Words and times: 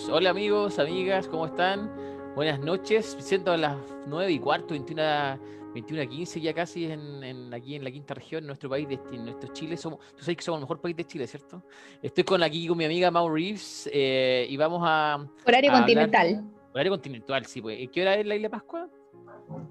Talks. 0.00 0.08
Hola 0.08 0.30
amigos, 0.30 0.78
amigas, 0.78 1.28
¿cómo 1.28 1.46
están? 1.46 1.90
Buenas 2.34 2.60
noches, 2.60 3.16
siendo 3.20 3.56
las 3.56 3.76
9 4.06 4.32
y 4.32 4.38
cuarto, 4.38 4.68
21, 4.68 5.38
21 5.74 6.02
a 6.02 6.06
15 6.06 6.40
ya 6.40 6.54
casi 6.54 6.90
en, 6.90 7.52
aquí 7.52 7.74
en 7.74 7.84
la 7.84 7.90
quinta 7.90 8.14
región, 8.14 8.42
en 8.42 8.48
nuestro 8.48 8.70
país, 8.70 8.88
en 9.12 9.24
nuestro 9.24 9.52
Chile. 9.52 9.76
Somos, 9.76 9.98
tú 10.16 10.22
sabes 10.22 10.36
que 10.36 10.42
somos 10.42 10.58
el 10.58 10.62
mejor 10.62 10.80
país 10.80 10.96
de 10.96 11.04
Chile, 11.04 11.26
¿cierto? 11.26 11.62
Estoy 12.02 12.24
con 12.24 12.42
aquí 12.42 12.66
con 12.66 12.78
mi 12.78 12.84
amiga 12.84 13.10
Mau 13.10 13.28
Reeves 13.28 13.90
eh, 13.92 14.46
y 14.48 14.56
vamos 14.56 14.82
a... 14.84 15.26
Horario 15.46 15.72
continental. 15.72 16.44
horario 16.72 16.92
continental, 16.92 17.46
sí. 17.46 17.60
Pues. 17.60 17.88
¿Qué 17.90 18.02
hora 18.02 18.14
es 18.14 18.26
la 18.26 18.36
isla 18.36 18.48
Pascua? 18.48 18.88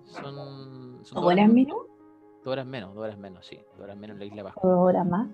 Son... 0.06 1.00
son 1.04 1.16
¿Dos 1.16 1.26
horas 1.26 1.50
menos? 1.50 1.78
Dos 2.44 2.52
horas 2.52 2.66
menos, 2.66 2.94
dos 2.94 3.04
horas 3.04 3.18
menos, 3.18 3.46
sí. 3.46 3.58
Dos 3.76 3.84
horas 3.84 3.98
menos 3.98 4.16
en 4.16 4.20
la 4.20 4.26
isla 4.26 4.44
Pascua. 4.44 4.70
¿Dos 4.70 4.80
horas 4.80 5.08
más? 5.08 5.28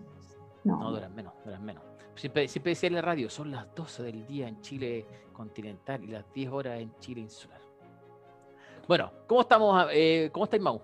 No. 0.64 0.80
No, 0.80 0.90
dos 0.90 0.98
horas 0.98 1.12
menos, 1.12 1.34
dos 1.38 1.48
horas 1.48 1.62
menos. 1.62 1.95
Siempre, 2.16 2.48
siempre 2.48 2.72
decía 2.72 2.88
en 2.88 2.96
la 2.96 3.02
radio, 3.02 3.30
son 3.30 3.52
las 3.52 3.74
12 3.76 4.04
del 4.04 4.26
día 4.26 4.48
en 4.48 4.62
Chile 4.62 5.06
continental 5.34 6.04
y 6.04 6.08
las 6.08 6.26
10 6.34 6.52
horas 6.52 6.80
en 6.80 6.98
Chile 7.00 7.22
insular. 7.22 7.60
Bueno, 8.88 9.12
¿cómo 9.28 9.42
estamos? 9.42 9.88
Eh, 9.92 10.30
¿Cómo 10.32 10.46
estáis, 10.46 10.64
Mau? 10.64 10.82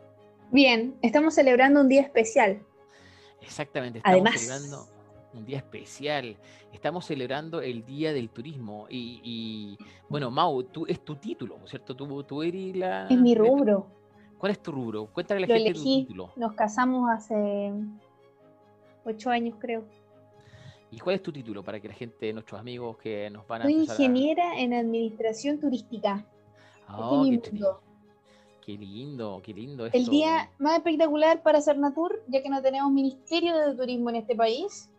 Bien, 0.51 0.97
estamos 1.01 1.35
celebrando 1.35 1.79
un 1.81 1.87
día 1.87 2.01
especial. 2.01 2.61
Exactamente, 3.41 3.99
estamos 3.99 4.31
celebrando 4.33 4.87
un 5.33 5.45
día 5.45 5.57
especial. 5.57 6.37
Estamos 6.73 7.05
celebrando 7.05 7.61
el 7.61 7.85
Día 7.85 8.11
del 8.13 8.29
Turismo. 8.29 8.87
Y, 8.89 9.77
bueno, 10.09 10.31
Mau, 10.31 10.63
tú, 10.63 10.85
es 10.87 11.03
tu 11.03 11.15
título, 11.15 11.59
¿cierto? 11.65 11.95
Tú, 11.95 12.23
tú 12.23 12.43
eres 12.43 12.75
la... 12.75 13.07
Es 13.07 13.17
mi 13.17 13.35
rubro. 13.35 13.87
¿Cuál 14.37 14.53
es 14.53 14.61
tu 14.61 14.71
rubro? 14.71 15.05
Cuéntale 15.07 15.45
a 15.45 15.47
la 15.47 15.55
gente 15.55 15.73
tu 15.73 15.83
título. 15.83 16.31
Nos 16.35 16.53
casamos 16.53 17.09
hace 17.09 17.71
ocho 19.05 19.29
años, 19.29 19.55
creo. 19.59 19.85
¿Y 20.91 20.99
cuál 20.99 21.15
es 21.15 21.23
tu 21.23 21.31
título 21.31 21.63
para 21.63 21.79
que 21.79 21.87
la 21.87 21.93
gente, 21.93 22.33
nuestros 22.33 22.59
amigos 22.59 22.97
que 22.97 23.29
nos 23.29 23.47
van 23.47 23.61
a... 23.61 23.63
Soy 23.63 23.73
ingeniera 23.73 24.59
en 24.59 24.73
administración 24.73 25.57
turística. 25.57 26.25
Oh, 26.89 27.23
qué, 27.23 27.39
qué, 28.61 28.77
lindo, 28.77 29.41
qué 29.41 29.53
lindo. 29.53 29.85
El 29.85 30.05
día 30.07 30.51
más 30.59 30.77
espectacular 30.77 31.41
para 31.41 31.59
hacer 31.59 31.77
Natur, 31.77 32.21
ya 32.27 32.43
que 32.43 32.49
no 32.49 32.61
tenemos 32.61 32.91
ministerio 32.91 33.55
de 33.55 33.73
turismo 33.73 34.09
en 34.09 34.17
este 34.17 34.35
país, 34.35 34.89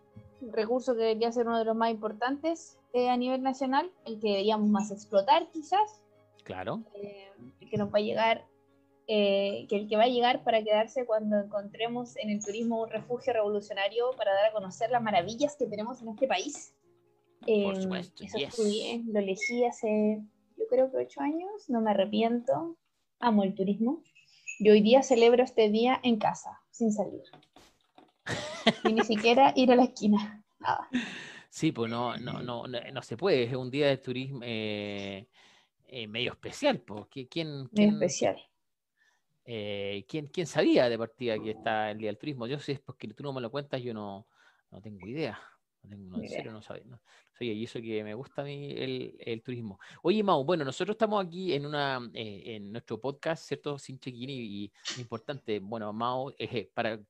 recurso 0.51 0.95
que 0.95 1.01
debería 1.01 1.31
ser 1.31 1.47
uno 1.47 1.59
de 1.59 1.67
los 1.67 1.77
más 1.77 1.91
importantes 1.91 2.79
eh, 2.95 3.11
a 3.11 3.17
nivel 3.19 3.43
nacional, 3.43 3.91
el 4.07 4.19
que 4.19 4.29
deberíamos 4.29 4.69
más 4.69 4.91
explotar 4.91 5.47
quizás. 5.53 6.03
Claro. 6.45 6.81
Eh, 6.95 7.31
el 7.61 7.69
que 7.69 7.77
nos 7.77 7.93
va 7.93 7.99
a 7.99 8.03
llegar 8.03 8.47
eh, 9.09 9.67
que 9.69 9.77
el 9.77 9.89
que 9.89 9.97
va 9.97 10.05
a 10.05 10.09
llegar 10.09 10.45
para 10.45 10.63
quedarse 10.63 11.05
cuando 11.05 11.39
encontremos 11.39 12.17
en 12.17 12.31
el 12.31 12.45
turismo 12.45 12.83
un 12.83 12.91
refugio 12.91 13.33
revolucionario 13.33 14.11
para 14.17 14.33
dar 14.33 14.47
a 14.47 14.53
conocer 14.53 14.91
las 14.91 15.03
maravillas 15.03 15.57
que 15.57 15.67
tenemos 15.67 16.01
en 16.03 16.11
este 16.11 16.27
país. 16.27 16.75
Por 17.41 17.75
em, 17.75 17.83
supuesto, 17.83 18.25
eso 18.25 18.39
estudié, 18.39 19.03
lo 19.07 19.19
elegí 19.19 19.65
hace, 19.65 20.23
yo 20.57 20.65
creo 20.69 20.91
que 20.91 20.99
ocho 20.99 21.21
años, 21.21 21.69
no 21.69 21.81
me 21.81 21.91
arrepiento, 21.91 22.77
amo 23.19 23.43
el 23.43 23.55
turismo. 23.55 24.03
Y 24.59 24.71
hoy 24.71 24.81
día 24.81 25.03
celebro 25.03 25.43
este 25.43 25.69
día 25.71 25.99
en 26.05 26.19
casa, 26.19 26.61
sin 26.71 26.93
salir. 26.93 27.23
y 28.85 28.93
ni 28.93 29.03
siquiera 29.03 29.53
ir 29.57 29.73
a 29.73 29.77
la 29.77 29.85
esquina, 29.85 30.45
nada. 30.61 30.89
Sí, 31.51 31.73
pues 31.73 31.91
no, 31.91 32.17
no, 32.19 32.41
no, 32.43 32.67
no, 32.67 33.03
se 33.03 33.17
puede, 33.17 33.43
es 33.43 33.55
un 33.55 33.71
día 33.71 33.89
de 33.89 33.99
turismo 33.99 34.41
eh, 34.43 35.27
eh, 35.87 36.07
medio 36.07 36.33
especial, 36.33 36.81
pues. 36.81 37.07
¿Quién, 37.11 37.27
quién, 37.27 37.69
medio 37.75 37.93
especial. 37.93 38.37
Eh, 39.45 40.05
¿quién, 40.09 40.27
¿quién, 40.29 40.47
sabía 40.47 40.89
de 40.89 40.99
partida 40.99 41.39
que 41.39 41.51
está 41.51 41.91
el 41.91 41.99
Día 41.99 42.09
del 42.09 42.19
Turismo? 42.19 42.47
Yo 42.47 42.59
sé, 42.59 42.73
es 42.73 42.81
porque 42.81 43.09
tú 43.09 43.23
no 43.23 43.33
me 43.33 43.41
lo 43.41 43.51
cuentas, 43.51 43.83
yo 43.83 43.93
no, 43.93 44.27
no 44.71 44.81
tengo 44.81 45.07
idea. 45.07 45.39
No 45.83 45.91
tengo, 45.91 46.23
en 46.23 46.29
serio, 46.29 46.53
no 46.53 46.63
sabía. 46.63 46.85
No, 46.85 47.01
y 47.41 47.65
eso 47.65 47.81
que 47.81 48.05
me 48.05 48.15
gusta 48.15 48.43
a 48.43 48.45
mí 48.45 48.73
el, 48.73 49.17
el, 49.19 49.43
turismo. 49.43 49.79
Oye, 50.03 50.23
Mau, 50.23 50.45
bueno, 50.45 50.65
nosotros 50.65 50.95
estamos 50.95 51.25
aquí 51.25 51.53
en 51.55 51.67
una 51.67 52.01
eh, 52.15 52.43
en 52.57 52.71
nuestro 52.71 53.01
podcast, 53.01 53.47
¿cierto? 53.47 53.79
Sin 53.79 53.99
check-in 53.99 54.31
y, 54.31 54.65
y, 54.65 54.73
importante, 54.99 55.59
bueno, 55.59 55.93
Mau, 55.93 56.33
eh, 56.39 56.71
para 56.73 57.01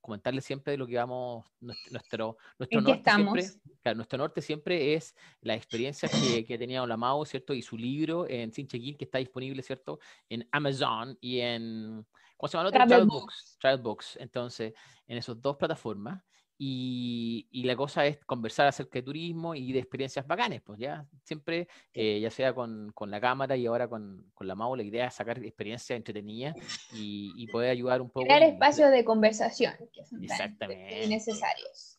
comentarles 0.00 0.44
siempre 0.44 0.72
de 0.72 0.78
lo 0.78 0.86
que 0.86 0.96
vamos, 0.96 1.46
nuestro, 1.60 2.38
nuestro, 2.58 2.80
norte 2.80 3.10
siempre, 3.10 3.44
claro, 3.82 3.96
nuestro 3.96 4.18
norte 4.18 4.42
siempre 4.42 4.94
es 4.94 5.14
la 5.40 5.54
experiencia 5.54 6.08
que, 6.08 6.44
que 6.44 6.58
tenía 6.58 6.82
Olamao, 6.82 7.24
¿cierto? 7.24 7.54
Y 7.54 7.62
su 7.62 7.76
libro 7.76 8.28
en 8.28 8.52
Sin 8.52 8.66
Check-in, 8.66 8.96
que 8.96 9.04
está 9.04 9.18
disponible, 9.18 9.62
¿cierto? 9.62 10.00
En 10.28 10.48
Amazon 10.52 11.16
y 11.20 11.40
en, 11.40 12.06
¿cómo 12.36 12.48
se 12.48 12.56
llama? 12.56 12.68
Otro? 12.68 12.86
Travel 12.86 13.06
Books. 13.06 13.58
Travel 13.60 13.80
Books. 13.82 14.16
Entonces, 14.20 14.74
en 15.06 15.18
esas 15.18 15.40
dos 15.40 15.56
plataformas. 15.56 16.22
Y, 16.62 17.48
y, 17.50 17.62
la 17.62 17.74
cosa 17.74 18.04
es 18.04 18.18
conversar 18.26 18.66
acerca 18.66 18.98
de 18.98 19.02
turismo 19.02 19.54
y 19.54 19.72
de 19.72 19.78
experiencias 19.78 20.26
bacanes, 20.26 20.60
pues 20.60 20.78
ya, 20.78 21.06
siempre, 21.24 21.68
eh, 21.94 22.20
ya 22.20 22.30
sea 22.30 22.52
con, 22.52 22.92
con, 22.92 23.10
la 23.10 23.18
cámara 23.18 23.56
y 23.56 23.64
ahora 23.64 23.88
con, 23.88 24.30
con 24.34 24.46
la 24.46 24.54
MAU, 24.54 24.76
la 24.76 24.82
idea 24.82 25.06
es 25.06 25.14
sacar 25.14 25.42
experiencias 25.42 25.96
entretenidas 25.96 26.54
y, 26.92 27.32
y 27.34 27.46
poder 27.46 27.70
ayudar 27.70 28.02
un 28.02 28.10
poco. 28.10 28.26
Crear 28.26 28.42
espacios 28.42 28.90
de 28.90 29.06
conversación 29.06 29.72
que 29.90 30.04
son 30.04 30.22
Exactamente. 30.22 31.08
necesarios. 31.08 31.98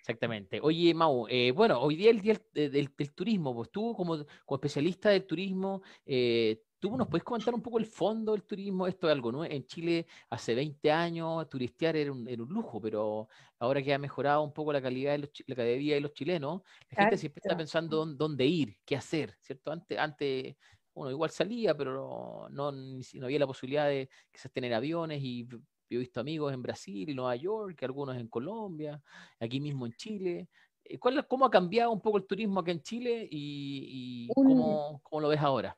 Exactamente. 0.00 0.58
Oye, 0.60 0.92
Mau, 0.92 1.28
eh, 1.28 1.52
bueno, 1.52 1.80
hoy 1.80 1.94
día 1.94 2.10
el 2.10 2.20
día 2.20 2.34
del, 2.52 2.72
del, 2.72 3.14
turismo, 3.14 3.54
pues 3.54 3.70
tú 3.70 3.94
como, 3.94 4.26
como 4.44 4.56
especialista 4.56 5.10
del 5.10 5.24
turismo, 5.24 5.82
eh, 6.04 6.60
¿Tú 6.80 6.96
nos 6.96 7.08
puedes 7.08 7.24
comentar 7.24 7.54
un 7.54 7.60
poco 7.60 7.78
el 7.78 7.84
fondo 7.84 8.32
del 8.32 8.42
turismo? 8.42 8.86
Esto 8.86 9.06
es 9.06 9.12
algo 9.12 9.30
nuevo. 9.30 9.52
En 9.52 9.66
Chile 9.66 10.06
hace 10.30 10.54
20 10.54 10.90
años 10.90 11.46
turistear 11.50 11.94
era 11.94 12.10
un, 12.10 12.26
era 12.26 12.42
un, 12.42 12.48
lujo, 12.48 12.80
pero 12.80 13.28
ahora 13.58 13.82
que 13.82 13.92
ha 13.92 13.98
mejorado 13.98 14.42
un 14.42 14.52
poco 14.54 14.72
la 14.72 14.80
calidad 14.80 15.12
de, 15.12 15.18
los, 15.18 15.30
la 15.46 15.56
calidad 15.56 15.74
de 15.74 15.78
vida 15.78 15.94
de 15.96 16.00
los 16.00 16.14
chilenos, 16.14 16.62
la 16.90 17.02
gente 17.02 17.18
siempre 17.18 17.42
está 17.44 17.54
pensando 17.54 18.06
dónde 18.06 18.46
ir, 18.46 18.78
qué 18.86 18.96
hacer, 18.96 19.36
¿cierto? 19.40 19.70
Antes, 19.70 19.98
antes 19.98 20.56
bueno, 20.94 21.10
igual 21.10 21.30
salía, 21.30 21.76
pero 21.76 22.48
no, 22.50 22.72
no 22.72 23.24
había 23.24 23.38
la 23.38 23.46
posibilidad 23.46 23.86
de 23.86 24.08
quizás 24.32 24.50
tener 24.50 24.72
aviones 24.72 25.20
y 25.22 25.46
yo 25.46 25.58
he 25.90 25.98
visto 25.98 26.20
amigos 26.20 26.54
en 26.54 26.62
Brasil 26.62 27.10
y 27.10 27.14
Nueva 27.14 27.36
York, 27.36 27.82
algunos 27.82 28.16
en 28.16 28.28
Colombia, 28.28 29.02
aquí 29.38 29.60
mismo 29.60 29.84
en 29.84 29.92
Chile. 29.92 30.48
Eh, 30.82 30.98
¿Cuál, 30.98 31.26
¿Cómo 31.26 31.44
ha 31.44 31.50
cambiado 31.50 31.90
un 31.90 32.00
poco 32.00 32.16
el 32.16 32.26
turismo 32.26 32.60
acá 32.60 32.70
en 32.70 32.80
Chile 32.80 33.28
y, 33.30 34.28
y 34.28 34.28
cómo, 34.34 35.00
cómo 35.02 35.20
lo 35.20 35.28
ves 35.28 35.40
ahora? 35.40 35.76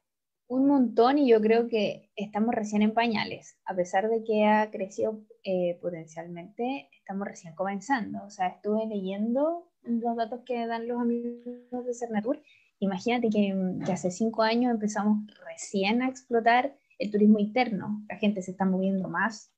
Un 0.49 0.67
montón 0.67 1.19
y 1.19 1.29
yo 1.29 1.41
creo 1.41 1.69
que 1.69 2.11
estamos 2.15 2.55
recién 2.55 2.83
en 2.83 2.93
pañales, 2.93 3.57
a 3.65 3.75
pesar 3.75 4.09
de 4.09 4.23
que 4.23 4.45
ha 4.45 4.71
crecido 4.71 5.21
eh, 5.45 5.79
potencialmente, 5.81 6.89
estamos 6.99 7.27
recién 7.27 7.55
comenzando. 7.55 8.23
O 8.25 8.31
sea, 8.31 8.49
estuve 8.49 8.87
leyendo 8.87 9.71
los 9.83 10.17
datos 10.17 10.41
que 10.45 10.67
dan 10.67 10.87
los 10.87 11.01
amigos 11.01 11.87
de 11.87 11.95
Cernatur. 11.95 12.41
Imagínate 12.79 13.31
que, 13.31 13.55
hace 13.91 14.11
cinco 14.11 14.43
años 14.43 14.73
empezamos 14.73 15.19
recién 15.47 16.03
a 16.03 16.09
explotar 16.09 16.75
el 16.99 17.11
turismo 17.11 17.39
interno. 17.39 18.05
La 18.09 18.17
gente 18.17 18.43
se 18.43 18.51
está 18.51 18.65
moviendo 18.65 19.09
más 19.09 19.53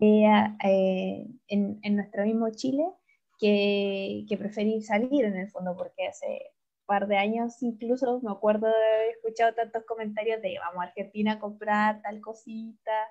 eh, 0.00 0.26
eh, 0.64 1.26
en, 1.48 1.78
en, 1.82 1.96
nuestro 1.96 2.24
mismo 2.24 2.50
Chile 2.50 2.84
que, 3.38 4.24
que 4.28 4.36
preferir 4.36 4.82
salir 4.82 5.24
en 5.24 5.36
el 5.36 5.48
fondo, 5.48 5.74
porque 5.76 6.06
hace 6.06 6.52
par 6.86 7.06
de 7.08 7.16
años 7.16 7.62
incluso 7.62 8.20
me 8.22 8.30
acuerdo 8.30 8.66
de 8.68 8.74
haber 8.74 9.10
escuchado 9.10 9.54
tantos 9.54 9.84
comentarios 9.84 10.40
de 10.40 10.58
vamos 10.58 10.82
a 10.82 10.88
Argentina 10.88 11.32
a 11.32 11.38
comprar 11.38 12.00
tal 12.02 12.20
cosita, 12.20 13.08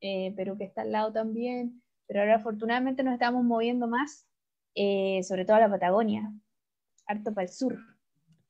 eh, 0.00 0.34
pero 0.36 0.56
que 0.58 0.64
está 0.64 0.82
al 0.82 0.92
lado 0.92 1.12
también. 1.12 1.82
Pero 2.06 2.20
ahora 2.20 2.36
afortunadamente 2.36 3.02
nos 3.02 3.14
estamos 3.14 3.42
moviendo 3.44 3.88
más, 3.88 4.28
eh, 4.74 5.22
sobre 5.22 5.44
todo 5.44 5.56
a 5.56 5.60
la 5.60 5.70
Patagonia, 5.70 6.30
harto 7.06 7.32
para 7.32 7.46
el 7.46 7.52
sur. 7.52 7.78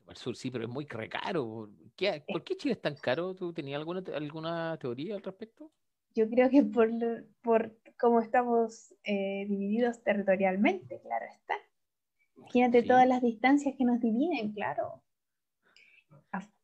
Para 0.04 0.12
el 0.12 0.16
sur, 0.16 0.36
sí, 0.36 0.50
pero 0.50 0.64
es 0.64 0.70
muy 0.70 0.86
caro. 0.86 1.70
¿Qué, 1.94 2.24
¿Por 2.26 2.42
qué 2.42 2.56
Chile 2.56 2.74
es 2.74 2.80
tan 2.80 2.96
caro? 2.96 3.34
¿Tú 3.34 3.52
tenías 3.52 3.78
alguna, 3.78 4.02
alguna 4.14 4.76
teoría 4.78 5.14
al 5.14 5.22
respecto? 5.22 5.70
Yo 6.14 6.28
creo 6.28 6.48
que 6.48 6.62
por, 6.62 6.90
por 7.42 7.76
cómo 7.98 8.20
estamos 8.20 8.94
eh, 9.04 9.46
divididos 9.48 10.02
territorialmente, 10.02 11.00
claro 11.00 11.26
está. 11.30 11.54
Imagínate 12.36 12.82
todas 12.82 13.06
las 13.06 13.22
distancias 13.22 13.74
que 13.76 13.84
nos 13.84 14.00
dividen, 14.00 14.52
claro. 14.52 15.02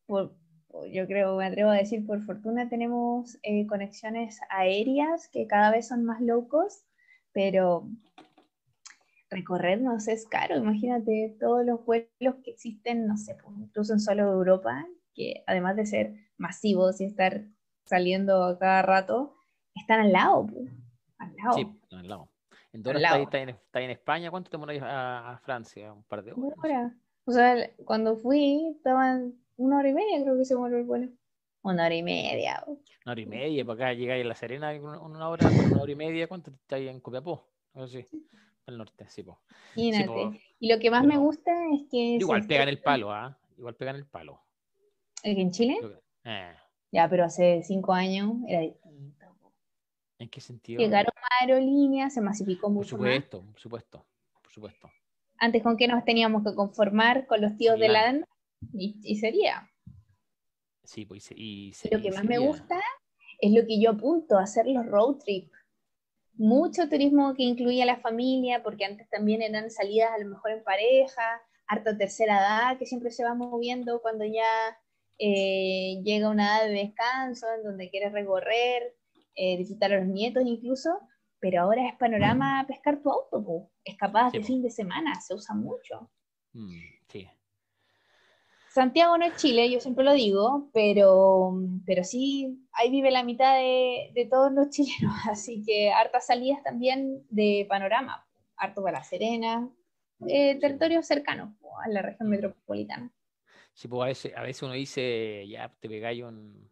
yo 0.08 1.06
creo, 1.06 1.36
me 1.36 1.46
atrevo 1.46 1.70
a 1.70 1.76
decir, 1.76 2.06
por 2.06 2.24
fortuna 2.24 2.68
tenemos 2.68 3.38
eh, 3.42 3.66
conexiones 3.66 4.40
aéreas 4.50 5.28
que 5.28 5.46
cada 5.46 5.70
vez 5.70 5.88
son 5.88 6.04
más 6.04 6.20
locos, 6.20 6.84
pero 7.32 7.88
recorrernos 9.30 10.08
es 10.08 10.26
caro. 10.26 10.56
Imagínate 10.56 11.36
todos 11.40 11.64
los 11.64 11.84
vuelos 11.84 12.36
que 12.44 12.50
existen, 12.50 13.06
no 13.06 13.16
sé, 13.16 13.36
pues, 13.42 13.56
incluso 13.58 13.92
en 13.92 14.00
solo 14.00 14.22
Europa, 14.32 14.86
que 15.14 15.44
además 15.46 15.76
de 15.76 15.86
ser 15.86 16.14
masivos 16.36 17.00
y 17.00 17.04
estar 17.04 17.44
saliendo 17.84 18.44
a 18.44 18.58
cada 18.58 18.82
rato, 18.82 19.34
están 19.74 20.00
al 20.00 20.12
lado, 20.12 20.46
al 21.18 21.36
lado. 21.36 21.54
Sí, 21.54 21.66
al 21.90 22.08
lado. 22.08 22.29
¿En 22.72 22.82
dónde 22.82 23.02
está, 23.02 23.18
está, 23.18 23.80
en, 23.80 23.90
España? 23.90 24.30
¿Cuánto 24.30 24.50
te 24.50 24.56
moráis 24.56 24.80
a, 24.84 25.40
Francia? 25.42 25.92
¿Un 25.92 26.04
par 26.04 26.22
de 26.22 26.32
horas? 26.32 26.44
Una 26.44 26.54
hora. 26.62 26.94
O 27.24 27.32
sea, 27.32 27.70
cuando 27.84 28.16
fui, 28.16 28.74
estaban 28.76 29.34
una 29.56 29.78
hora 29.78 29.88
y 29.88 29.94
media, 29.94 30.22
creo 30.22 30.36
que 30.36 30.44
se 30.44 30.56
muere 30.56 30.78
el 30.78 30.84
vuelo. 30.84 31.08
Una 31.62 31.86
hora 31.86 31.94
y 31.94 32.02
media. 32.02 32.64
Una 32.66 33.12
hora 33.12 33.20
y 33.20 33.26
media, 33.26 33.64
para 33.64 33.74
acá 33.74 33.92
llegáis 33.92 34.24
a 34.24 34.28
La 34.28 34.34
Serena 34.34 34.72
una, 34.80 35.00
una 35.00 35.28
hora, 35.28 35.48
una 35.48 35.82
hora 35.82 35.92
y 35.92 35.96
media, 35.96 36.28
¿cuánto 36.28 36.50
estáis 36.50 36.88
en 36.88 37.00
Copiapó? 37.00 37.44
Sé, 37.86 38.06
al 38.66 38.78
norte, 38.78 39.06
sí, 39.08 39.22
po. 39.22 39.40
Y 39.74 40.72
lo 40.72 40.78
que 40.78 40.90
más 40.90 41.04
me 41.04 41.16
gusta 41.16 41.52
es 41.74 41.82
que... 41.90 42.16
Igual 42.20 42.46
pegan 42.46 42.68
el 42.68 42.80
palo, 42.80 43.12
¿ah? 43.12 43.36
igual 43.58 43.74
pegan 43.74 43.96
el 43.96 44.06
palo. 44.06 44.40
¿El 45.22 45.34
que 45.34 45.42
en 45.42 45.50
Chile? 45.50 45.78
Eh. 46.24 46.54
Ya, 46.92 47.08
pero 47.08 47.24
hace 47.24 47.62
cinco 47.62 47.92
años 47.92 48.32
era. 48.48 48.72
¿En 50.20 50.28
qué 50.28 50.40
sentido? 50.42 50.80
Llegaron 50.80 51.12
más 51.16 51.30
aerolíneas, 51.40 52.12
se 52.12 52.20
masificó 52.20 52.68
mucho 52.68 52.98
Por 52.98 53.06
supuesto, 53.06 53.42
por 53.42 53.58
supuesto, 53.58 54.06
por 54.42 54.52
supuesto. 54.52 54.90
Antes 55.38 55.62
con 55.62 55.78
qué 55.78 55.88
nos 55.88 56.04
teníamos 56.04 56.44
que 56.44 56.54
conformar 56.54 57.26
con 57.26 57.40
los 57.40 57.56
tíos 57.56 57.78
de 57.78 57.88
la 57.88 58.20
y, 58.74 59.00
y 59.02 59.16
sería. 59.16 59.70
Sí, 60.84 61.06
pues 61.06 61.30
y, 61.34 61.72
Lo 61.90 62.02
que 62.02 62.10
más 62.10 62.24
me 62.24 62.38
gusta 62.38 62.78
es 63.40 63.50
lo 63.50 63.66
que 63.66 63.80
yo 63.80 63.92
apunto, 63.92 64.36
hacer 64.36 64.66
los 64.66 64.84
road 64.84 65.16
trip. 65.24 65.50
Mucho 66.34 66.90
turismo 66.90 67.34
que 67.34 67.44
incluía 67.44 67.84
a 67.84 67.86
la 67.86 68.00
familia, 68.00 68.62
porque 68.62 68.84
antes 68.84 69.08
también 69.08 69.40
eran 69.40 69.70
salidas 69.70 70.10
a 70.10 70.18
lo 70.18 70.28
mejor 70.28 70.50
en 70.50 70.62
pareja, 70.62 71.40
harta 71.66 71.96
tercera 71.96 72.40
edad 72.40 72.78
que 72.78 72.84
siempre 72.84 73.10
se 73.10 73.24
va 73.24 73.34
moviendo 73.34 74.02
cuando 74.02 74.26
ya 74.26 74.78
eh, 75.16 76.02
llega 76.04 76.28
una 76.28 76.58
edad 76.58 76.66
de 76.66 76.74
descanso 76.74 77.46
en 77.54 77.62
donde 77.62 77.88
quieres 77.88 78.12
recorrer, 78.12 78.94
eh, 79.34 79.56
disfrutar 79.56 79.92
a 79.92 80.00
los 80.00 80.08
nietos 80.08 80.42
incluso, 80.46 81.00
pero 81.38 81.62
ahora 81.62 81.88
es 81.88 81.94
panorama 81.96 82.64
pescar 82.66 83.00
tu 83.02 83.10
auto, 83.10 83.70
escapadas 83.84 84.32
de 84.32 84.42
fin 84.42 84.62
de 84.62 84.70
semana, 84.70 85.20
se 85.20 85.34
usa 85.34 85.54
mucho. 85.54 86.10
Mm, 86.52 86.80
sí. 87.08 87.28
Santiago 88.68 89.18
no 89.18 89.24
es 89.24 89.36
Chile, 89.36 89.68
yo 89.68 89.80
siempre 89.80 90.04
lo 90.04 90.12
digo, 90.12 90.70
pero, 90.72 91.52
pero 91.84 92.04
sí, 92.04 92.64
ahí 92.72 92.90
vive 92.90 93.10
la 93.10 93.24
mitad 93.24 93.56
de, 93.56 94.28
todos 94.30 94.52
los 94.52 94.70
chilenos, 94.70 95.14
así 95.28 95.64
que 95.66 95.90
hartas 95.90 96.26
salidas 96.26 96.62
también 96.62 97.24
de 97.30 97.66
panorama, 97.68 98.24
harto 98.56 98.82
para 98.82 98.98
La 98.98 99.04
Serena, 99.04 99.68
eh, 100.28 100.56
territorios 100.60 101.06
cercanos 101.06 101.54
a 101.84 101.88
la 101.88 102.02
región 102.02 102.28
mm. 102.28 102.30
metropolitana. 102.30 103.10
Sí, 103.72 103.88
pues 103.88 104.02
a 104.02 104.06
veces, 104.06 104.36
a 104.36 104.42
veces 104.42 104.62
uno 104.62 104.74
dice, 104.74 105.48
ya 105.48 105.72
te 105.80 105.88
pegáis 105.88 106.22
un, 106.22 106.70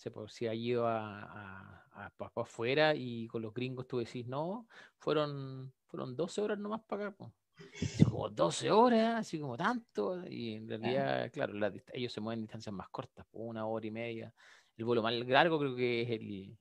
se 0.00 0.10
por 0.10 0.30
si 0.30 0.46
ha 0.46 0.54
ido 0.54 0.86
a, 0.86 1.20
a, 1.20 1.84
a, 1.92 2.10
afuera 2.36 2.94
y 2.94 3.26
con 3.26 3.42
los 3.42 3.52
gringos 3.52 3.86
tú 3.86 3.98
decís, 3.98 4.26
no, 4.26 4.66
fueron, 4.96 5.74
fueron 5.88 6.16
12 6.16 6.40
horas 6.40 6.58
nomás 6.58 6.80
para 6.86 7.08
acá. 7.08 7.16
Pues 7.18 7.32
como 8.08 8.30
12 8.30 8.70
horas, 8.70 9.16
así 9.16 9.38
como 9.38 9.58
tanto, 9.58 10.26
y 10.26 10.54
en 10.54 10.66
realidad, 10.66 11.30
claro, 11.30 11.52
ellos 11.92 12.12
se 12.14 12.22
mueven 12.22 12.38
en 12.38 12.44
distancias 12.44 12.74
más 12.74 12.88
cortas, 12.88 13.26
una 13.32 13.66
hora 13.66 13.86
y 13.86 13.90
media. 13.90 14.34
El 14.74 14.86
vuelo 14.86 15.02
más 15.02 15.12
largo 15.12 15.58
creo 15.58 15.76
que 15.76 16.00
es 16.00 16.10
el 16.10 16.58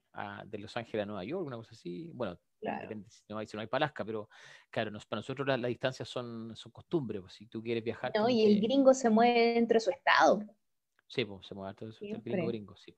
de 0.47 0.57
Los 0.57 0.75
Ángeles 0.75 1.03
a 1.03 1.05
Nueva 1.05 1.23
York, 1.23 1.47
una 1.47 1.55
cosa 1.55 1.71
así. 1.71 2.11
Bueno, 2.13 2.37
depende 2.59 3.09
si 3.09 3.21
no 3.29 3.37
hay, 3.37 3.47
si 3.47 3.55
no 3.55 3.61
hay 3.61 3.67
palasca, 3.67 4.03
pero 4.03 4.27
claro, 4.69 4.91
para 5.07 5.19
nosotros 5.19 5.47
las 5.47 5.63
distancias 5.63 6.09
son, 6.09 6.53
son 6.57 6.73
costumbres, 6.73 7.21
pues, 7.21 7.35
si 7.35 7.47
tú 7.47 7.63
quieres 7.63 7.85
viajar. 7.85 8.11
No, 8.13 8.27
y 8.27 8.45
el 8.45 8.59
gringo 8.59 8.93
se 8.93 9.09
mueve 9.09 9.53
dentro 9.53 9.75
de 9.75 9.79
su 9.79 9.91
estado. 9.91 10.43
Sí, 11.07 11.23
pues, 11.23 11.47
se 11.47 11.55
mueve 11.55 11.69
dentro 11.69 11.87
de 11.87 11.93
su 11.93 12.03
el 12.03 12.21
gringo 12.21 12.47
gringo, 12.47 12.75
sí. 12.75 12.93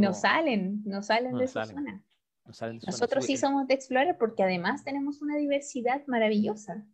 No, 0.00 0.12
salen, 0.14 0.82
no 0.84 1.02
salen 1.02 1.36
de 1.36 1.46
su 1.46 1.64
zona. 1.64 2.04
Nosotros 2.86 3.24
sí 3.24 3.36
somos 3.36 3.66
de 3.66 3.74
Explorer 3.74 4.16
porque 4.18 4.42
además 4.42 4.84
tenemos 4.84 5.22
una 5.22 5.36
diversidad 5.36 6.04
maravillosa 6.06 6.84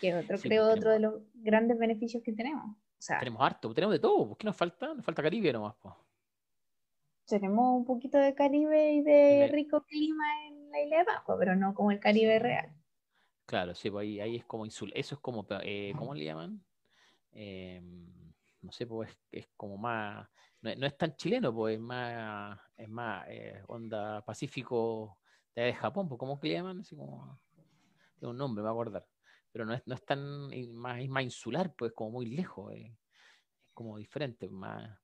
que 0.00 0.14
otro, 0.14 0.38
creo, 0.38 0.64
pues, 0.64 0.78
otro 0.78 0.90
de 0.90 0.98
los 1.00 1.22
grandes 1.34 1.78
beneficios 1.78 2.22
que 2.22 2.32
tenemos. 2.32 2.76
tenemos 3.20 3.40
harto, 3.40 3.72
tenemos 3.72 3.94
de 3.94 4.00
todo. 4.00 4.36
¿Qué 4.36 4.44
nos 4.44 4.56
falta? 4.56 4.94
Nos 4.94 5.04
falta 5.04 5.22
Caribe 5.22 5.52
nomás. 5.52 5.76
Tenemos 7.26 7.76
un 7.76 7.84
poquito 7.84 8.18
de 8.18 8.34
Caribe 8.34 8.94
y 8.94 9.02
de 9.02 9.48
rico 9.52 9.82
clima 9.82 10.24
en 10.46 10.70
la 10.70 10.82
isla 10.82 10.98
de 10.98 11.04
Pascua, 11.04 11.36
pero 11.38 11.54
no 11.54 11.74
como 11.74 11.90
el 11.90 12.00
Caribe 12.00 12.38
real. 12.38 12.72
Claro, 13.44 13.74
sí, 13.74 13.90
pues 13.90 14.02
ahí, 14.02 14.20
ahí 14.20 14.36
es 14.36 14.44
como 14.44 14.64
insul 14.64 14.92
eso 14.94 15.14
es 15.14 15.20
como, 15.20 15.46
eh, 15.62 15.92
¿cómo 15.96 16.14
le 16.14 16.24
llaman? 16.24 16.62
Em, 17.32 18.32
no 18.62 18.72
sé, 18.72 18.86
pues 18.86 19.10
es, 19.30 19.48
como 19.56 19.76
más, 19.76 20.28
no, 20.62 20.86
es 20.86 20.96
tan 20.96 21.14
chileno, 21.16 21.54
pues 21.54 21.76
es 21.76 21.80
más, 21.80 22.58
es 22.76 22.88
más 22.88 23.26
eh, 23.28 23.62
onda 23.68 24.24
Pacífico 24.24 25.18
de 25.54 25.72
Japón, 25.74 26.08
pues 26.08 26.18
¿cómo 26.18 26.38
le 26.42 26.52
llaman? 26.52 26.80
Así 26.80 26.96
como, 26.96 27.38
tiene 28.18 28.30
un 28.30 28.38
nombre, 28.38 28.62
me 28.62 28.68
voy 28.68 28.76
a 28.76 28.80
acordar 28.80 29.06
pero 29.52 29.64
no 29.64 29.74
es, 29.74 29.86
no 29.86 29.94
es 29.94 30.04
tan, 30.04 30.50
más, 30.74 31.00
es 31.00 31.08
más 31.08 31.22
insular, 31.24 31.72
pues 31.74 31.92
como 31.92 32.12
muy 32.12 32.26
lejos, 32.26 32.72
eh, 32.74 32.94
es 33.66 33.72
como 33.72 33.98
diferente, 33.98 34.48
más... 34.48 34.98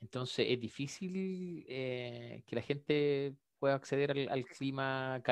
Entonces 0.00 0.46
es 0.48 0.60
difícil 0.60 1.64
eh, 1.68 2.42
que 2.46 2.56
la 2.56 2.62
gente 2.62 3.34
pueda 3.60 3.74
acceder 3.74 4.28
al, 4.30 4.44
clima 4.46 5.22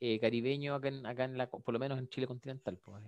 eh, 0.00 0.18
caribeño 0.18 0.74
acá, 0.74 0.88
en, 0.88 1.04
acá 1.04 1.24
en 1.24 1.36
la, 1.36 1.50
por 1.50 1.72
lo 1.72 1.78
menos 1.78 1.98
en 1.98 2.08
Chile 2.08 2.26
continental. 2.26 2.78
Pues, 2.78 3.02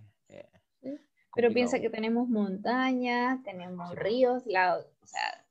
pero 1.34 1.52
piensa 1.52 1.80
que 1.80 1.88
tenemos 1.88 2.28
montañas, 2.28 3.42
tenemos 3.42 3.94
ríos, 3.94 4.44
la, 4.46 4.76
o 4.76 5.06
sea, 5.06 5.45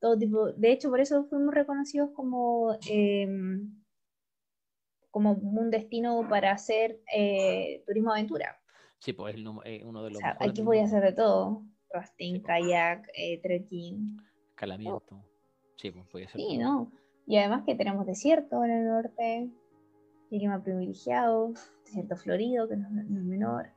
todo 0.00 0.16
tipo. 0.16 0.52
De 0.52 0.72
hecho, 0.72 0.90
por 0.90 1.00
eso 1.00 1.24
fuimos 1.24 1.54
reconocidos 1.54 2.10
como 2.14 2.76
em, 2.88 3.82
como 5.10 5.32
un 5.32 5.70
destino 5.70 6.26
para 6.28 6.52
hacer 6.52 7.00
turismo 7.86 8.12
aventura. 8.12 8.58
Sí, 8.98 9.12
pues 9.12 9.36
es 9.36 9.40
eh, 9.64 9.82
uno 9.84 10.02
de 10.02 10.10
los. 10.10 10.18
O 10.18 10.20
sea, 10.20 10.36
aquí 10.40 10.62
voy 10.62 10.78
a 10.78 10.84
hacer 10.84 11.02
de 11.02 11.12
todo: 11.12 11.62
rafting, 11.90 12.42
kayak, 12.42 13.08
eh, 13.14 13.40
trekking. 13.40 14.18
Escalamiento. 14.50 15.24
Sí, 15.76 15.90
pues 15.90 16.06
puede 16.08 16.26
ser. 16.26 16.40
Sí, 16.40 16.58
¿no? 16.58 16.90
Y 17.26 17.36
además 17.36 17.62
que 17.64 17.74
tenemos 17.74 18.06
desierto 18.06 18.64
en 18.64 18.70
el 18.70 18.86
norte, 18.86 19.50
clima 20.28 20.62
privilegiado, 20.62 21.52
desierto 21.84 22.16
florido, 22.16 22.68
que 22.68 22.76
no, 22.76 22.88
es 23.00 23.08
menor. 23.08 23.68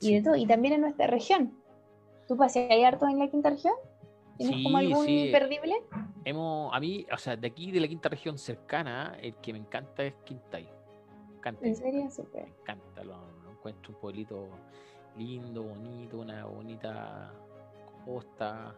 Y 0.00 0.14
de 0.14 0.22
todo. 0.22 0.36
Y 0.36 0.46
también 0.46 0.74
en 0.74 0.82
nuestra 0.82 1.06
región. 1.06 1.58
¿Tú 2.28 2.36
paseas 2.36 2.84
harto 2.84 3.08
en 3.08 3.18
la 3.18 3.28
quinta 3.28 3.50
región? 3.50 3.74
¿Tienes 4.36 4.62
como 4.62 4.78
algún 4.78 5.08
imperdible? 5.08 5.82
Hemos, 6.24 6.74
a 6.74 6.80
mí, 6.80 7.06
o 7.12 7.18
sea, 7.18 7.36
de 7.36 7.46
aquí 7.46 7.70
de 7.70 7.80
la 7.80 7.88
quinta 7.88 8.08
región 8.08 8.38
cercana, 8.38 9.16
el 9.20 9.36
que 9.36 9.52
me 9.52 9.58
encanta 9.58 10.04
es 10.04 10.14
Quintay. 10.24 10.68
¿En 11.62 11.76
serio? 11.76 12.10
Súper. 12.10 12.44
Me 12.44 12.50
encanta, 12.60 13.04
lo, 13.04 13.16
encuentro 13.50 13.94
un 13.94 14.00
pueblito 14.00 14.48
lindo, 15.16 15.62
bonito, 15.62 16.18
una 16.18 16.44
bonita 16.44 17.32
costa, 18.04 18.74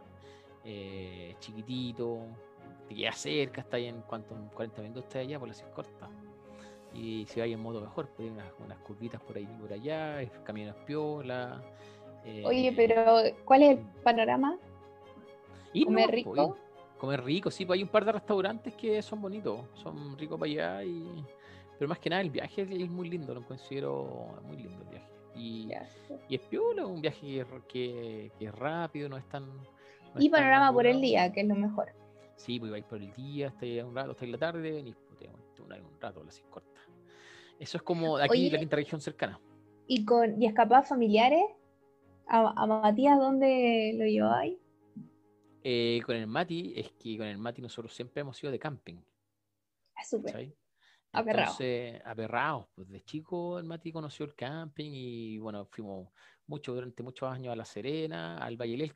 eh, 0.64 1.34
chiquitito, 1.40 2.20
te 2.88 2.94
queda 2.94 3.12
cerca, 3.12 3.62
está 3.62 3.78
ahí 3.78 3.86
en 3.86 4.02
cuanto 4.02 4.34
40 4.54 4.82
minutos 4.82 5.08
de 5.10 5.20
allá, 5.20 5.38
por 5.38 5.48
las 5.48 5.62
corta. 5.74 6.08
Y 6.94 7.26
si 7.26 7.40
hay 7.40 7.52
en 7.52 7.60
modo 7.60 7.80
mejor, 7.80 8.08
pues 8.16 8.30
unas, 8.30 8.46
unas 8.64 8.78
curvitas 8.78 9.20
por 9.20 9.36
ahí 9.36 9.48
y 9.50 9.60
por 9.60 9.72
allá, 9.72 10.20
caminos 10.44 10.76
piola. 10.86 11.62
Eh, 12.24 12.42
Oye, 12.44 12.72
pero 12.74 13.22
¿cuál 13.44 13.62
es 13.62 13.70
el 13.70 13.78
panorama? 14.02 14.58
Y 15.72 15.84
¿Comer 15.84 16.06
pues, 16.06 16.14
rico? 16.14 16.56
comer 16.98 17.24
rico, 17.24 17.50
sí, 17.50 17.64
pues 17.64 17.78
hay 17.78 17.82
un 17.82 17.88
par 17.88 18.04
de 18.04 18.12
restaurantes 18.12 18.74
que 18.74 19.00
son 19.02 19.20
bonitos, 19.20 19.60
son 19.74 20.18
ricos 20.18 20.38
para 20.38 20.50
allá 20.50 20.84
y 20.84 21.24
pero 21.78 21.88
más 21.88 21.98
que 22.00 22.10
nada 22.10 22.22
el 22.22 22.30
viaje 22.30 22.62
es 22.62 22.90
muy 22.90 23.08
lindo, 23.08 23.32
lo 23.32 23.46
considero 23.46 24.40
muy 24.44 24.56
lindo 24.56 24.82
el 24.82 24.88
viaje. 24.88 25.08
Y, 25.36 25.70
y 26.28 26.34
es 26.34 26.40
piola, 26.40 26.84
un 26.84 27.00
viaje 27.00 27.44
que, 27.68 28.32
que, 28.36 28.44
es 28.44 28.54
rápido, 28.54 29.08
no 29.08 29.16
es 29.16 29.24
tan... 29.28 29.44
y 30.18 30.28
panorama 30.28 30.72
por 30.72 30.86
el 30.86 31.00
día, 31.00 31.32
que 31.32 31.42
es 31.42 31.46
lo 31.46 31.54
mejor. 31.54 31.92
Sí, 32.34 32.58
pues 32.58 32.72
vais 32.72 32.84
por 32.84 33.00
el 33.00 33.12
día, 33.12 33.48
hasta 33.48 33.66
un 33.84 33.94
rato, 33.94 34.10
hasta 34.10 34.26
la 34.26 34.38
tarde, 34.38 34.72
venís 34.72 34.96
pues, 35.06 35.30
un 35.60 36.00
rato, 36.00 36.24
así 36.26 36.42
corta. 36.50 36.80
Eso 37.60 37.76
es 37.76 37.82
como 37.82 38.16
aquí 38.16 38.50
la 38.50 38.58
quinta 38.58 38.76
región 38.76 39.00
cercana. 39.00 39.40
¿Y 39.86 40.04
con 40.04 40.40
y 40.40 40.46
escapadas 40.46 40.88
familiares? 40.88 41.44
¿A, 42.26 42.66
Matías 42.66 43.18
dónde 43.18 43.94
lo 43.96 44.04
lleváis? 44.04 44.58
Eh, 45.62 46.00
con 46.04 46.16
el 46.16 46.26
Mati, 46.26 46.74
es 46.76 46.92
que 46.92 47.18
con 47.18 47.26
el 47.26 47.38
Mati 47.38 47.62
nosotros 47.62 47.94
siempre 47.94 48.20
hemos 48.20 48.42
ido 48.42 48.52
de 48.52 48.58
camping. 48.58 48.96
Es 48.96 49.04
ah, 49.96 50.04
súper. 50.04 50.54
Entonces, 51.12 52.00
aperrados. 52.04 52.66
Pues 52.74 52.88
de 52.88 53.02
chico 53.02 53.58
el 53.58 53.64
Mati 53.64 53.92
conoció 53.92 54.26
el 54.26 54.34
camping 54.34 54.90
y 54.92 55.38
bueno, 55.38 55.66
fuimos 55.66 56.08
mucho 56.46 56.74
durante 56.74 57.02
muchos 57.02 57.30
años 57.30 57.52
a 57.52 57.56
La 57.56 57.64
Serena, 57.64 58.38
al 58.38 58.56
Valle 58.56 58.92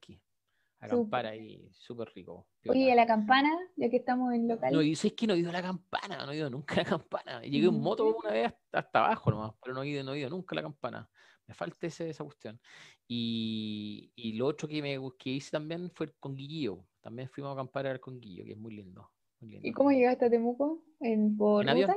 a 0.83 0.87
acampar 0.87 1.27
ahí, 1.27 1.71
súper 1.73 2.11
rico. 2.13 2.49
Oye, 2.67 2.91
¿a 2.91 2.97
la 2.97 3.07
campana? 3.07 3.51
Ya 3.77 3.89
que 3.89 3.99
estamos 3.99 4.35
en 4.35 4.49
local. 4.49 4.73
No, 4.73 4.81
dices 4.81 5.13
que 5.13 5.29
no 5.29 5.35
he 5.35 5.39
ido 5.39 5.51
a 5.51 5.53
la 5.53 5.63
campana, 5.63 6.27
no 6.27 6.33
he 6.33 6.37
ido 6.37 6.51
nunca 6.51 6.75
a 6.75 6.79
la 6.79 6.85
campana. 6.85 7.41
Llegué 7.43 7.69
en 7.69 7.81
moto 7.81 8.17
una 8.17 8.33
vez 8.33 8.53
hasta, 8.73 9.05
abajo 9.05 9.31
nomás, 9.31 9.53
pero 9.63 9.75
no 9.75 9.83
he 9.85 9.89
ido, 9.89 10.03
no 10.03 10.15
he 10.15 10.19
ido 10.19 10.31
nunca 10.31 10.55
a 10.55 10.57
la 10.57 10.63
campana. 10.63 11.09
Me 11.53 11.55
falta 11.55 11.87
ese, 11.87 12.09
esa 12.09 12.25
cuestión. 12.25 12.59
Y, 13.07 14.11
y, 14.17 14.33
lo 14.33 14.47
otro 14.47 14.67
que, 14.67 14.81
me, 14.81 14.99
que 15.19 15.31
hice 15.31 15.51
también 15.51 15.91
fue 15.91 16.11
con 16.19 16.35
Guillo. 16.35 16.87
También 17.03 17.29
fuimos 17.29 17.51
a 17.51 17.53
acampar 17.53 17.87
al 17.87 18.01
Conguillo, 18.01 18.43
que 18.43 18.53
es 18.53 18.57
muy 18.57 18.75
lindo. 18.75 19.11
¿Y 19.41 19.71
cómo 19.73 19.91
llegaste 19.91 20.25
a 20.25 20.31
Temuco? 20.31 20.83
¿En, 21.01 21.37
por 21.37 21.69
avión? 21.69 21.91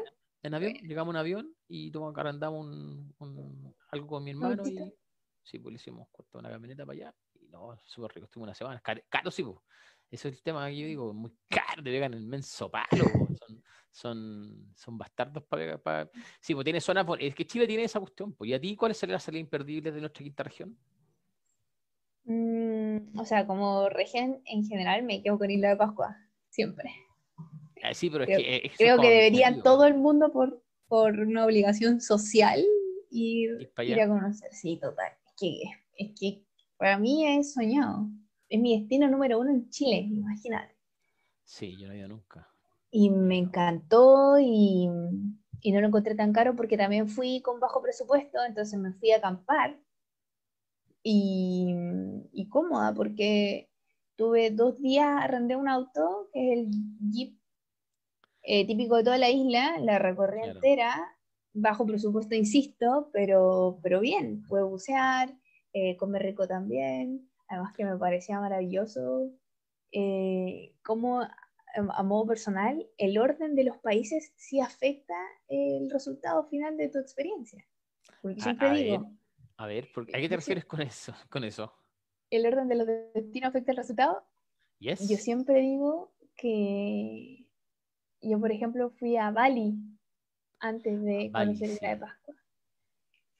En 0.43 0.53
avión, 0.53 0.73
llegamos 0.73 1.13
en 1.13 1.19
avión 1.19 1.55
y 1.69 1.89
tomamos, 1.89 2.17
arrendamos 2.17 2.65
un, 2.65 3.75
algo 3.91 4.07
con 4.07 4.25
mi 4.25 4.31
hermano 4.31 4.61
y 4.67 4.93
sí, 5.41 5.59
pues 5.59 5.71
le 5.71 5.75
hicimos 5.77 6.09
una 6.33 6.49
camioneta 6.49 6.85
para 6.85 6.97
allá 6.97 7.15
y 7.33 7.47
no, 7.47 7.77
súper 7.85 8.11
rico, 8.13 8.25
estuvimos 8.25 8.47
una 8.47 8.55
semana, 8.55 8.81
caro, 8.81 9.31
sí, 9.31 9.41
pues. 9.41 9.57
Eso 10.11 10.27
es 10.27 10.35
el 10.35 10.43
tema 10.43 10.67
que 10.67 10.77
yo 10.77 10.85
digo, 10.85 11.13
muy 11.13 11.31
caro, 11.49 11.81
te 11.81 11.89
pegan 11.89 12.13
el 12.13 12.21
menso 12.21 12.69
palo, 12.69 13.05
son, 13.39 13.63
son, 13.95 14.73
son, 14.75 14.97
bastardos 14.97 15.43
para, 15.43 15.77
para... 15.77 16.09
Sí, 16.41 16.53
pues 16.53 16.65
tiene 16.65 16.81
zona, 16.81 17.05
es 17.17 17.33
que 17.33 17.47
Chile 17.47 17.65
tiene 17.65 17.85
esa 17.85 17.99
cuestión, 17.99 18.33
pues. 18.33 18.49
¿Y 18.49 18.53
a 18.53 18.59
ti 18.59 18.75
cuál 18.75 18.91
es 18.91 19.07
la 19.07 19.19
salida 19.19 19.39
imperdible 19.39 19.91
de 19.91 20.01
nuestra 20.01 20.21
quinta 20.21 20.43
región? 20.43 20.77
Mm, 22.25 23.17
o 23.17 23.23
sea, 23.23 23.47
como 23.47 23.87
región 23.87 24.41
en 24.45 24.65
general 24.65 25.03
me 25.03 25.23
quedo 25.23 25.37
con 25.37 25.49
Isla 25.49 25.69
de 25.69 25.77
Pascua, 25.77 26.17
siempre. 26.49 26.91
Ah, 27.81 27.93
sí, 27.93 28.09
pero 28.09 28.25
creo, 28.25 28.37
es 28.37 28.43
que, 28.43 28.67
es 28.67 28.77
creo 28.77 28.99
que 28.99 29.09
debería 29.09 29.61
todo 29.61 29.85
el 29.85 29.93
mundo 29.93 30.31
por, 30.33 30.61
por 30.87 31.17
una 31.17 31.45
obligación 31.45 32.01
social 32.01 32.65
ir, 33.11 33.71
Ir 33.77 34.01
a 34.01 34.07
conocer. 34.07 34.51
Sí, 34.51 34.77
total. 34.77 35.13
Es 35.25 35.33
que, 35.39 35.61
es 35.97 36.19
que 36.19 36.43
para 36.75 36.97
mí 36.97 37.25
es 37.37 37.53
soñado. 37.53 38.09
Es 38.49 38.59
mi 38.59 38.77
destino 38.77 39.07
número 39.07 39.39
uno 39.39 39.51
en 39.51 39.69
Chile, 39.69 39.99
imagínate. 39.99 40.75
Sí, 41.45 41.77
yo 41.77 41.87
no 41.87 41.93
he 41.93 41.99
ido 41.99 42.09
nunca. 42.09 42.54
Y 42.97 43.09
me 43.09 43.37
encantó 43.37 44.39
y, 44.39 44.89
y 45.59 45.71
no 45.73 45.81
lo 45.81 45.87
encontré 45.87 46.15
tan 46.15 46.31
caro 46.31 46.55
porque 46.55 46.77
también 46.77 47.09
fui 47.09 47.41
con 47.41 47.59
bajo 47.59 47.81
presupuesto, 47.81 48.37
entonces 48.47 48.79
me 48.79 48.93
fui 48.93 49.11
a 49.11 49.17
acampar 49.17 49.77
y, 51.03 51.75
y 52.31 52.47
cómoda 52.47 52.93
porque 52.93 53.69
tuve 54.15 54.49
dos 54.51 54.79
días, 54.79 55.09
arrendé 55.21 55.57
un 55.57 55.67
auto, 55.67 56.29
que 56.31 56.53
es 56.53 56.59
el 56.59 56.71
Jeep 57.11 57.37
eh, 58.43 58.65
típico 58.65 58.95
de 58.95 59.03
toda 59.03 59.17
la 59.17 59.29
isla, 59.29 59.77
la 59.79 59.99
recorrí 59.99 60.39
Claro. 60.39 60.53
entera, 60.53 61.17
bajo 61.53 61.85
presupuesto, 61.85 62.35
insisto, 62.35 63.09
pero, 63.11 63.79
pero 63.81 63.99
bien, 63.99 64.43
pude 64.47 64.63
bucear, 64.63 65.33
eh, 65.73 65.97
comer 65.97 66.23
rico 66.23 66.47
también, 66.47 67.29
además 67.49 67.73
que 67.73 67.85
me 67.85 67.97
parecía 67.97 68.39
maravilloso 68.39 69.31
eh, 69.91 70.75
cómo 70.83 71.21
a 71.75 72.03
modo 72.03 72.27
personal, 72.27 72.87
el 72.97 73.17
orden 73.17 73.55
de 73.55 73.63
los 73.65 73.77
países 73.77 74.31
sí 74.35 74.59
afecta 74.59 75.15
el 75.47 75.89
resultado 75.89 76.45
final 76.45 76.77
de 76.77 76.89
tu 76.89 76.99
experiencia. 76.99 77.65
Porque 78.21 78.39
A, 78.41 78.43
siempre 78.43 78.67
a 78.67 78.73
digo, 78.73 78.99
ver, 78.99 79.09
a 79.57 79.67
ver, 79.67 79.91
¿por- 79.93 80.03
¿a 80.03 80.19
qué 80.19 80.21
te 80.23 80.29
sé- 80.29 80.35
refieres 80.37 80.65
con 80.65 80.81
eso? 80.81 81.13
Con 81.29 81.43
eso? 81.43 81.73
el 82.31 82.45
orden 82.47 82.67
de 82.67 82.75
los 82.75 82.87
destinos 83.13 83.49
afecta 83.49 83.71
el 83.71 83.77
resultado. 83.77 84.23
Yes. 84.79 85.07
Yo 85.07 85.15
siempre 85.17 85.59
digo 85.61 86.13
que 86.35 87.47
yo, 88.21 88.39
por 88.39 88.51
ejemplo, 88.51 88.89
fui 88.89 89.15
a 89.15 89.31
Bali 89.31 89.75
antes 90.59 91.01
de 91.03 91.29
Bali, 91.31 91.53
conocer 91.57 91.69
sí. 91.77 91.85
de 91.85 91.97
Pascua. 91.97 92.35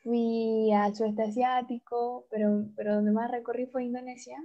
Fui 0.04 0.72
al 0.72 0.96
sudeste 0.96 1.24
asiático, 1.24 2.27
pero, 2.30 2.70
pero 2.75 2.96
donde 2.96 3.12
más 3.12 3.32
recorrí 3.32 3.65
fue 3.65 3.84
Indonesia. 3.86 4.38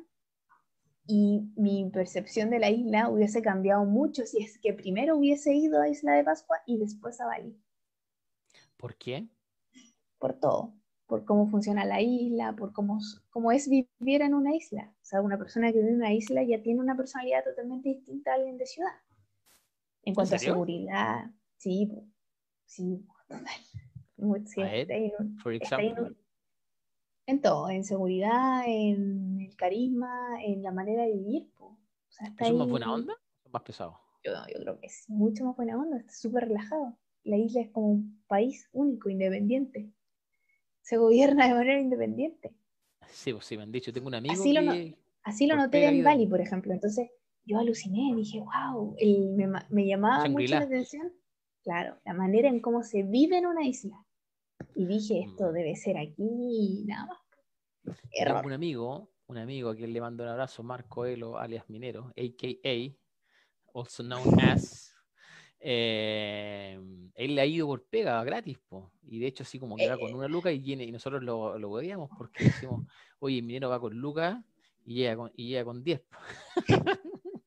Y 1.06 1.52
mi 1.56 1.90
percepción 1.90 2.50
de 2.50 2.60
la 2.60 2.70
isla 2.70 3.08
hubiese 3.08 3.42
cambiado 3.42 3.84
mucho 3.84 4.24
si 4.26 4.42
es 4.42 4.58
que 4.58 4.72
primero 4.72 5.16
hubiese 5.16 5.54
ido 5.54 5.80
a 5.80 5.88
Isla 5.88 6.12
de 6.12 6.24
Pascua 6.24 6.58
y 6.66 6.78
después 6.78 7.20
a 7.20 7.26
Bali. 7.26 7.56
¿Por 8.76 8.96
qué? 8.96 9.28
por 10.20 10.34
todo, 10.34 10.74
por 11.06 11.24
cómo 11.24 11.48
funciona 11.48 11.84
la 11.84 12.00
isla, 12.00 12.54
por 12.54 12.72
cómo, 12.72 13.00
cómo 13.30 13.50
es 13.50 13.68
vivir 13.68 14.22
en 14.22 14.34
una 14.34 14.54
isla. 14.54 14.92
O 15.02 15.04
sea, 15.04 15.22
una 15.22 15.38
persona 15.38 15.72
que 15.72 15.78
vive 15.78 15.90
en 15.90 15.96
una 15.96 16.12
isla 16.12 16.44
ya 16.44 16.62
tiene 16.62 16.78
una 16.78 16.96
personalidad 16.96 17.42
totalmente 17.42 17.88
distinta 17.88 18.30
a 18.30 18.34
alguien 18.34 18.58
de 18.58 18.66
ciudad. 18.66 18.92
En 20.04 20.14
cuanto 20.14 20.36
a 20.36 20.38
seguridad, 20.38 21.30
sí, 21.56 21.90
sí, 22.66 23.04
total. 23.26 23.44
Muy- 24.18 24.46
sí, 24.46 24.60
está 24.60 24.94
está 25.56 25.76
en, 27.26 27.40
todo, 27.40 27.70
en 27.70 27.84
seguridad, 27.84 28.62
en 28.66 29.40
el 29.40 29.56
carisma, 29.56 30.42
en 30.44 30.62
la 30.62 30.72
manera 30.72 31.04
de 31.04 31.12
vivir. 31.12 31.50
po. 31.56 31.66
O 31.66 32.12
sea, 32.12 32.28
está 32.28 32.46
¿Son 32.46 32.58
más 32.58 32.64
ahí- 32.66 32.70
buena 32.70 32.92
onda 32.92 33.14
o 33.44 33.50
más 33.50 33.62
pesados? 33.62 33.94
Yo, 34.24 34.32
yo 34.52 34.60
creo 34.60 34.80
que 34.80 34.86
es 34.86 35.04
mucho 35.08 35.44
más 35.44 35.56
buena 35.56 35.78
onda, 35.78 35.96
está 35.98 36.12
súper 36.12 36.44
relajado. 36.48 36.98
La 37.24 37.36
isla 37.36 37.62
es 37.62 37.70
como 37.70 37.88
un 37.88 38.22
país 38.26 38.68
único, 38.72 39.08
independiente. 39.08 39.90
Se 40.82 40.96
gobierna 40.96 41.46
de 41.48 41.54
manera 41.54 41.80
independiente. 41.80 42.54
Sí, 43.08 43.32
pues 43.32 43.44
sí, 43.46 43.56
me 43.56 43.62
han 43.62 43.72
dicho. 43.72 43.92
Tengo 43.92 44.08
un 44.08 44.14
amigo 44.14 44.34
Así 44.34 44.52
lo 44.52 44.60
que... 44.62 44.98
Así 45.22 45.46
lo 45.46 45.56
noté 45.56 45.86
en 45.86 46.02
Bali, 46.02 46.26
por 46.26 46.40
ejemplo. 46.40 46.72
Entonces 46.72 47.10
yo 47.44 47.58
aluciné, 47.58 48.14
dije, 48.16 48.40
wow, 48.40 48.96
me, 49.36 49.46
me 49.68 49.86
llamaba 49.86 50.26
mucho 50.28 50.54
la 50.54 50.60
atención, 50.60 51.12
claro, 51.62 51.98
la 52.04 52.14
manera 52.14 52.48
en 52.48 52.60
cómo 52.60 52.82
se 52.82 53.02
vive 53.02 53.36
en 53.38 53.46
una 53.46 53.66
isla. 53.66 53.96
Y 54.74 54.86
dije, 54.86 55.20
esto 55.20 55.50
Mm. 55.50 55.52
debe 55.54 55.76
ser 55.76 55.98
aquí 55.98 56.14
y 56.18 56.84
nada 56.86 57.06
más. 57.06 57.18
Error. 58.12 58.44
un 58.44 58.52
amigo, 58.52 59.10
un 59.26 59.38
amigo 59.38 59.70
a 59.70 59.76
quien 59.76 59.92
le 59.92 60.00
mando 60.00 60.22
un 60.24 60.30
abrazo, 60.30 60.62
Marco 60.62 61.06
Elo, 61.06 61.38
alias 61.38 61.64
Minero, 61.68 62.12
a.k.a., 62.16 62.94
also 63.74 64.02
known 64.02 64.38
as. 64.38 64.94
eh, 65.62 66.80
él 67.14 67.34
le 67.34 67.40
ha 67.40 67.46
ido 67.46 67.66
por 67.66 67.84
pega 67.84 68.22
gratis, 68.24 68.58
po. 68.66 68.92
y 69.02 69.18
de 69.18 69.26
hecho 69.26 69.42
así 69.42 69.58
como 69.58 69.76
que 69.76 69.86
va 69.88 69.98
con 69.98 70.14
una 70.14 70.26
luca 70.26 70.50
y, 70.50 70.58
viene, 70.58 70.84
y 70.84 70.92
nosotros 70.92 71.22
lo, 71.22 71.58
lo 71.58 71.70
odiamos 71.70 72.08
porque 72.16 72.44
decimos, 72.44 72.86
oye, 73.18 73.42
Minero 73.42 73.68
va 73.68 73.78
con 73.78 73.94
luca 73.94 74.42
y 74.86 74.94
llega 74.94 75.16
con, 75.16 75.30
y 75.36 75.48
llega 75.48 75.64
con 75.64 75.84
10. 75.84 76.00
po". 76.00 76.16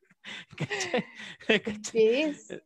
¿Cachai? 0.58 1.06
¿Cachai? 1.48 1.92
¿Qué 1.92 2.24
es? 2.24 2.64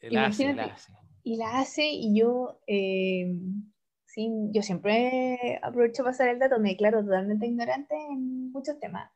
La 0.00 0.26
hace, 0.26 0.54
la 0.54 0.64
hace. 0.66 0.92
Y 1.24 1.36
la 1.36 1.58
hace 1.58 1.88
y 1.88 2.16
yo, 2.16 2.60
eh, 2.66 3.34
sí, 4.08 4.30
yo 4.52 4.62
siempre 4.62 5.60
aprovecho 5.62 6.02
para 6.02 6.12
pasar 6.12 6.28
el 6.30 6.40
dato, 6.40 6.58
me 6.60 6.70
declaro 6.70 7.04
totalmente 7.04 7.46
ignorante 7.46 7.94
en 8.10 8.50
muchos 8.52 8.80
temas, 8.80 9.10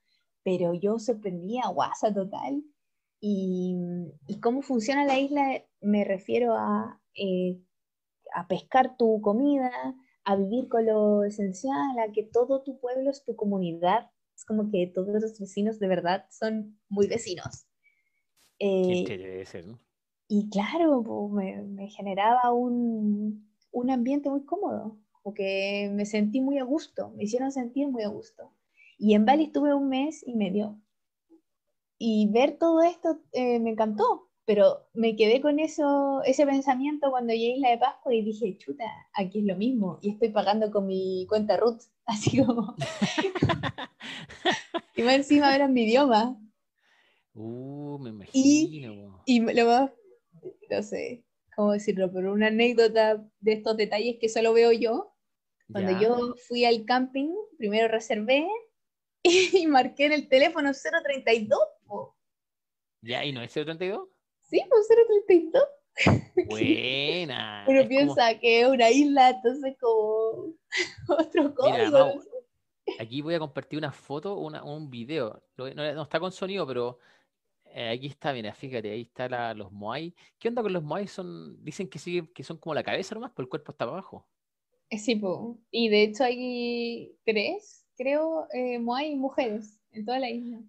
pero 0.45 0.75
yo 0.75 0.99
sorprendía, 0.99 1.69
guasa 1.69 2.13
total. 2.15 2.63
Y, 3.21 3.77
y 4.27 4.41
cómo 4.41 4.63
funciona 4.63 5.05
la 5.07 5.19
isla, 5.19 5.65
me 5.81 6.05
refiero 6.05 6.55
a, 6.57 7.01
eh, 7.15 7.61
a 8.35 8.49
pescar 8.49 8.97
tu 8.97 9.21
comida, 9.23 9.71
a 10.25 10.37
vivir 10.37 10.69
con 10.69 10.87
lo 10.87 11.25
esencial, 11.25 11.99
a 11.99 12.13
que 12.13 12.25
todo 12.25 12.63
tu 12.63 12.81
pueblo 12.81 13.11
es 13.11 13.25
tu 13.25 13.37
comunidad. 13.37 14.11
Es 14.37 14.45
como 14.45 14.71
que 14.71 14.87
todos 14.95 15.21
los 15.23 15.39
vecinos 15.39 15.79
de 15.79 15.89
verdad 15.89 16.27
son 16.31 16.81
muy 16.89 17.07
vecinos. 17.09 17.67
Qué 18.83 18.95
Eh, 18.99 19.05
debe 19.19 19.45
ser, 19.47 19.67
¿no? 19.67 19.81
y 20.29 20.49
claro, 20.51 21.03
po, 21.05 21.29
me, 21.29 21.63
me 21.63 21.89
generaba 21.89 22.53
un, 22.53 23.52
un 23.73 23.91
ambiente 23.91 24.31
muy 24.31 24.45
cómodo, 24.45 24.99
porque 25.23 25.91
me 25.93 26.07
sentí 26.07 26.41
muy 26.41 26.59
a 26.59 26.65
gusto, 26.65 27.11
me 27.17 27.25
hicieron 27.25 27.51
sentir 27.53 27.89
muy 27.89 28.03
a 28.05 28.09
gusto. 28.09 28.53
Y 28.99 29.15
en 29.15 29.25
Bali 29.25 29.45
estuve 29.45 29.75
un 29.75 29.89
mes 29.89 30.23
y 30.27 30.35
medio. 30.35 30.79
Y 31.99 32.29
ver 32.31 32.59
todo 32.59 32.83
esto 32.83 33.21
eh, 33.33 33.59
me 33.61 33.71
encantó, 33.71 34.29
pero 34.45 34.89
me 34.93 35.15
quedé 35.17 35.41
con 35.41 35.59
eso, 35.61 36.23
ese 36.25 36.45
pensamiento 36.47 37.11
cuando 37.11 37.33
llegué 37.33 37.53
a 37.53 37.57
Isla 37.57 37.71
de 37.71 37.79
Pascua 37.79 38.15
y 38.15 38.23
dije, 38.23 38.59
chuta, 38.59 38.85
aquí 39.15 39.39
es 39.41 39.45
lo 39.45 39.57
mismo, 39.57 39.99
y 40.03 40.11
estoy 40.11 40.31
pagando 40.31 40.71
con 40.71 40.87
mi 40.87 41.27
cuenta 41.29 41.57
Root, 41.57 41.81
así 42.07 42.45
como, 42.45 42.75
y 44.97 45.03
más 45.03 45.15
encima 45.15 45.55
era 45.55 45.69
mi 45.69 45.83
idioma. 45.85 46.39
Uh, 47.35 47.99
me 47.99 48.27
Y- 48.33 48.79
imagino. 48.85 49.13
po. 49.13 49.23
Y 49.27 49.41
lo 49.41 49.67
más, 49.67 49.91
no 50.71 50.83
sé 50.83 51.25
cómo 51.57 51.73
decirlo, 51.73 52.11
pero 52.13 52.33
una 52.33 52.49
anécdota 52.49 53.25
de 53.41 53.53
estos 53.53 53.77
detalles 53.77 54.17
que 54.21 54.29
solo 54.29 54.53
veo 54.53 54.73
yo. 54.73 55.15
Cuando 55.71 55.93
Ya. 55.93 56.01
yo 56.01 56.35
fui 56.49 56.65
al 56.65 56.85
camping, 56.85 57.31
primero 57.59 57.89
reservé 57.89 58.47
y 59.63 59.67
marqué 59.67 60.07
en 60.07 60.13
el 60.13 60.29
teléfono 60.29 60.71
032. 60.73 61.59
po. 61.87 62.17
¿Ya? 63.03 63.25
¿Y 63.25 63.33
no 63.33 63.43
es 63.43 63.53
032? 63.53 64.09
Sí, 64.41 64.63
pues 64.69 64.89
032. 65.17 65.65
Buena. 66.49 67.65
Uno 67.69 67.81
es 67.81 67.85
como- 67.87 67.89
piensa 67.89 68.39
que 68.39 68.61
es 68.63 68.69
una 68.69 68.91
isla, 68.91 69.31
entonces 69.31 69.77
como 69.81 70.55
otro 71.09 71.55
código. 71.55 72.21
Sé. 72.21 72.29
Aquí 72.99 73.21
voy 73.23 73.35
a 73.35 73.39
compartir 73.39 73.79
una 73.79 73.93
foto, 73.93 74.37
una, 74.37 74.65
un 74.65 74.91
video. 74.91 75.43
No, 75.57 75.73
no 75.73 76.03
está 76.03 76.19
con 76.19 76.33
sonido, 76.33 76.67
pero 76.67 76.99
eh, 77.75 77.91
aquí 77.91 78.07
está, 78.09 78.33
mira, 78.33 78.55
fíjate, 78.55 78.91
ahí 78.91 79.03
está 79.03 79.29
la- 79.29 79.55
los 79.55 79.71
Moai. 79.73 80.15
¿Qué 80.39 80.49
onda 80.49 80.63
con 80.63 80.73
los 80.73 80.83
Moai? 80.83 81.07
Son, 81.09 81.63
dicen 81.65 81.89
que 81.89 81.99
sí, 81.99 82.27
que 82.35 82.45
son 82.45 82.59
como 82.59 82.75
la 82.75 82.83
cabeza 82.85 83.15
nomás, 83.15 83.33
pero 83.35 83.45
el 83.45 83.51
cuerpo 83.51 83.73
está 83.73 83.85
abajo. 83.85 84.29
Eh, 84.91 84.99
Sí, 84.99 85.17
po. 85.17 85.59
y 85.71 85.89
de 85.89 86.03
hecho 86.05 86.25
hay 86.25 87.17
tres, 87.25 87.87
creo, 87.97 88.47
eh, 88.53 88.79
Moai 88.79 89.17
mujeres 89.17 89.81
en 89.93 90.05
toda 90.05 90.19
la 90.21 90.31
isla. 90.31 90.63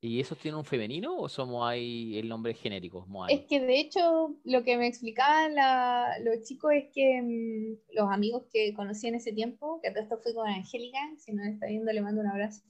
¿Y 0.00 0.20
esos 0.20 0.38
tienen 0.38 0.58
un 0.58 0.64
femenino 0.64 1.16
o 1.18 1.28
son 1.28 1.50
Moai 1.50 2.16
el 2.18 2.28
nombre 2.28 2.54
genérico? 2.54 3.06
Moai. 3.06 3.34
Es 3.34 3.46
que 3.46 3.60
de 3.60 3.80
hecho 3.80 4.36
lo 4.44 4.62
que 4.62 4.76
me 4.76 4.86
explicaban 4.86 5.54
la- 5.56 6.16
los 6.22 6.42
chicos 6.42 6.72
es 6.74 6.86
que 6.94 7.20
mm, 7.22 7.94
los 7.96 8.08
amigos 8.10 8.44
que 8.52 8.72
conocí 8.74 9.08
en 9.08 9.16
ese 9.16 9.32
tiempo, 9.32 9.80
que 9.82 9.90
todo 9.90 10.02
esto 10.02 10.18
fue 10.22 10.32
con 10.34 10.46
Angélica, 10.48 10.98
si 11.18 11.32
nos 11.32 11.46
está 11.48 11.66
viendo 11.66 11.92
le 11.92 12.02
mando 12.02 12.20
un 12.20 12.28
abrazo, 12.28 12.62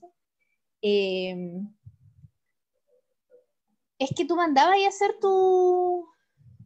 eh, 0.81 1.35
es 3.99 4.11
que 4.15 4.25
tú 4.25 4.35
mandabas 4.35 4.77
a 4.85 4.87
hacer 4.89 5.17
tu, 5.19 6.07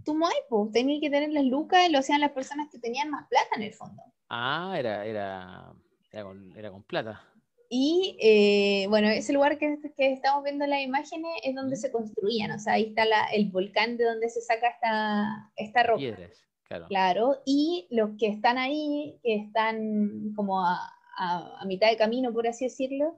tu 0.05 0.15
Moai, 0.15 0.35
po. 0.49 0.69
tenías 0.71 0.99
que 1.01 1.09
tener 1.09 1.31
las 1.31 1.45
lucas, 1.45 1.89
lo 1.89 1.99
hacían 1.99 2.19
las 2.21 2.31
personas 2.31 2.69
que 2.71 2.79
tenían 2.79 3.09
más 3.09 3.27
plata 3.29 3.47
en 3.55 3.63
el 3.63 3.73
fondo. 3.73 4.01
Ah, 4.29 4.75
era, 4.77 5.05
era, 5.05 5.73
era, 6.11 6.23
con, 6.23 6.57
era 6.57 6.71
con 6.71 6.83
plata. 6.83 7.21
Y 7.69 8.17
eh, 8.21 8.85
bueno, 8.89 9.07
ese 9.07 9.31
lugar 9.31 9.57
que, 9.57 9.77
que 9.95 10.11
estamos 10.11 10.43
viendo 10.43 10.65
en 10.65 10.71
las 10.71 10.81
imágenes 10.81 11.31
es 11.43 11.55
donde 11.55 11.77
se 11.77 11.89
construían, 11.91 12.51
o 12.51 12.59
sea, 12.59 12.73
ahí 12.73 12.87
está 12.89 13.05
la- 13.05 13.27
el 13.27 13.49
volcán 13.49 13.95
de 13.95 14.03
donde 14.03 14.29
se 14.29 14.41
saca 14.41 14.67
esta, 14.67 15.51
esta 15.55 15.83
roca. 15.83 15.99
Piedras, 15.99 16.43
claro. 16.67 16.87
Claro, 16.89 17.37
y 17.45 17.87
los 17.89 18.09
que 18.19 18.27
están 18.27 18.57
ahí, 18.57 19.19
que 19.23 19.35
están 19.35 20.33
como 20.35 20.59
a, 20.65 20.79
a- 21.17 21.59
a 21.61 21.65
mitad 21.65 21.89
de 21.89 21.95
camino, 21.95 22.33
por 22.33 22.45
así 22.45 22.65
decirlo, 22.65 23.17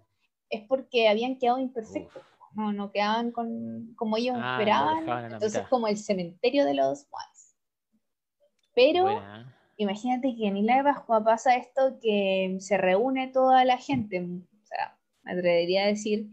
es 0.52 0.62
porque 0.68 1.08
habían 1.08 1.40
quedado 1.40 1.58
imperfectos. 1.58 2.22
No, 2.56 2.72
no 2.72 2.92
quedaban 2.92 3.32
con, 3.32 3.94
como 3.96 4.18
ellos 4.18 4.36
Ah, 4.40 4.58
esperaban. 4.60 5.08
Entonces, 5.26 5.54
mitad. 5.60 5.70
como 5.70 5.88
el 5.88 5.98
cementerio 5.98 6.66
de 6.66 6.74
los 6.76 7.08
Moais. 7.12 7.56
Pero 8.76 9.04
Buena, 9.04 9.56
imagínate 9.78 10.36
que 10.36 10.48
en 10.48 10.58
Isla 10.58 10.78
de 10.78 10.84
Pascua 10.84 11.24
pasa 11.24 11.56
esto 11.56 11.98
que 12.02 12.58
se 12.60 12.78
reúne 12.78 13.28
toda 13.28 13.66
la 13.66 13.78
gente. 13.78 14.22
O 14.22 14.66
sea, 14.66 14.98
me 15.24 15.34
atrevería 15.34 15.84
a 15.84 15.88
decir 15.88 16.28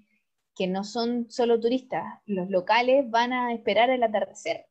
que 0.54 0.66
no 0.66 0.84
son 0.84 1.30
solo 1.30 1.58
turistas, 1.60 2.04
los 2.26 2.50
locales 2.50 3.08
van 3.10 3.32
a 3.32 3.52
esperar 3.54 3.88
el 3.90 4.02
atardecer. 4.02 4.66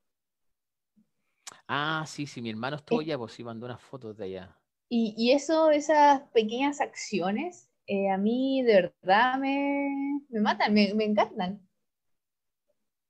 Ah, 1.68 2.04
sí, 2.08 2.26
sí, 2.28 2.42
mi 2.42 2.50
hermano 2.50 2.76
estuvo 2.78 3.00
allá, 3.00 3.18
pues 3.18 3.34
sí, 3.34 3.44
mandó 3.44 3.66
unas 3.66 3.82
fotos 3.82 4.18
de 4.18 4.26
allá. 4.26 4.56
Y, 4.90 5.14
y 5.18 5.32
eso, 5.32 5.70
esas 5.72 6.22
pequeñas 6.34 6.82
acciones, 6.82 7.69
eh, 7.90 8.10
a 8.12 8.18
mí 8.18 8.64
de 8.64 8.74
verdad 9.04 9.40
me, 9.40 10.22
me 10.30 10.42
matan, 10.42 10.74
me, 10.74 10.94
me 10.96 11.06
encantan. 11.06 11.62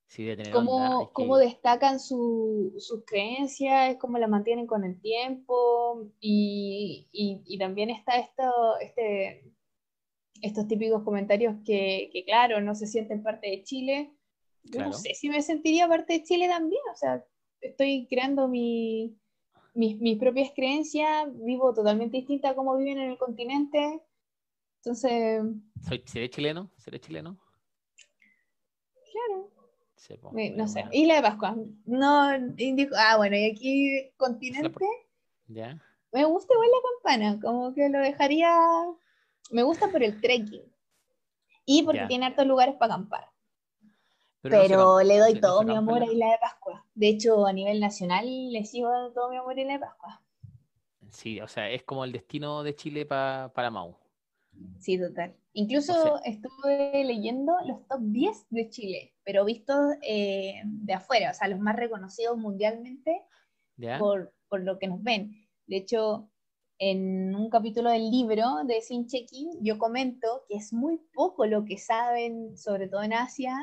Sí, 0.08 0.24
debe 0.26 0.36
tener 0.38 0.56
onda, 0.58 0.90
Cómo, 0.92 1.12
que 1.14 1.14
cómo 1.14 1.38
destacan 1.38 2.00
su- 2.00 2.74
sus 2.80 3.04
creencias, 3.06 3.98
cómo 3.98 4.18
las 4.18 4.30
mantienen 4.30 4.66
con 4.68 4.84
el 4.84 5.00
tiempo. 5.02 6.08
Y, 6.20 7.08
y- 7.12 7.42
y 7.46 7.58
también 7.60 7.90
está 7.92 8.18
esto, 8.18 8.44
este, 8.82 9.44
estos 10.42 10.68
típicos 10.68 11.04
comentarios 11.04 11.56
que, 11.66 12.10
que, 12.14 12.26
claro, 12.26 12.62
no 12.62 12.76
se 12.76 12.88
sienten 12.88 13.24
parte 13.24 13.50
de 13.50 13.64
Chile. 13.64 14.12
Yo 14.64 14.82
no 14.82 14.94
sé 14.94 15.14
si 15.16 15.30
me 15.30 15.42
sentiría 15.42 15.88
parte 15.88 16.14
de 16.14 16.24
Chile 16.24 16.48
también, 16.50 16.82
o 16.94 16.96
sea, 16.98 17.26
estoy 17.62 18.08
creando 18.10 18.48
mi, 18.48 19.18
mis, 19.76 20.00
mis 20.02 20.18
propias 20.20 20.52
creencias, 20.56 21.28
vivo 21.46 21.74
totalmente 21.74 22.18
distinta 22.18 22.50
a 22.52 22.56
cómo 22.56 22.78
viven 22.78 23.00
en 23.00 23.12
el 23.12 23.18
continente. 23.20 24.02
Entonces, 24.80 25.42
Soy, 25.88 26.04
¿Seré 26.06 26.30
chileno? 26.30 26.70
¿Seré 26.78 27.00
chileno? 27.00 27.38
claro, 29.12 29.50
Sí, 29.96 30.52
no 30.56 30.68
sé. 30.68 30.86
Isla 30.92 31.16
de 31.16 31.22
Pascua, 31.22 31.56
no 31.86 32.36
indico, 32.58 32.96
ah, 32.98 33.18
bueno, 33.18 33.36
y 33.36 33.46
aquí 33.52 34.12
continente, 34.18 34.86
¿Ya? 35.48 35.78
me 36.12 36.24
gusta 36.26 36.54
igual 36.54 36.70
la 36.72 36.90
campana, 36.90 37.40
como 37.42 37.74
que 37.74 37.90
lo 37.90 38.00
dejaría, 38.00 38.56
me 39.52 39.64
gusta 39.64 39.88
por 39.92 40.04
el 40.04 40.20
trekking 40.22 40.64
y 41.66 41.84
porque 41.84 42.00
Ya. 42.02 42.08
tiene 42.08 42.26
hartos 42.26 42.46
lugares 42.46 42.76
para 42.76 42.96
acampar. 42.96 43.30
Pero, 44.42 45.02
le 45.02 45.18
doy 45.20 45.34
no 45.36 45.40
todo 45.42 45.64
mi 45.64 45.76
amor 45.76 46.02
a 46.02 46.06
Isla 46.06 46.32
de 46.32 46.38
Pascua. 46.40 46.86
De 46.96 47.08
hecho, 47.10 47.46
a 47.46 47.54
nivel 47.54 47.80
nacional 47.80 48.26
le 48.52 48.66
sigo 48.66 48.90
dando 48.90 49.14
todo 49.14 49.30
mi 49.30 49.38
amor 49.38 49.58
a 49.58 49.62
Isla 49.62 49.74
de 49.74 49.80
Pascua. 49.80 50.22
Sí, 51.12 51.40
o 51.42 51.48
sea, 51.48 51.70
es 51.70 51.84
como 51.84 52.04
el 52.06 52.12
destino 52.12 52.64
de 52.64 52.76
Chile 52.76 53.06
pa- 53.06 53.52
para 53.54 53.70
Mau. 53.72 53.98
Sí, 54.80 54.98
total. 54.98 55.36
Incluso 55.54 56.16
O 56.16 56.22
estuve 56.24 57.04
leyendo 57.04 57.54
los 57.66 57.86
top 57.88 58.02
10 58.02 58.48
de 58.50 58.70
Chile, 58.70 59.14
pero 59.24 59.46
vistos 59.46 59.96
eh, 60.02 60.62
de 60.64 60.94
afuera, 60.94 61.32
o 61.32 61.34
sea, 61.34 61.48
los 61.48 61.60
más 61.60 61.76
reconocidos 61.76 62.38
mundialmente 62.38 63.24
¿Ya? 63.78 64.00
por, 64.00 64.34
por 64.48 64.64
lo 64.64 64.78
que 64.80 64.88
nos 64.88 65.02
ven. 65.04 65.48
De 65.68 65.78
hecho, 65.78 66.30
en 66.80 67.36
un 67.36 67.50
capítulo 67.50 67.90
del 67.90 68.10
libro 68.10 68.64
de 68.66 68.82
Sin 68.82 69.06
Check-in, 69.06 69.52
yo 69.62 69.78
comento 69.78 70.46
que 70.48 70.56
es 70.56 70.72
muy 70.72 70.98
poco 71.14 71.46
lo 71.46 71.66
que 71.66 71.78
saben, 71.78 72.58
sobre 72.58 72.88
todo 72.88 73.04
en 73.04 73.14
Asia, 73.14 73.54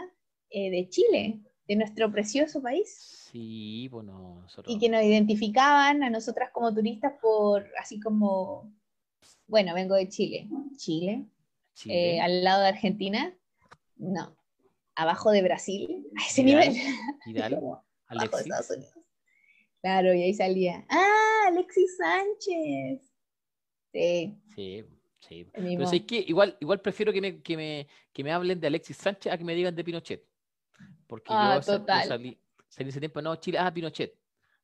eh, 0.51 0.71
de 0.71 0.89
Chile, 0.89 1.41
de 1.67 1.77
nuestro 1.77 2.13
precioso 2.13 2.61
país. 2.61 3.29
Sí, 3.33 3.89
bueno, 3.89 4.41
nosotros. 4.43 4.75
y 4.75 4.79
que 4.79 4.89
nos 4.89 5.03
identificaban 5.03 6.03
a 6.03 6.11
nosotras 6.11 6.51
como 6.53 6.75
turistas 6.75 7.15
por, 7.21 7.67
así 7.81 7.99
como, 8.01 8.71
bueno, 9.47 9.75
vengo 9.75 9.95
de 9.95 10.09
Chile. 10.09 10.49
Chile, 10.77 11.27
Chile. 11.75 12.17
eh, 12.17 12.21
al 12.21 12.43
lado 12.45 12.63
de 12.63 12.69
Argentina, 12.69 13.35
no, 13.97 14.37
abajo 14.95 15.31
de 15.31 15.43
Brasil, 15.43 16.07
a 16.19 16.27
ese 16.27 16.43
nivel, 16.45 16.75
de 17.27 17.43
Alexis. 18.09 18.41
Estados 18.41 18.71
Unidos. 18.71 18.95
Claro, 19.83 20.15
y 20.15 20.23
ahí 20.23 20.35
salía, 20.35 20.85
ah, 20.89 21.45
Alexis 21.49 21.97
Sánchez. 21.97 23.13
Sí, 23.93 24.35
Sí, 24.55 24.85
sí. 25.21 25.47
Pero 25.53 25.87
sé 25.87 26.05
que 26.05 26.19
igual, 26.27 26.57
igual 26.61 26.81
prefiero 26.81 27.13
que 27.13 27.21
me, 27.21 27.43
que, 27.43 27.57
me, 27.57 27.87
que 28.13 28.23
me 28.25 28.33
hablen 28.33 28.61
de 28.61 28.67
Alexis 28.67 28.97
Sánchez 28.97 29.33
a 29.33 29.39
que 29.39 29.45
me 29.45 29.55
digan 29.55 29.75
de 29.75 29.83
Pinochet. 29.85 30.25
Porque 31.07 31.27
Ah, 31.31 31.61
yo, 31.65 31.79
total. 31.79 32.07
salí, 32.09 32.39
salí 32.69 32.89
ese 32.91 33.01
tiempo, 33.01 33.21
no, 33.23 33.35
Chile, 33.37 33.59
ah, 33.59 33.73
Pinochet. 33.73 34.15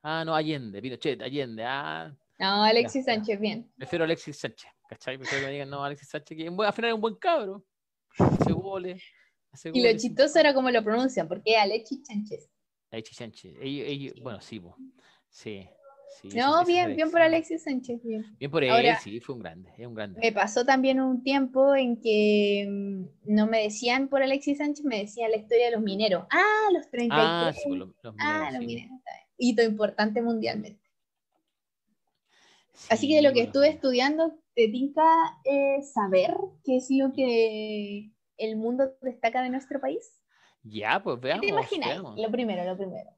Ah, 0.02 0.24
no, 0.24 0.34
Allende, 0.34 0.80
Pinochet, 0.82 1.20
Allende. 1.22 1.64
Ah, 1.64 2.12
No, 2.38 2.62
Alexis 2.64 3.06
Ya, 3.06 3.12
ya. 3.12 3.16
Sánchez, 3.16 3.40
bien. 3.40 3.72
prefiero 3.76 4.04
Alexis 4.04 4.36
Sánchez. 4.36 4.70
¿Cachai? 4.92 5.16
Prefiero 5.16 5.40
que 5.42 5.46
me 5.46 5.52
digan, 5.54 5.70
no, 5.70 5.82
Alexis 5.82 6.08
Sánchez, 6.10 6.36
que 6.36 6.46
es 6.46 6.52
al 6.52 6.72
final 6.74 6.90
es 6.90 6.94
un 6.94 7.00
buen 7.00 7.14
cabro. 7.14 7.64
Hace 8.18 8.52
goles. 8.52 9.02
Hace 9.50 9.70
Y 9.72 9.82
lo 9.82 9.98
chistoso 9.98 10.38
era 10.38 10.52
cómo 10.52 10.70
lo 10.70 10.84
pronuncian, 10.84 11.28
porque 11.28 11.56
Alexis 11.56 12.00
Sánchez. 12.06 12.50
Alexis 12.90 13.16
Sánchez. 13.16 13.54
Ellos- 13.60 13.86
ellos- 13.88 14.14
bueno, 14.22 14.40
sí, 14.42 14.60
po. 14.60 14.76
sí. 15.30 15.66
No, 16.34 16.60
es 16.60 16.66
bien, 16.66 16.94
bien 16.94 17.10
por 17.10 17.22
Alexis 17.22 17.62
Sánchez, 17.62 18.02
bien. 18.04 18.36
Bien 18.38 18.50
por 18.50 18.62
él, 18.62 18.70
Ahora- 18.70 19.00
sí, 19.00 19.18
fue 19.20 19.34
un 19.34 19.40
grande, 19.40 19.72
es 19.78 19.86
un 19.86 19.94
grande. 19.94 20.20
Me 20.20 20.30
pasó 20.30 20.62
también 20.62 21.00
un 21.00 21.22
tiempo 21.22 21.74
en 21.74 21.98
que 21.98 22.66
mm, 22.68 23.32
no 23.34 23.46
me 23.46 23.62
decían 23.62 24.08
por 24.08 24.22
Alexis 24.22 24.58
Sánchez, 24.58 24.84
me 24.84 24.98
decían 24.98 25.30
la 25.30 25.38
historia 25.38 25.66
de 25.66 25.72
los 25.72 25.80
mineros. 25.80 26.26
Ah, 26.30 26.68
los 26.70 26.90
33. 26.90 27.10
Ah, 27.18 27.52
sí, 27.54 27.70
los, 27.70 27.88
los 28.02 28.14
ah, 28.18 28.50
mineros, 28.50 28.52
los 28.52 28.60
mineros. 28.66 28.90
está 28.98 29.10
bien. 29.14 29.26
Hito 29.38 29.62
importante 29.62 30.20
mundialmente. 30.20 30.82
Así 32.90 33.08
que 33.08 33.16
de 33.16 33.22
lo 33.22 33.28
que 33.30 33.34
bueno, 33.40 33.46
estuve 33.46 33.68
estudiando, 33.68 34.41
te 34.54 34.68
tinca 34.68 35.02
eh, 35.44 35.82
saber 35.82 36.34
qué 36.64 36.76
es 36.76 36.88
lo 36.90 37.12
que 37.12 38.12
el 38.36 38.56
mundo 38.56 38.96
destaca 39.00 39.42
de 39.42 39.50
nuestro 39.50 39.80
país. 39.80 40.22
Ya, 40.64 41.02
pues 41.02 41.20
¿Qué 41.20 41.26
veamos. 41.26 41.42
te 41.46 41.48
imagináis? 41.48 41.92
veamos. 42.02 42.20
Lo 42.20 42.30
primero, 42.30 42.64
lo 42.64 42.76
primero. 42.76 43.10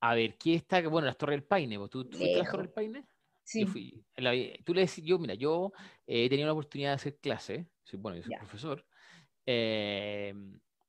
A 0.00 0.14
ver, 0.14 0.36
¿qué 0.38 0.54
está? 0.54 0.86
Bueno, 0.88 1.06
las 1.06 1.16
Torres 1.16 1.34
del 1.34 1.44
Paine. 1.44 1.76
pues, 1.78 1.90
¿Tú, 1.90 2.04
tú 2.04 2.18
fuiste 2.18 2.38
a 2.38 2.42
las. 2.42 2.50
Torres 2.50 2.66
del 2.66 2.72
Paine? 2.74 3.04
Sí. 3.44 3.60
Yo 3.60 3.66
fui. 3.66 4.04
la 4.16 4.32
tú 4.64 4.74
le 4.74 4.82
decís, 4.82 5.02
yo, 5.04 5.18
mira, 5.18 5.34
yo 5.34 5.72
eh, 6.06 6.24
he 6.26 6.28
tenido 6.28 6.46
la 6.46 6.52
oportunidad 6.52 6.90
de 6.90 6.94
hacer 6.96 7.18
clase. 7.18 7.68
soy- 7.84 7.98
bueno, 7.98 8.16
yo 8.16 8.22
soy 8.22 8.32
Ya. 8.32 8.38
profesor. 8.38 8.86
eh, 9.46 10.34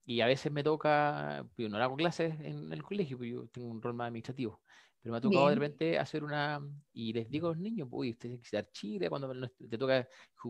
y 0.06 0.22
a 0.22 0.28
veces 0.28 0.52
me 0.52 0.64
toca, 0.64 1.46
yo 1.58 1.70
no 1.70 1.78
hago 1.78 1.96
clases 1.96 2.40
en 2.42 2.74
el 2.74 2.84
colegio, 2.84 3.18
porque 3.18 3.32
yo 3.32 3.48
tengo 3.48 3.68
un 3.70 3.82
rol 3.82 3.94
más 3.94 4.08
administrativo. 4.08 4.62
Pero 5.02 5.14
me 5.14 5.18
ha 5.18 5.22
tocado 5.22 5.50
de 5.50 5.56
repente 5.56 6.00
hacer 6.00 6.24
una. 6.24 6.60
Y 6.94 7.14
les 7.14 7.30
digo 7.30 7.48
a 7.48 7.52
los 7.52 7.60
niños, 7.60 7.88
uy, 7.92 8.10
ustedes 8.12 8.20
tienen 8.22 8.38
que 8.40 8.42
visitar 8.44 8.72
Chile 8.72 9.10
cuando 9.10 9.32
te 9.50 9.78
toca 9.78 10.08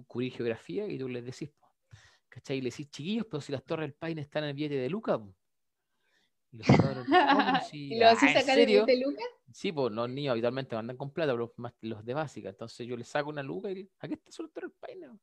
cubrir 0.07 0.33
geografía 0.33 0.87
y 0.87 0.97
tú 0.99 1.07
les 1.09 1.23
decís, 1.25 1.51
¿cachai? 2.29 2.59
Y 2.59 2.61
le 2.61 2.71
decís, 2.71 2.89
chiquillos, 2.91 3.27
pero 3.29 3.41
si 3.41 3.51
las 3.53 3.65
Torres 3.65 3.85
del 3.89 3.95
Paine 3.95 4.21
están 4.21 4.43
en 4.45 4.49
el 4.51 4.55
billete 4.55 4.75
de 4.77 4.89
Luca. 4.89 5.19
po". 5.19 5.35
Y 6.51 6.57
los 6.57 6.69
cabros, 6.73 7.07
"No, 7.27 7.43
pero 7.45 7.59
si- 7.61 7.93
¿Y 7.93 7.95
lo 7.95 8.07
así 8.07 8.27
"Ah, 8.27 8.31
¿en 8.33 8.39
sacar 8.39 8.59
el 8.59 8.67
serio?". 8.67 8.85
de 8.85 8.97
Lucas? 8.97 9.25
Sí, 9.53 9.71
pues 9.71 9.93
los 9.93 10.09
niños 10.09 10.33
habitualmente 10.33 10.75
mandan 10.75 10.97
con 10.97 11.11
plata, 11.13 11.33
pero 11.33 11.53
más 11.57 11.73
los 11.81 12.05
de 12.05 12.13
básica. 12.15 12.49
Entonces 12.49 12.87
yo 12.87 12.97
les 12.97 13.07
saco 13.09 13.29
una 13.29 13.43
luca 13.43 13.71
y 13.71 13.89
aquí 13.99 14.13
está 14.15 14.31
solo 14.31 14.51
el 14.55 14.71
Paine. 14.73 15.09
po". 15.09 15.19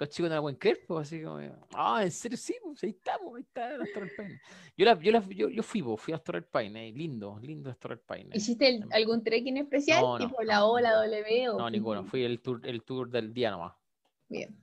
Los 0.00 0.08
chicos 0.10 0.28
no 0.28 0.36
la 0.36 0.42
pueden 0.42 0.58
creer, 0.58 0.80
pues 0.86 1.08
así 1.08 1.22
como, 1.22 1.38
ah, 1.74 2.02
en 2.02 2.10
serio, 2.10 2.36
sí, 2.38 2.54
pues 2.62 2.82
ahí 2.84 2.90
estamos, 2.90 3.34
ahí 3.36 3.42
está 3.42 3.76
del 3.76 4.10
Paine. 4.16 4.40
Yo, 4.76 4.84
la, 4.84 4.98
yo, 5.00 5.12
la, 5.12 5.20
yo, 5.28 5.48
yo 5.48 5.62
fui, 5.62 5.82
pues, 5.82 6.00
fui 6.00 6.12
a 6.12 6.16
las 6.16 6.24
Torres 6.24 6.42
del 6.42 6.50
Paine, 6.50 6.92
lindo, 6.92 7.38
lindo 7.40 7.68
las 7.70 7.78
Torres 7.78 7.98
del 7.98 8.06
Paine. 8.06 8.30
¿Hiciste 8.36 8.68
el- 8.68 8.84
algún 8.92 9.22
trekking 9.24 9.56
especial? 9.56 10.00
No, 10.00 10.18
no, 10.18 10.26
tipo 10.28 10.42
la 10.42 10.64
O, 10.64 10.78
la. 10.78 10.92
W? 10.92 11.48
o 11.50 11.58
No, 11.58 11.70
ninguno, 11.70 12.04
fui 12.04 12.22
el 12.24 12.40
tour, 12.40 12.60
el 12.64 12.82
tour 12.82 13.10
del 13.10 13.32
día 13.32 13.50
nomás. 13.50 13.74
Bien. 14.28 14.56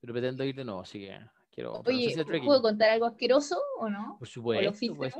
Pero 0.00 0.12
pretendo 0.12 0.42
ir 0.44 0.54
de 0.56 0.64
nuevo, 0.64 0.80
así 0.80 0.98
que 1.00 1.18
quiero. 1.50 1.80
pero 1.84 1.96
no 1.96 2.02
sé 2.02 2.22
Oye, 2.24 2.40
si. 2.40 2.46
¿puedo 2.46 2.62
contar 2.62 2.90
algo 2.90 3.06
asqueroso 3.06 3.60
o 3.78 3.88
no? 3.88 4.16
Por 4.18 4.26
supuesto, 4.26 4.72
pues, 4.96 5.14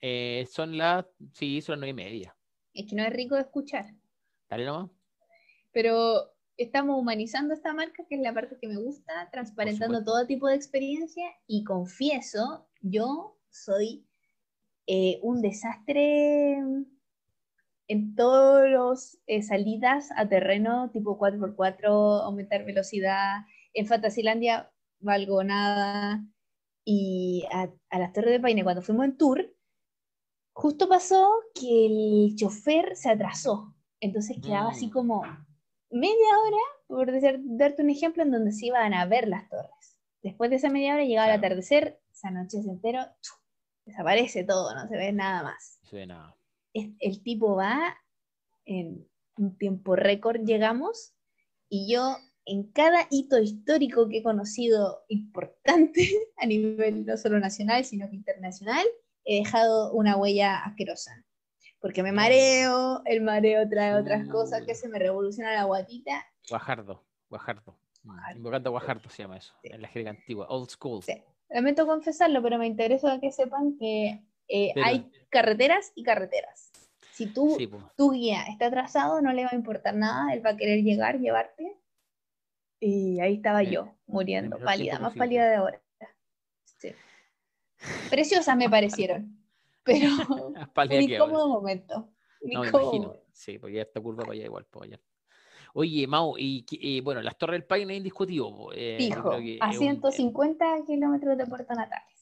eh, 0.00 0.46
son 0.50 0.76
las, 0.76 1.06
sí, 1.32 1.60
son 1.60 1.74
las 1.74 1.78
nueve 1.80 1.90
y 1.90 2.04
media. 2.04 2.36
Es 2.74 2.86
que 2.86 2.96
no 2.96 3.04
es 3.04 3.12
rico 3.12 3.36
de 3.36 3.42
escuchar. 3.42 3.86
Dale 4.48 4.64
nomás. 4.64 4.90
Pero 5.72 6.32
estamos 6.56 6.98
humanizando 6.98 7.54
esta 7.54 7.72
marca, 7.72 8.04
que 8.08 8.14
es 8.16 8.20
la 8.20 8.32
parte 8.34 8.56
que 8.60 8.68
me 8.68 8.76
gusta, 8.78 9.28
transparentando 9.30 10.02
todo 10.04 10.26
tipo 10.26 10.48
de 10.48 10.54
experiencia 10.54 11.24
y 11.46 11.64
confieso, 11.64 12.66
yo 12.80 13.38
soy 13.50 14.06
eh, 14.86 15.18
un 15.22 15.42
desastre 15.42 16.58
en 17.88 18.14
todos 18.16 18.68
los 18.68 19.18
eh, 19.26 19.42
salidas 19.42 20.10
a 20.16 20.28
terreno 20.28 20.90
tipo 20.90 21.18
4x4, 21.18 22.22
aumentar 22.24 22.64
velocidad. 22.64 23.44
En 23.72 23.86
Fantasilandia 23.86 24.72
valgo 25.00 25.44
nada. 25.44 26.24
Y 26.84 27.44
a, 27.52 27.68
a 27.90 27.98
las 27.98 28.12
Torres 28.12 28.30
de 28.30 28.40
Paine, 28.40 28.62
cuando 28.62 28.80
fuimos 28.82 29.04
en 29.06 29.16
tour, 29.16 29.52
justo 30.52 30.88
pasó 30.88 31.28
que 31.54 31.86
el 31.86 32.36
chofer 32.36 32.94
se 32.96 33.10
atrasó. 33.10 33.74
Entonces 34.00 34.36
quedaba 34.42 34.70
así 34.70 34.86
Mm. 34.86 34.90
como 34.90 35.22
media 35.98 36.38
hora, 36.44 36.62
por 36.86 37.10
decir- 37.12 37.40
darte 37.42 37.82
un 37.82 37.90
ejemplo, 37.90 38.22
en 38.22 38.30
donde 38.30 38.52
se 38.52 38.66
iban 38.66 38.94
a 38.94 39.06
ver 39.06 39.28
las 39.28 39.48
torres. 39.48 39.98
Después 40.22 40.50
de 40.50 40.56
esa 40.56 40.70
media 40.70 40.94
hora 40.94 41.04
llegaba 41.04 41.26
el 41.32 41.38
Claro. 41.40 41.46
atardecer, 41.46 42.00
se 42.12 42.28
anochece 42.28 42.68
entero, 42.70 43.00
¡chu! 43.20 43.32
desaparece 43.84 44.42
todo, 44.44 44.74
no 44.74 44.88
se 44.88 44.96
ve 44.96 45.12
nada 45.12 45.42
más. 45.42 45.78
No 45.84 45.88
se 45.90 45.96
ve 45.96 46.06
nada. 46.06 46.36
Es- 46.72 46.90
El 46.98 47.22
tipo 47.22 47.54
va, 47.56 47.96
en 48.64 49.08
un 49.38 49.56
tiempo 49.58 49.94
récord 49.96 50.40
llegamos, 50.44 51.14
y 51.68 51.92
yo 51.92 52.16
en 52.44 52.64
cada 52.72 53.06
hito 53.10 53.38
histórico 53.40 54.08
que 54.08 54.18
he 54.18 54.22
conocido 54.22 55.04
importante 55.08 56.00
a 56.36 56.46
nivel 56.46 57.04
no 57.06 57.16
solo 57.16 57.38
nacional, 57.40 57.84
sino 57.84 58.08
que 58.08 58.16
internacional, 58.16 58.86
he 59.24 59.38
dejado 59.38 59.92
una 59.92 60.16
huella 60.16 60.58
asquerosa. 60.64 61.24
Porque 61.80 62.02
me 62.02 62.12
mareo, 62.12 63.02
el 63.04 63.22
mareo 63.22 63.68
trae 63.68 63.94
otras 63.94 64.26
cosas 64.28 64.62
que 64.66 64.74
se 64.74 64.88
me 64.88 64.98
revoluciona 64.98 65.52
la 65.52 65.64
guatita. 65.64 66.26
Guajardo, 66.48 67.04
Guajardo. 67.28 67.76
Mm, 68.02 68.36
Invocando 68.36 68.70
Guajardo 68.70 69.10
se 69.10 69.22
llama 69.22 69.36
eso, 69.36 69.54
en 69.62 69.82
la 69.82 69.88
jerga 69.88 70.10
antigua, 70.10 70.46
old 70.48 70.70
school. 70.70 71.02
Sí. 71.02 71.22
Lamento 71.48 71.86
confesarlo, 71.86 72.42
pero 72.42 72.58
me 72.58 72.66
interesa 72.66 73.20
que 73.20 73.30
sepan 73.30 73.76
que 73.78 74.22
eh, 74.48 74.72
hay 74.82 75.10
carreteras 75.30 75.92
y 75.94 76.02
carreteras. 76.02 76.72
Si 77.12 77.26
tú, 77.26 77.56
tu 77.96 78.12
guía 78.12 78.44
está 78.48 78.66
atrasado, 78.66 79.22
no 79.22 79.32
le 79.32 79.44
va 79.44 79.50
a 79.52 79.54
importar 79.54 79.94
nada, 79.94 80.34
él 80.34 80.44
va 80.44 80.50
a 80.50 80.56
querer 80.56 80.82
llegar, 80.82 81.18
llevarte. 81.18 81.80
Y 82.78 83.20
ahí 83.20 83.36
estaba 83.36 83.62
yo, 83.62 83.94
muriendo, 84.06 84.58
pálida, 84.58 84.98
más 84.98 85.14
pálida 85.16 85.48
de 85.48 85.56
ahora. 85.56 85.82
Sí. 86.64 86.92
Preciosas 88.10 88.54
me 88.56 88.68
parecieron, 88.68 89.45
pero 89.86 90.08
un 90.90 91.02
incómodo 91.02 91.48
momento. 91.48 92.10
No, 92.42 92.60
me 92.60 92.68
imagino. 92.68 93.14
Sí, 93.32 93.58
porque 93.58 93.76
ya 93.76 93.82
esta 93.82 94.00
curva 94.00 94.24
para 94.24 94.34
allá 94.34 94.44
igual, 94.44 94.66
para 94.66 94.86
allá. 94.86 95.00
Oye, 95.72 96.06
Mau, 96.06 96.36
y, 96.38 97.00
bueno, 97.00 97.22
las 97.22 97.36
Torres 97.38 97.60
del 97.60 97.66
Paine 97.66 97.94
es 97.94 97.98
indiscutivo. 97.98 98.72
Eh, 98.74 98.96
Fijo, 98.98 99.30
a 99.60 99.72
150 99.72 100.78
eh, 100.78 100.84
kilómetros 100.86 101.36
de 101.36 101.46
Puerto 101.46 101.74
Natales. 101.74 102.16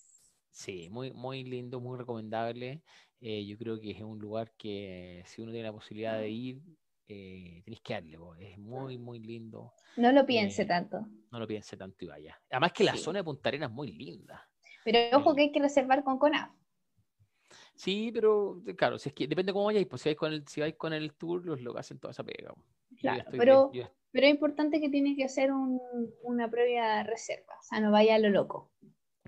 Sí, 0.50 0.88
muy, 0.90 1.12
muy 1.12 1.44
lindo, 1.44 1.80
muy 1.80 1.98
recomendable. 1.98 2.82
Eh, 3.20 3.44
yo 3.46 3.56
creo 3.56 3.80
que 3.80 3.92
es 3.92 4.02
un 4.02 4.18
lugar 4.18 4.52
que 4.56 5.22
si 5.26 5.40
uno 5.40 5.50
tiene 5.50 5.68
la 5.68 5.72
posibilidad 5.72 6.18
de 6.18 6.28
ir, 6.28 6.62
eh, 7.06 7.62
tenéis 7.64 7.80
que 7.82 7.94
darle, 7.94 8.18
es 8.40 8.58
muy, 8.58 8.98
muy 8.98 9.18
lindo. 9.18 9.72
No 9.96 10.10
lo 10.12 10.24
piense 10.26 10.62
eh, 10.62 10.66
tanto. 10.66 11.06
No 11.30 11.38
lo 11.38 11.46
piense 11.46 11.76
tanto 11.76 12.04
y 12.04 12.08
vaya. 12.08 12.40
Además 12.50 12.72
que 12.72 12.84
la 12.84 12.96
zona 12.96 13.20
de 13.20 13.24
Punta 13.24 13.48
Arenas 13.48 13.70
es 13.70 13.74
muy 13.74 13.92
linda. 13.92 14.48
Pero 14.84 15.18
ojo 15.18 15.34
que 15.34 15.42
hay 15.42 15.52
que 15.52 15.60
reservar 15.60 16.04
con 16.04 16.18
CONAF. 16.18 16.50
Sí, 17.74 18.10
pero 18.12 18.62
claro, 18.76 18.98
si 18.98 19.08
es 19.08 19.14
que 19.14 19.26
depende 19.26 19.52
cómo 19.52 19.66
vayáis, 19.66 19.86
pues 19.86 20.02
si 20.02 20.08
vais 20.08 20.16
con 20.18 20.32
el, 20.32 20.46
si 20.46 20.60
vais 20.60 20.76
con 20.76 20.92
el 20.92 21.14
tour, 21.14 21.44
los 21.44 21.60
lo 21.60 21.76
hacen 21.76 21.98
toda 21.98 22.12
esa 22.12 22.24
pega. 22.24 22.54
Claro, 23.00 23.24
pero, 23.32 23.70
pero 24.12 24.26
es 24.26 24.32
importante 24.32 24.80
que 24.80 24.88
tiene 24.88 25.16
que 25.16 25.24
hacer 25.24 25.50
una 26.22 26.50
previa 26.50 27.02
reserva, 27.02 27.54
o 27.58 27.62
sea, 27.62 27.80
no 27.80 27.90
vaya 27.90 28.14
a 28.14 28.18
lo 28.18 28.30
loco. 28.30 28.70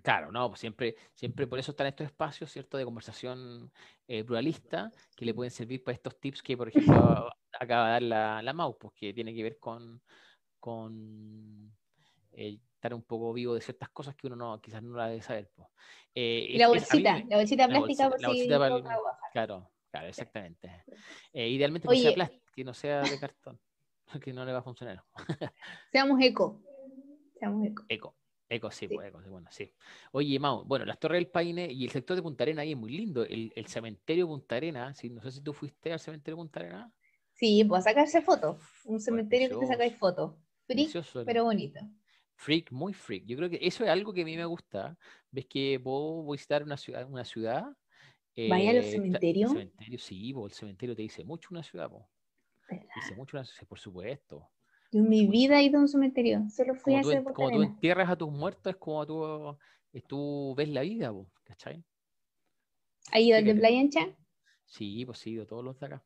Claro, 0.02 0.30
no, 0.30 0.48
pues 0.48 0.60
siempre, 0.60 0.94
siempre 1.14 1.48
por 1.48 1.58
eso 1.58 1.72
están 1.72 1.88
estos 1.88 2.06
espacios, 2.06 2.52
¿cierto?, 2.52 2.78
de 2.78 2.84
conversación 2.84 3.72
eh, 4.06 4.22
pluralista 4.22 4.92
que 5.16 5.24
le 5.24 5.34
pueden 5.34 5.50
servir 5.50 5.82
para 5.82 5.96
estos 5.96 6.20
tips 6.20 6.42
que, 6.42 6.56
por 6.56 6.68
ejemplo, 6.68 7.28
acaba 7.58 7.86
de 7.86 7.92
dar 7.92 8.02
la, 8.02 8.42
la 8.42 8.52
Mau, 8.52 8.78
pues 8.78 8.94
que 8.94 9.12
tiene 9.12 9.34
que 9.34 9.42
ver 9.42 9.58
con, 9.58 10.00
con 10.60 11.76
eh, 12.36 12.58
estar 12.74 12.92
un 12.92 13.02
poco 13.02 13.32
vivo 13.32 13.54
de 13.54 13.60
ciertas 13.60 13.88
cosas 13.88 14.14
que 14.14 14.26
uno 14.26 14.36
no, 14.36 14.60
quizás 14.60 14.82
no 14.82 14.96
la 14.96 15.08
debe 15.08 15.22
saber. 15.22 15.50
Pues. 15.54 15.68
Eh, 16.14 16.46
y 16.50 16.58
la 16.58 16.68
bolsita, 16.68 17.24
la 17.28 17.36
bolsita 17.38 17.66
plástica 17.66 18.10
por 18.10 18.20
si 18.20 18.46
Claro, 19.32 19.70
claro, 19.90 20.06
exactamente. 20.06 20.84
idealmente 21.32 21.88
que 21.88 21.94
no 21.94 22.00
sea 22.00 22.14
plástica, 22.14 22.52
que 22.54 22.64
no 22.64 22.74
sea 22.74 23.00
de 23.00 23.18
cartón, 23.18 23.60
que 24.22 24.32
no 24.32 24.44
le 24.44 24.52
va 24.52 24.58
a 24.58 24.62
funcionar. 24.62 25.02
Seamos 25.90 26.20
eco. 26.20 26.62
Seamos 27.38 27.66
eco. 27.66 27.84
Eco. 27.88 28.16
Eco, 28.48 28.70
sí, 28.70 28.86
pues, 28.86 29.08
eco, 29.08 29.20
bueno, 29.28 29.48
sí. 29.50 29.74
Oye, 30.12 30.38
Mau, 30.38 30.64
bueno, 30.64 30.84
las 30.84 31.00
Torres 31.00 31.18
del 31.18 31.28
Paine 31.28 31.66
y 31.72 31.84
el 31.84 31.90
sector 31.90 32.14
de 32.14 32.22
Punta 32.22 32.44
Arena 32.44 32.62
ahí 32.62 32.72
es 32.72 32.78
muy 32.78 32.92
lindo. 32.92 33.24
El, 33.24 33.52
el 33.56 33.66
cementerio 33.66 34.26
de 34.26 34.28
Punta 34.28 34.54
Arena, 34.54 34.94
¿sí? 34.94 35.10
no 35.10 35.20
sé 35.20 35.32
si 35.32 35.40
tú 35.40 35.52
fuiste 35.52 35.92
al 35.92 35.98
cementerio 35.98 36.36
de 36.36 36.42
Punta 36.42 36.60
Arena. 36.60 36.92
Sí, 37.32 37.64
pues 37.64 37.82
sacarse 37.82 38.22
fotos. 38.22 38.62
Un 38.84 39.00
cementerio 39.00 39.48
que 39.48 39.56
te 39.56 39.66
sacáis 39.66 39.96
fotos. 39.96 40.36
Freak, 40.66 41.24
pero 41.24 41.44
bonito. 41.44 41.80
Freak, 42.36 42.70
muy 42.70 42.92
freak. 42.92 43.24
Yo 43.26 43.36
creo 43.36 43.50
que 43.50 43.58
eso 43.60 43.84
es 43.84 43.90
algo 43.90 44.12
que 44.12 44.22
a 44.22 44.24
mí 44.24 44.36
me 44.36 44.44
gusta. 44.44 44.96
Ves 45.30 45.46
que 45.46 45.78
vos 45.78 46.30
visitar 46.30 46.62
una 46.62 46.76
ciudad, 46.76 47.08
una 47.08 47.24
ciudad. 47.24 47.64
Vaya 48.36 48.70
a 48.70 48.74
los 48.74 48.86
cementerios. 48.86 49.52
cementerio, 49.52 49.98
sí, 49.98 50.34
el 50.44 50.52
cementerio 50.52 50.94
te 50.94 51.02
dice 51.02 51.24
mucho 51.24 51.48
una 51.50 51.62
ciudad, 51.62 51.88
po. 51.88 52.08
Dice 52.94 53.14
mucho 53.14 53.36
una 53.36 53.44
ciudad, 53.44 53.66
por 53.66 53.78
supuesto. 53.78 54.50
Yo 54.92 55.00
en 55.00 55.08
mi 55.08 55.26
vida 55.26 55.58
he 55.58 55.64
ido 55.64 55.78
a 55.78 55.82
un 55.82 55.88
cementerio, 55.88 56.44
solo 56.50 56.74
fui 56.74 56.92
como 56.92 56.98
a 56.98 57.00
ese 57.00 57.16
tú, 57.22 57.34
Como 57.34 57.50
tú 57.50 57.62
entierras 57.62 58.10
a 58.10 58.16
tus 58.16 58.30
muertos, 58.30 58.70
es 58.70 58.76
como 58.76 59.06
tú, 59.06 59.58
tú 60.06 60.54
ves 60.56 60.68
la 60.68 60.82
vida, 60.82 61.12
¿cachai? 61.44 61.82
¿Ha 63.12 63.20
ido 63.20 63.38
el 63.38 63.46
de 63.46 63.54
Playa 63.54 63.80
Ancha? 63.80 64.06
Sí, 64.66 65.04
pues 65.06 65.18
sí, 65.18 65.34
de 65.34 65.46
todos 65.46 65.64
los 65.64 65.78
de 65.78 65.86
acá. 65.86 66.04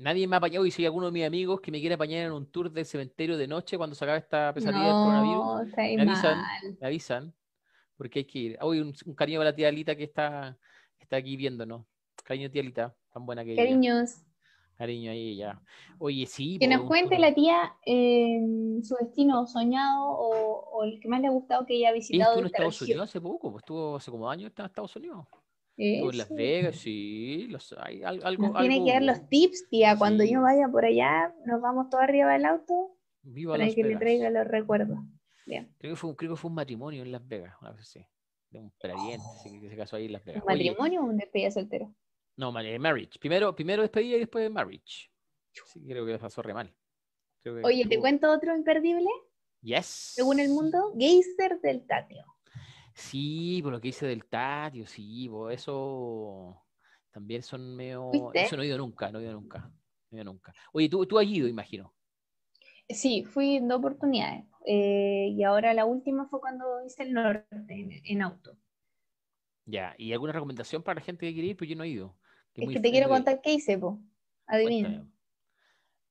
Nadie 0.00 0.26
me 0.26 0.36
ha 0.36 0.38
apañado 0.38 0.66
y 0.66 0.72
hay 0.76 0.84
alguno 0.84 1.06
de 1.06 1.12
mis 1.12 1.24
amigos 1.24 1.60
que 1.60 1.70
me 1.70 1.80
quiere 1.80 1.94
apañar 1.94 2.26
en 2.26 2.32
un 2.32 2.46
tour 2.50 2.70
del 2.70 2.84
cementerio 2.84 3.36
de 3.36 3.46
noche 3.46 3.76
cuando 3.76 3.94
se 3.94 4.04
acabe 4.04 4.18
esta 4.18 4.52
pesadilla 4.52 4.84
del 4.84 4.92
coronavirus, 4.92 5.76
me 5.76 6.02
avisan, 6.02 6.42
me 6.80 6.86
avisan, 6.86 7.34
porque 7.96 8.20
hay 8.20 8.24
que 8.24 8.38
ir. 8.38 8.58
Hoy 8.60 8.80
un, 8.80 8.92
cariño 9.14 9.38
para 9.38 9.50
la 9.50 9.56
tía 9.56 9.68
Alita 9.68 9.94
que 9.94 10.04
está, 10.04 10.58
está 10.98 11.16
aquí 11.16 11.36
viéndonos. 11.36 11.86
Cariño 12.24 12.50
tía 12.50 12.62
Alita, 12.62 12.96
tan 13.12 13.24
buena 13.24 13.44
que 13.44 13.54
Cariños 13.54 14.22
cariño 14.76 15.10
ahí 15.10 15.36
ya. 15.36 15.60
Oye, 15.98 16.26
sí. 16.26 16.58
Que 16.58 16.68
nos 16.68 16.82
cuente 16.82 17.18
la 17.18 17.34
tía 17.34 17.74
eh, 17.84 18.38
su 18.82 18.94
destino 19.00 19.46
soñado 19.46 20.06
o, 20.06 20.84
el 20.84 21.00
que 21.00 21.08
más 21.08 21.20
le 21.20 21.28
ha 21.28 21.30
gustado 21.30 21.64
que 21.66 21.74
haya 21.74 21.92
visitado. 21.92 22.32
Estuvo 22.32 22.40
en 22.40 22.46
Estados 22.46 22.82
Unidos 22.82 23.08
hace 23.08 23.20
poco, 23.20 23.50
pues 23.50 23.62
estuvo 23.62 23.96
hace 23.96 24.10
como 24.10 24.30
años 24.30 24.52
en 24.56 24.64
Estados 24.64 24.94
Unidos. 24.96 25.26
En 25.76 26.16
Las 26.16 26.34
Vegas, 26.34 26.76
sí. 26.76 27.46
Los, 27.48 27.74
hay, 27.78 28.02
algo, 28.02 28.48
nos 28.48 28.60
tiene 28.60 28.84
que 28.84 28.92
dar 28.92 29.02
los 29.02 29.28
tips, 29.28 29.68
tía. 29.68 29.96
Cuando 29.96 30.24
yo 30.24 30.42
vaya 30.42 30.68
por 30.68 30.84
allá, 30.84 31.34
nos 31.44 31.60
vamos 31.60 31.90
todos 31.90 32.04
arriba 32.04 32.32
del 32.32 32.46
auto. 32.46 32.96
Viva 33.22 33.56
para 33.56 33.68
que 33.68 33.84
le 33.84 33.96
traiga 33.96 34.30
los 34.30 34.46
recuerdos. 34.46 34.98
Bien. 35.46 35.72
Creo 35.78 35.92
que, 35.92 35.96
fue, 35.96 36.16
creo 36.16 36.32
que 36.32 36.36
fue 36.36 36.48
un 36.48 36.54
matrimonio 36.54 37.02
en 37.02 37.12
Las 37.12 37.26
Vegas, 37.26 37.54
una 37.60 37.72
vez 37.72 37.82
así. 37.82 38.06
De 38.50 38.60
un 38.60 38.70
pariente 38.80 39.60
que 39.60 39.68
se 39.68 39.76
casó 39.76 39.96
ahí 39.96 40.06
en 40.06 40.12
Las 40.12 40.24
Vegas. 40.24 40.42
¿Un 40.42 40.52
matrimonio 40.52 41.00
o 41.02 41.04
un 41.04 41.16
despedida 41.18 41.50
soltero? 41.50 41.94
No, 42.36 42.52
marriage. 42.52 43.18
Primero, 43.18 43.54
primero 43.54 43.82
despedida 43.82 44.16
y 44.16 44.20
después 44.20 44.50
marriage. 44.50 45.10
Sí, 45.50 45.80
creo 45.86 46.06
que 46.06 46.18
pasó 46.18 46.42
re 46.42 46.54
mal. 46.54 46.74
Oye, 47.64 47.86
¿te 47.86 47.98
cuento 47.98 48.30
otro 48.30 48.54
imperdible? 48.56 49.08
Yes. 49.62 49.86
Según 49.86 50.40
el 50.40 50.48
mundo, 50.48 50.92
Geyser 50.98 51.60
del 51.60 51.86
Tatio. 51.86 52.24
Sí, 52.96 53.60
por 53.62 53.72
lo 53.72 53.80
que 53.80 53.88
dice 53.88 54.06
del 54.06 54.24
Tatio, 54.24 54.86
sí, 54.86 55.30
eso 55.50 56.64
también 57.10 57.42
son 57.42 57.76
medio. 57.76 58.32
Eso 58.32 58.56
no 58.56 58.62
he 58.62 58.66
ido 58.68 58.78
nunca, 58.78 59.12
no 59.12 59.18
he 59.18 59.24
ido 59.24 59.34
nunca. 59.34 59.70
No 60.10 60.18
he 60.18 60.22
ido 60.22 60.24
nunca. 60.24 60.54
Oye, 60.72 60.88
tú, 60.88 61.04
tú 61.04 61.18
has 61.18 61.26
ido, 61.26 61.46
imagino. 61.46 61.94
Sí, 62.88 63.22
fui 63.24 63.56
en 63.56 63.68
dos 63.68 63.80
oportunidades. 63.80 64.46
Eh, 64.64 65.28
y 65.30 65.42
ahora 65.42 65.74
la 65.74 65.84
última 65.84 66.26
fue 66.26 66.40
cuando 66.40 66.82
hice 66.86 67.02
el 67.02 67.12
norte 67.12 68.02
en, 68.04 68.22
auto. 68.22 68.56
Ya, 69.66 69.94
¿y 69.98 70.14
alguna 70.14 70.32
recomendación 70.32 70.82
para 70.82 71.00
la 71.00 71.04
gente 71.04 71.26
que 71.26 71.34
quiere 71.34 71.48
ir? 71.48 71.56
Pues 71.56 71.68
yo 71.68 71.76
no 71.76 71.84
he 71.84 71.88
ido. 71.88 72.16
es 72.54 72.66
que 72.66 72.80
te 72.80 72.90
quiero 72.90 73.10
contar 73.10 73.42
qué 73.42 73.52
hice, 73.52 73.76
po. 73.76 74.00
Adivina. 74.46 75.06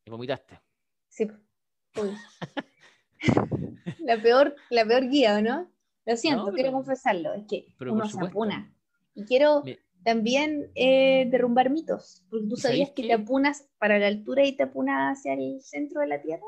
¿Y 0.05 0.11
vomitaste? 0.11 0.61
Sí. 1.09 1.27
la, 3.99 4.21
peor, 4.21 4.55
la 4.69 4.85
peor 4.85 5.09
guía, 5.09 5.41
no? 5.41 5.74
Lo 6.05 6.15
siento, 6.15 6.51
quiero 6.53 6.71
confesarlo. 6.71 7.33
Es 7.33 7.45
que 7.47 7.65
uno 7.81 8.07
se 8.07 8.23
apuna. 8.23 8.71
Y 9.13 9.23
quiero 9.23 9.63
también 10.03 10.71
eh, 10.75 11.27
derrumbar 11.29 11.69
mitos. 11.69 12.23
Porque 12.29 12.47
tú 12.47 12.57
sabías 12.57 12.91
que 12.91 13.03
te 13.03 13.13
apunas 13.13 13.67
para 13.79 13.97
la 13.97 14.07
altura 14.07 14.45
y 14.45 14.55
te 14.55 14.63
apunas 14.63 15.17
hacia 15.17 15.33
el 15.33 15.61
centro 15.61 16.01
de 16.01 16.07
la 16.07 16.21
Tierra. 16.21 16.45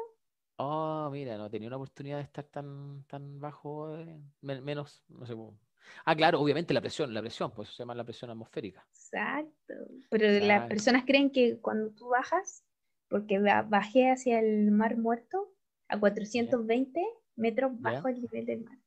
Oh, 0.58 1.10
mira, 1.12 1.38
no 1.38 1.50
tenía 1.50 1.68
una 1.68 1.78
oportunidad 1.78 2.18
de 2.18 2.24
estar 2.24 2.44
tan, 2.46 3.04
tan 3.06 3.40
bajo, 3.40 3.96
eh, 3.96 4.20
menos, 4.42 5.04
no 5.08 5.26
sé 5.26 5.34
cómo. 5.34 5.60
Ah, 6.06 6.16
claro, 6.16 6.42
obviamente 6.42 6.74
la 6.74 6.82
presión, 6.82 7.14
la 7.14 7.22
presión, 7.22 7.52
pues 7.52 7.70
se 7.70 7.78
llama 7.78 7.96
la 7.96 8.04
presión 8.04 8.32
atmosférica. 8.32 8.86
Exacto. 8.92 9.74
Pero 10.10 10.46
las 10.46 10.68
personas 10.68 11.04
creen 11.06 11.32
que 11.32 11.60
cuando 11.60 11.92
tú 11.92 12.10
bajas, 12.10 12.64
porque 13.08 13.40
bajé 13.40 14.12
hacia 14.12 14.40
el 14.40 14.72
mar 14.72 14.98
muerto 14.98 15.54
a 15.88 16.00
420 16.00 17.02
metros 17.36 17.72
bajo 17.80 18.08
el 18.08 18.22
nivel 18.22 18.46
del 18.46 18.64
mar. 18.64 18.78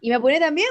Y 0.00 0.10
me 0.10 0.20
pone 0.20 0.38
también. 0.38 0.68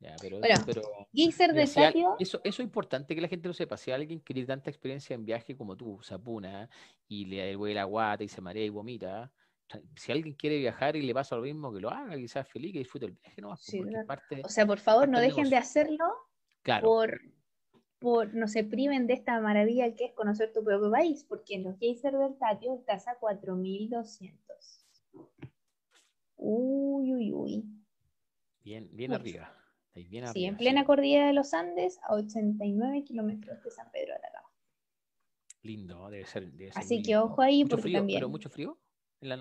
Ya, 0.00 0.14
pero, 0.20 0.38
bueno, 0.38 0.54
pero 0.64 0.82
de 1.12 1.66
si 1.66 1.80
eso, 2.20 2.40
eso 2.44 2.62
es 2.62 2.66
importante 2.66 3.16
que 3.16 3.20
la 3.20 3.26
gente 3.26 3.48
lo 3.48 3.54
sepa. 3.54 3.76
Si 3.76 3.90
alguien 3.90 4.20
quiere 4.20 4.44
tanta 4.46 4.70
experiencia 4.70 5.14
en 5.14 5.24
viaje 5.24 5.56
como 5.56 5.76
tú, 5.76 5.98
se 6.02 6.14
apuna 6.14 6.70
y 7.08 7.24
le 7.24 7.52
duele 7.54 7.74
la 7.74 7.84
guata 7.84 8.22
y 8.22 8.28
se 8.28 8.40
marea 8.40 8.64
y 8.64 8.68
vomita, 8.68 9.32
si 9.96 10.12
alguien 10.12 10.34
quiere 10.34 10.58
viajar 10.58 10.94
y 10.96 11.02
le 11.02 11.12
pasa 11.12 11.36
lo 11.36 11.42
mismo, 11.42 11.72
que 11.72 11.80
lo 11.80 11.90
haga, 11.90 12.16
quizás 12.16 12.48
feliz, 12.48 12.72
que 12.72 12.78
disfrute 12.78 13.06
el 13.06 13.12
viaje, 13.12 13.42
¿no? 13.42 13.50
o 13.50 14.48
sea, 14.48 14.66
por 14.66 14.78
favor, 14.78 15.08
no 15.08 15.20
dejen 15.20 15.50
de 15.50 15.56
hacerlo 15.56 16.06
por, 16.80 17.20
por, 17.98 18.34
no 18.34 18.46
se 18.46 18.64
priven 18.64 19.06
de 19.06 19.14
esta 19.14 19.40
maravilla 19.40 19.94
que 19.94 20.06
es 20.06 20.12
conocer 20.14 20.52
tu 20.52 20.62
propio 20.62 20.90
país, 20.90 21.24
porque 21.24 21.56
en 21.56 21.64
los 21.64 21.78
geysers 21.78 22.18
del 22.18 22.38
Tatio 22.38 22.74
estás 22.74 23.08
a 23.08 23.16
4200. 23.16 24.87
Uy, 26.38 27.12
uy, 27.12 27.32
uy. 27.32 27.64
Bien, 28.64 28.88
bien 28.92 29.12
arriba. 29.12 29.52
Bien 29.94 30.28
sí, 30.28 30.44
en 30.44 30.56
plena 30.56 30.84
cordillera 30.84 31.26
de 31.26 31.32
los 31.32 31.52
Andes, 31.54 31.98
a 32.04 32.14
89 32.14 33.04
kilómetros 33.04 33.62
de 33.64 33.70
San 33.70 33.90
Pedro 33.90 34.12
de 34.12 34.18
Atacama. 34.18 34.48
Lindo, 35.62 36.08
debe 36.08 36.24
ser. 36.24 36.52
Así 36.74 37.02
que 37.02 37.16
ojo 37.16 37.42
ahí, 37.42 37.64
¿Mucho 37.64 37.76
porque 37.76 37.82
frío, 37.82 37.98
también. 37.98 38.18
¿Pero 38.18 38.28
mucho 38.28 38.48
frío? 38.48 38.78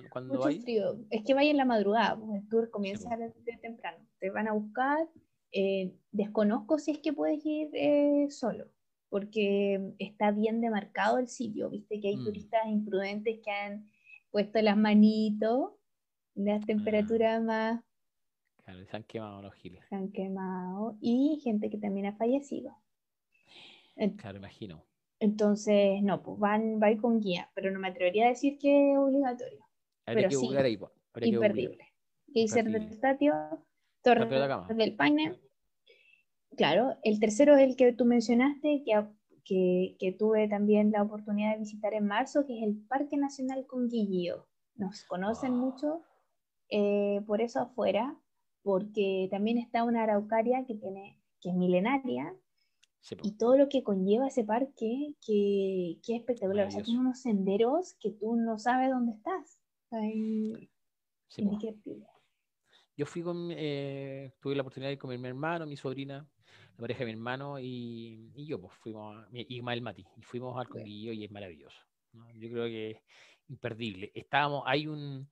cuando 0.10 0.36
mucho 0.36 0.62
frío. 0.62 1.00
Es 1.12 1.24
que 1.24 1.36
vaya 1.36 1.52
en 1.52 1.58
la 1.58 1.66
madrugada, 1.66 2.18
pues, 2.20 2.42
el 2.42 2.50
tour 2.50 2.72
comienza 2.72 3.16
desde 3.16 3.58
temprano. 3.62 4.04
Te 4.20 4.32
van 4.32 4.48
a 4.48 4.54
buscar. 4.54 5.08
Eh, 5.52 5.96
desconozco 6.12 6.80
si 6.80 6.92
es 6.92 7.00
que 7.00 7.14
puedes 7.14 7.46
ir 7.46 7.70
eh, 7.74 8.28
solo, 8.30 8.66
porque 9.10 9.94
está 10.00 10.32
bien 10.32 10.60
demarcado 10.60 11.20
el 11.20 11.28
sitio. 11.28 11.70
Viste 11.70 12.00
que 12.00 12.10
hay 12.10 12.18
mm. 12.18 12.26
turistas 12.26 12.68
imprudentes 12.68 13.40
que 13.44 13.52
han 13.52 13.90
puesto 14.32 14.62
las 14.62 14.76
manitos, 14.76 15.72
las 16.38 16.66
temperaturas 16.66 17.40
ah. 17.42 17.44
más. 17.44 17.84
Claro, 18.64 18.86
se 18.86 18.98
han 18.98 19.04
quemado 19.04 19.42
los 19.42 19.54
giles. 19.56 19.84
Se 19.90 19.96
han 19.96 20.12
quemado. 20.12 20.98
Y 21.02 21.40
gente 21.44 21.70
que 21.70 21.78
también 21.78 22.06
ha 22.08 22.14
fallecido. 22.14 22.76
Claro, 24.18 24.38
imagino. 24.38 24.84
Entonces, 25.20 26.04
no, 26.04 26.22
pues 26.22 26.38
van, 26.38 26.80
va 26.80 26.96
con 26.98 27.20
guía, 27.20 27.50
pero 27.56 27.72
no 27.72 27.80
me 27.80 27.88
atrevería 27.88 28.26
a 28.26 28.30
decir 28.30 28.60
que 28.60 28.92
es 28.92 28.98
obligatorio. 28.98 29.66
pero 30.06 30.30
sí, 30.30 30.50
imperdible. 31.22 31.94
Geyser 32.28 32.66
del 32.66 32.92
Statio, 32.94 33.34
Torre 34.04 34.28
del 34.76 34.96
Paine. 34.96 35.40
Claro, 36.56 36.96
el 37.04 37.20
tercero 37.20 37.56
es 37.56 37.68
el 37.68 37.76
que 37.76 37.94
tú 37.94 38.06
mencionaste, 38.06 38.84
que, 38.86 39.96
que, 39.98 40.12
tuve 40.12 40.48
también 40.48 40.92
la 40.92 41.04
oportunidad 41.04 41.54
de 41.54 41.60
visitar 41.60 41.94
en 41.94 42.06
marzo, 42.06 42.46
que 42.46 42.58
es 42.58 42.64
el 42.64 42.78
Parque 42.88 43.18
Nacional 43.18 43.66
Conguillío. 43.66 44.48
Nos 44.76 45.04
conocen 45.06 45.54
mucho 45.54 46.04
eh, 46.70 47.22
por 47.26 47.42
eso 47.42 47.60
afuera, 47.60 48.18
porque 48.62 49.28
también 49.32 49.58
está 49.58 49.84
una 49.84 50.04
araucaria 50.04 50.66
que, 50.66 50.76
tiene, 50.76 51.20
que 51.42 51.50
es 51.50 51.56
milenaria, 51.56 52.36
y 53.24 53.38
todo 53.38 53.58
lo 53.58 53.70
que 53.70 53.84
conlleva 53.84 54.28
ese 54.28 54.44
parque, 54.44 55.14
que, 55.26 55.92
es 55.92 56.10
espectacular. 56.10 56.68
O 56.68 56.72
sea, 56.72 56.84
tiene 56.84 57.00
unos 57.00 57.22
senderos 57.22 57.96
que 58.02 58.12
tú 58.12 58.36
no 58.36 58.60
sabes 58.60 58.90
dónde 58.90 59.14
estás. 59.14 59.60
Yo 62.98 63.06
fui 63.06 63.22
con, 63.22 63.50
eh, 63.52 64.34
tuve 64.42 64.56
la 64.56 64.62
oportunidad 64.62 64.90
de 64.90 64.94
ir 64.94 65.00
con 65.00 65.10
mi 65.10 65.28
hermano, 65.28 65.66
mi 65.66 65.78
sobrina, 65.78 66.28
la 66.76 66.82
pareja 66.82 67.00
de 67.00 67.06
mi 67.06 67.12
hermano 67.12 67.60
y, 67.60 68.46
yo, 68.46 68.60
pues 68.60 68.74
fuimos, 68.74 69.26
y 69.32 69.58
Ismael 69.58 69.82
Mati, 69.82 70.06
y 70.18 70.22
fuimos 70.24 70.58
al 70.60 70.68
Conguillo 70.68 71.14
y 71.14 71.24
es 71.24 71.32
maravilloso. 71.32 71.80
Yo 72.36 72.50
creo 72.50 72.66
que 72.66 72.92
es 72.92 72.98
imperdible. 73.48 74.12
Estábamos, 74.16 74.64
hay 74.66 74.88
un, 74.88 75.30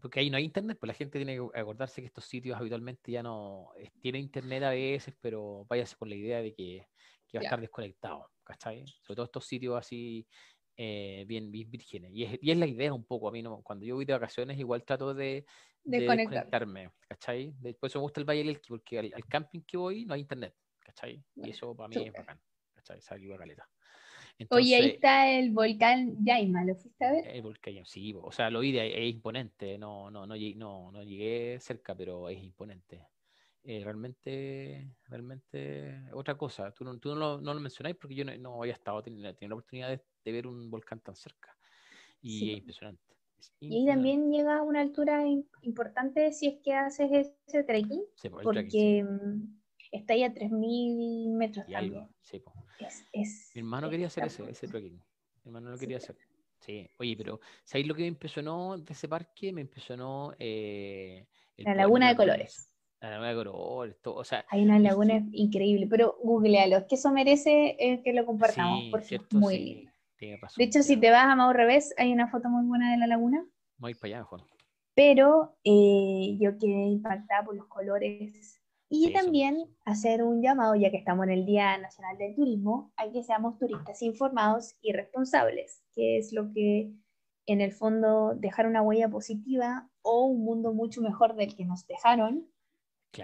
porque 0.00 0.20
ahí 0.20 0.30
no 0.30 0.38
hay 0.38 0.44
internet, 0.44 0.78
pues 0.80 0.88
la 0.88 0.94
gente 0.94 1.18
tiene 1.18 1.36
que 1.36 1.60
acordarse 1.60 2.00
que 2.00 2.06
estos 2.06 2.24
sitios 2.24 2.56
habitualmente 2.58 3.12
ya 3.12 3.22
no 3.22 3.72
tienen 4.00 4.22
internet 4.22 4.62
a 4.62 4.70
veces, 4.70 5.14
pero 5.20 5.66
váyase 5.68 5.96
con 5.96 6.08
la 6.08 6.14
idea 6.14 6.40
de 6.40 6.54
que, 6.54 6.86
va 7.34 7.40
a 7.40 7.44
estar 7.44 7.60
desconectado, 7.60 8.30
¿cachai? 8.42 8.86
Sobre 9.02 9.16
todo 9.16 9.26
estos 9.26 9.44
sitios 9.44 9.76
así 9.76 10.26
eh, 10.74 11.24
bien, 11.28 11.50
bien 11.50 11.70
vírgenes. 11.70 12.10
Y 12.14 12.24
es, 12.24 12.38
y 12.40 12.50
es, 12.50 12.56
la 12.56 12.66
idea 12.66 12.94
un 12.94 13.04
poco, 13.04 13.28
a 13.28 13.32
mí 13.32 13.42
no, 13.42 13.60
cuando 13.62 13.84
yo 13.84 13.96
voy 13.96 14.06
de 14.06 14.14
vacaciones 14.14 14.58
igual 14.58 14.84
trato 14.84 15.12
de, 15.12 15.44
de, 15.84 16.00
desconectarme, 16.00 16.90
¿cachai? 17.06 17.52
Después 17.58 17.94
me 17.94 18.00
gusta 18.00 18.20
el 18.20 18.26
Valle 18.26 18.38
del 18.38 18.50
Elqui, 18.50 18.68
porque 18.68 18.98
al, 18.98 19.24
camping 19.28 19.60
que 19.60 19.76
voy 19.76 20.06
no 20.06 20.14
hay 20.14 20.22
internet, 20.22 20.54
¿cachai? 20.78 21.22
Y 21.34 21.50
eso 21.50 21.76
para 21.76 21.88
mí 21.88 21.96
es 22.06 22.12
bacán, 22.14 22.40
¿cachai? 22.72 23.02
Salgo 23.02 23.36
caleta. 23.36 23.68
Oye, 24.50 24.76
ahí 24.76 24.86
está 24.90 25.30
el 25.30 25.50
volcán 25.50 26.16
Yaima, 26.22 26.64
¿lo 26.64 26.74
fuiste 26.74 27.04
a 27.04 27.12
ver? 27.12 27.26
El 27.26 27.42
volcán 27.42 27.74
sí, 27.84 28.14
o 28.20 28.30
sea, 28.30 28.50
lo 28.50 28.60
vi, 28.60 28.78
es 28.78 29.14
imponente, 29.14 29.78
no, 29.78 30.10
no, 30.10 30.26
no, 30.26 30.34
no, 30.56 30.92
no 30.92 31.02
llegué 31.02 31.58
cerca, 31.60 31.94
pero 31.94 32.28
es 32.28 32.42
imponente. 32.42 33.08
Eh, 33.68 33.82
realmente, 33.82 34.92
realmente 35.08 36.00
otra 36.12 36.36
cosa. 36.36 36.70
Tú 36.70 36.84
no, 36.84 36.98
tú 36.98 37.16
no, 37.16 37.38
lo, 37.38 37.60
mencionáis 37.60 37.96
porque 37.96 38.14
yo 38.14 38.24
no, 38.24 38.62
había 38.62 38.74
estado 38.74 39.02
teniendo, 39.02 39.28
la 39.40 39.54
oportunidad 39.54 40.00
de, 40.24 40.32
ver 40.32 40.46
un 40.46 40.70
volcán 40.70 41.00
tan 41.00 41.16
cerca. 41.16 41.56
Y 42.22 42.52
es 42.52 42.58
impresionante. 42.58 43.02
y 43.58 43.84
también 43.86 44.30
llega 44.30 44.58
a 44.58 44.62
una 44.62 44.80
altura 44.80 45.24
importante 45.62 46.32
si 46.32 46.46
es 46.46 46.58
que 46.62 46.74
haces 46.74 47.32
ese 47.46 47.64
trekking, 47.64 48.04
sí, 48.14 48.28
porque 48.28 49.02
mm, 49.02 49.58
está 49.90 50.14
ahí 50.14 50.22
a 50.22 50.32
3.000 50.32 51.30
metros 51.30 51.66
Sí, 52.78 53.52
Mi 53.54 53.60
hermano 53.60 53.88
quería 53.90 54.06
hacer 54.06 54.24
ese, 54.24 54.48
ese 54.50 54.68
trekking. 54.68 54.94
Mi 54.94 55.48
hermano 55.48 55.70
lo 55.70 55.78
quería 55.78 55.98
hacer. 55.98 56.16
Sí, 56.58 56.88
oye, 56.98 57.16
pero 57.16 57.40
¿sabéis 57.64 57.86
lo 57.86 57.94
que 57.94 58.02
me 58.02 58.08
impresionó 58.08 58.76
de 58.78 58.92
ese 58.92 59.08
parque? 59.08 59.52
Me 59.52 59.60
impresionó 59.60 60.32
eh, 60.38 61.26
la 61.58 61.74
laguna 61.74 62.08
de 62.08 62.16
colores. 62.16 62.72
La 63.00 63.10
laguna 63.10 63.28
de 63.28 63.34
colores, 63.34 63.96
todo, 64.00 64.14
o 64.14 64.24
sea, 64.24 64.46
hay 64.48 64.62
una 64.62 64.78
laguna 64.78 65.22
increíble, 65.32 65.86
pero 65.86 66.18
googlealo, 66.22 66.86
que 66.86 66.94
eso 66.94 67.12
merece 67.12 67.76
eh, 67.78 68.02
que 68.02 68.14
lo 68.14 68.24
compartamos, 68.24 68.84
porque 68.90 69.16
es 69.16 69.32
muy 69.32 69.58
lindo. 69.58 69.92
de 70.18 70.64
hecho, 70.64 70.82
si 70.82 70.96
te 70.96 71.10
vas 71.10 71.26
a 71.26 71.36
Mau 71.36 71.52
Revés, 71.52 71.94
hay 71.98 72.12
una 72.12 72.28
foto 72.28 72.48
muy 72.48 72.64
buena 72.66 72.90
de 72.90 72.96
la 72.98 73.06
laguna. 73.06 73.46
Muy 73.76 73.94
para 73.94 74.16
allá, 74.16 74.24
Juan. 74.24 74.42
Pero 74.94 75.58
eh, 75.62 76.38
yo 76.40 76.56
quedé 76.56 76.86
impactada 76.86 77.44
por 77.44 77.54
los 77.54 77.66
colores 77.66 78.62
y 78.88 79.12
también 79.12 79.66
hacer 79.84 80.22
un 80.22 80.42
llamado, 80.42 80.74
ya 80.76 80.90
que 80.90 80.96
estamos 80.96 81.24
en 81.26 81.32
el 81.32 81.46
Día 81.46 81.76
Nacional 81.78 82.16
del 82.18 82.34
Turismo, 82.34 82.92
a 82.96 83.10
que 83.10 83.22
seamos 83.24 83.58
turistas 83.58 84.00
informados 84.02 84.76
y 84.80 84.92
responsables, 84.92 85.82
que 85.92 86.18
es 86.18 86.32
lo 86.32 86.52
que 86.52 86.92
en 87.46 87.60
el 87.60 87.72
fondo 87.72 88.34
dejar 88.36 88.66
una 88.66 88.82
huella 88.82 89.08
positiva 89.08 89.88
o 90.02 90.26
un 90.26 90.44
mundo 90.44 90.72
mucho 90.72 91.00
mejor 91.00 91.34
del 91.34 91.54
que 91.56 91.64
nos 91.64 91.86
dejaron. 91.86 92.46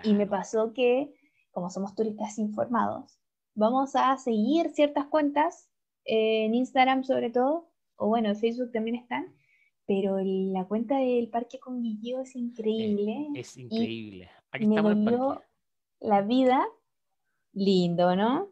Y 0.05 0.14
me 0.14 0.27
pasó 0.27 0.72
que, 0.72 1.12
como 1.51 1.68
somos 1.68 1.94
turistas 1.94 2.38
informados, 2.38 3.20
vamos 3.55 3.94
a 3.94 4.16
seguir 4.16 4.70
ciertas 4.70 5.07
cuentas, 5.07 5.68
en 6.05 6.55
Instagram 6.55 7.05
sobre 7.05 7.31
todo, 7.31 7.68
o 7.96 8.09
bueno, 8.09 8.31
en 8.31 8.37
Facebook 8.37 8.72
también 8.72 8.96
están, 8.96 9.37
pero 9.87 10.16
la 10.22 10.64
cuenta 10.64 10.96
del 10.96 11.29
Parque 11.29 11.61
Conguillío 11.61 12.20
es 12.20 12.35
increíble. 12.35 13.29
Es, 13.35 13.57
increíble. 13.59 14.31
Aquí 14.51 14.64
estamos 14.64 14.92
en 14.92 14.98
el 14.98 15.05
parque 15.05 15.51
la 16.02 16.22
vida, 16.22 16.66
lindo, 17.52 18.16
¿no? 18.16 18.50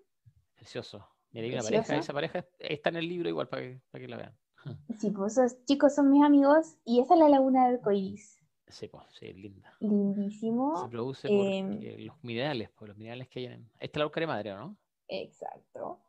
Precioso. 0.55 1.07
Mira, 1.33 1.47
hay 1.47 1.53
una 1.55 1.63
pareja, 1.63 1.97
esa 1.97 2.13
pareja 2.13 2.47
está 2.59 2.91
en 2.91 2.97
el 2.97 3.09
libro 3.09 3.29
igual 3.29 3.49
para 3.49 3.63
que, 3.63 3.81
para 3.91 4.03
que 4.03 4.09
la 4.09 4.17
vean. 4.17 4.37
Sí, 5.01 5.11
pues 5.11 5.39
esos 5.39 5.65
chicos 5.65 5.95
son 5.95 6.11
mis 6.11 6.23
amigos 6.23 6.77
y 6.85 7.01
esa 7.01 7.15
es 7.15 7.21
la 7.21 7.29
laguna 7.29 7.69
del 7.69 7.81
Coiris. 7.81 8.39
Sí, 8.69 8.89
pues, 8.89 9.05
sí, 9.19 9.33
linda. 9.33 9.75
Lindísimo. 9.81 10.77
Se 10.85 10.89
produce 10.89 11.29
por 11.29 11.47
em, 11.47 11.81
los 12.07 12.23
minerales, 12.23 12.71
por 12.71 12.89
los 12.89 12.97
minerales 12.97 13.29
que 13.29 13.41
hay 13.41 13.45
en... 13.47 13.71
Esta 13.81 13.85
es 13.85 13.97
la 13.97 14.03
Araucaria 14.03 14.27
Madre, 14.29 14.55
¿no? 14.55 14.77
Exacto. 15.09 16.01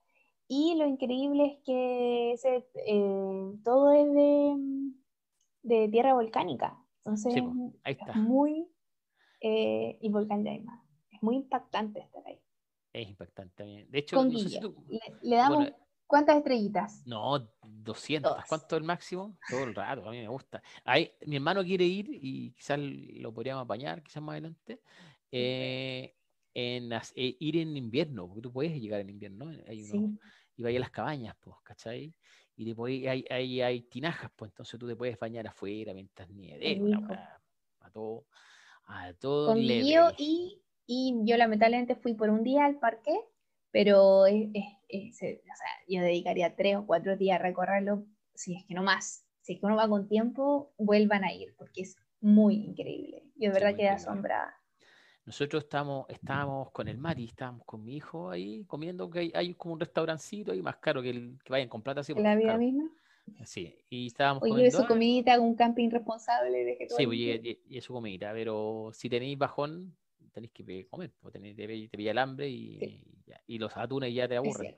Y 0.48 0.76
lo 0.76 0.86
increíble 0.86 1.46
es 1.46 1.64
que 1.66 2.34
ese, 2.34 2.68
eh, 2.86 3.54
todo 3.64 3.92
es 3.94 4.14
de, 4.14 4.58
de, 5.64 5.90
tierra 5.90 6.14
volcánica. 6.14 6.78
Entonces, 6.98 7.34
sí, 7.34 7.42
pues, 7.42 7.74
ahí 7.84 7.98
está. 8.00 8.14
muy... 8.14 8.68
Eh, 9.40 9.98
y 10.02 10.10
volcán 10.10 10.44
Yaima 10.44 10.84
muy 11.22 11.36
impactante 11.38 12.00
estar 12.00 12.24
ahí. 12.26 12.40
Es 12.94 13.08
impactante 13.08 13.56
también. 13.56 13.90
De 13.90 14.00
hecho, 14.00 14.22
le, 15.22 15.36
damos 15.36 15.72
cuántas 16.06 16.38
estrellitas. 16.38 17.06
No, 17.06 17.48
200. 17.64 18.46
¿Cuánto 18.48 18.76
es 18.76 18.82
el 18.82 18.84
máximo? 18.84 19.38
Todo 19.50 19.64
el 19.64 19.76
rato, 19.76 20.08
a 20.08 20.12
mí 20.12 20.18
me 20.18 20.28
gusta. 20.28 20.62
Ahí, 20.84 21.12
mi 21.26 21.38
hermano 21.38 21.64
quiere 21.64 21.86
ir 21.86 22.08
y 22.10 22.52
quizás 22.52 22.80
lo 22.80 23.34
podríamos 23.34 23.64
apañar, 23.64 24.04
quizás 24.04 24.22
más 24.22 24.34
adelante. 24.34 24.82
Eh, 25.32 26.14
en 26.54 26.92
eh, 26.92 27.38
ir 27.40 27.58
en 27.58 27.78
invierno, 27.78 28.28
porque 28.28 28.42
tú 28.42 28.52
puedes 28.52 28.74
llegar 28.74 29.00
en 29.00 29.10
invierno. 29.10 29.52
Hay 29.68 29.84
uno, 29.84 30.18
Y 30.58 30.64
vaya 30.64 30.80
a 30.80 30.82
las 30.82 30.92
cabañas, 30.92 31.36
pues, 31.40 31.56
¿cachai? 31.64 32.14
Y 32.58 32.66
después 32.66 33.08
hay, 33.08 33.26
hay, 33.30 33.62
hay, 33.62 33.82
tinajas, 33.84 34.30
pues 34.36 34.52
entonces 34.52 34.78
tú 34.78 34.86
te 34.86 34.96
puedes 34.98 35.18
bañar 35.18 35.48
afuera 35.48 35.94
mientras 35.94 36.30
nieve. 36.30 36.82
A 37.80 37.90
todo, 37.90 38.28
a 38.86 39.14
todo 39.14 39.48
Con 39.48 39.60
y 39.60 40.62
y 40.86 41.16
yo 41.24 41.38
lamentablemente 41.38 41.96
fui 41.96 42.14
por 42.14 42.30
un 42.30 42.44
día 42.44 42.66
al 42.66 42.80
parque, 42.80 43.14
pero 43.72 44.28
yo 44.28 46.02
dedicaría 46.02 46.56
tres 46.56 46.78
o 46.78 46.86
cuatro 46.86 47.16
días 47.18 47.40
a 47.40 47.44
recorrerlo, 47.44 48.06
si 48.34 48.56
es 48.56 48.66
que 48.66 48.74
no 48.74 48.84
más. 48.84 49.26
Si 49.42 49.54
es 49.54 49.60
que 49.60 49.66
uno 49.66 49.76
va 49.76 49.90
con 49.90 50.08
tiempo, 50.08 50.74
vuelvan 50.78 51.24
a 51.24 51.34
ir, 51.34 51.56
porque 51.58 51.82
es 51.82 51.98
muy 52.20 52.56
increíble. 52.56 53.24
Yo 53.36 53.48
de 53.48 53.54
verdad 53.54 53.76
quedé 53.76 53.90
asombrada. 53.90 54.56
Nosotros 55.26 55.64
estamos, 55.64 56.06
estábamos 56.10 56.72
con 56.72 56.88
el 56.88 56.98
Mari, 56.98 57.26
estábamos 57.26 57.66
con 57.66 57.84
mi 57.84 57.96
hijo 57.96 58.30
ahí 58.30 58.66
comiendo, 58.66 59.10
que 59.10 59.32
hay, 59.34 59.54
como 59.56 59.76
un 59.76 59.80
restaurancito 59.80 60.52
ahí 60.52 60.62
más 60.62 60.78
caro 60.78 61.02
que 61.02 61.12
el 61.12 61.40
que 61.44 61.52
vayan 61.52 61.70
con 61.70 61.82
plata. 61.82 62.02
Así, 62.02 62.14
¿La 62.16 62.36
vida 62.36 62.58
misma? 62.58 62.92
Sí, 63.46 63.76
y 63.90 64.08
estábamos 64.08 64.44
Oye, 64.44 64.72
su 64.72 64.86
comidita, 64.86 65.40
un 65.40 65.56
camping 65.56 65.90
responsable. 65.90 66.66
De 66.66 66.78
que 66.78 66.90
sí, 66.90 67.06
pues, 67.06 67.18
y, 67.18 67.60
y, 67.70 67.82
su 67.82 67.94
comidita, 67.94 68.32
pero 68.34 68.90
si 68.94 69.10
tenéis 69.10 69.38
bajón, 69.38 69.96
tenéis 70.32 70.52
que 70.54 70.88
comer, 70.88 71.14
pues 71.20 71.34
te, 71.34 71.54
te, 71.54 71.90
pilla 71.90 72.12
el 72.12 72.18
hambre 72.18 72.50
y, 72.50 73.04
y, 73.48 73.58
los 73.58 73.76
atunes 73.76 74.14
ya 74.14 74.28
te 74.28 74.38
aburren. 74.38 74.76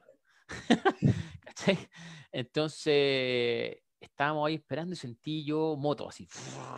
Entonces, 2.31 3.77
estábamos 3.99 4.47
ahí 4.47 4.55
esperando 4.55 4.93
y 4.93 4.97
sentí 4.97 5.45
yo 5.45 5.75
moto, 5.77 6.09
así, 6.09 6.27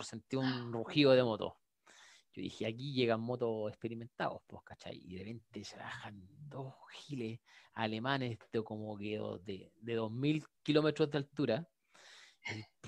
sentí 0.02 0.36
un 0.36 0.72
rugido 0.72 1.12
de 1.12 1.22
moto. 1.22 1.58
Yo 2.32 2.42
dije, 2.42 2.66
aquí 2.66 2.92
llegan 2.92 3.20
motos 3.20 3.70
experimentados, 3.70 4.42
pues, 4.46 4.62
¿cachai? 4.62 5.00
Y 5.02 5.16
de 5.16 5.24
repente 5.24 5.64
se 5.64 5.78
bajan 5.78 6.20
dos 6.48 6.74
giles 6.92 7.40
alemanes 7.72 8.38
de 8.52 8.62
como 8.62 8.96
que 8.98 9.18
de, 9.42 9.72
de 9.74 9.98
2.000 9.98 10.46
kilómetros 10.62 11.10
de 11.10 11.18
altura 11.18 11.66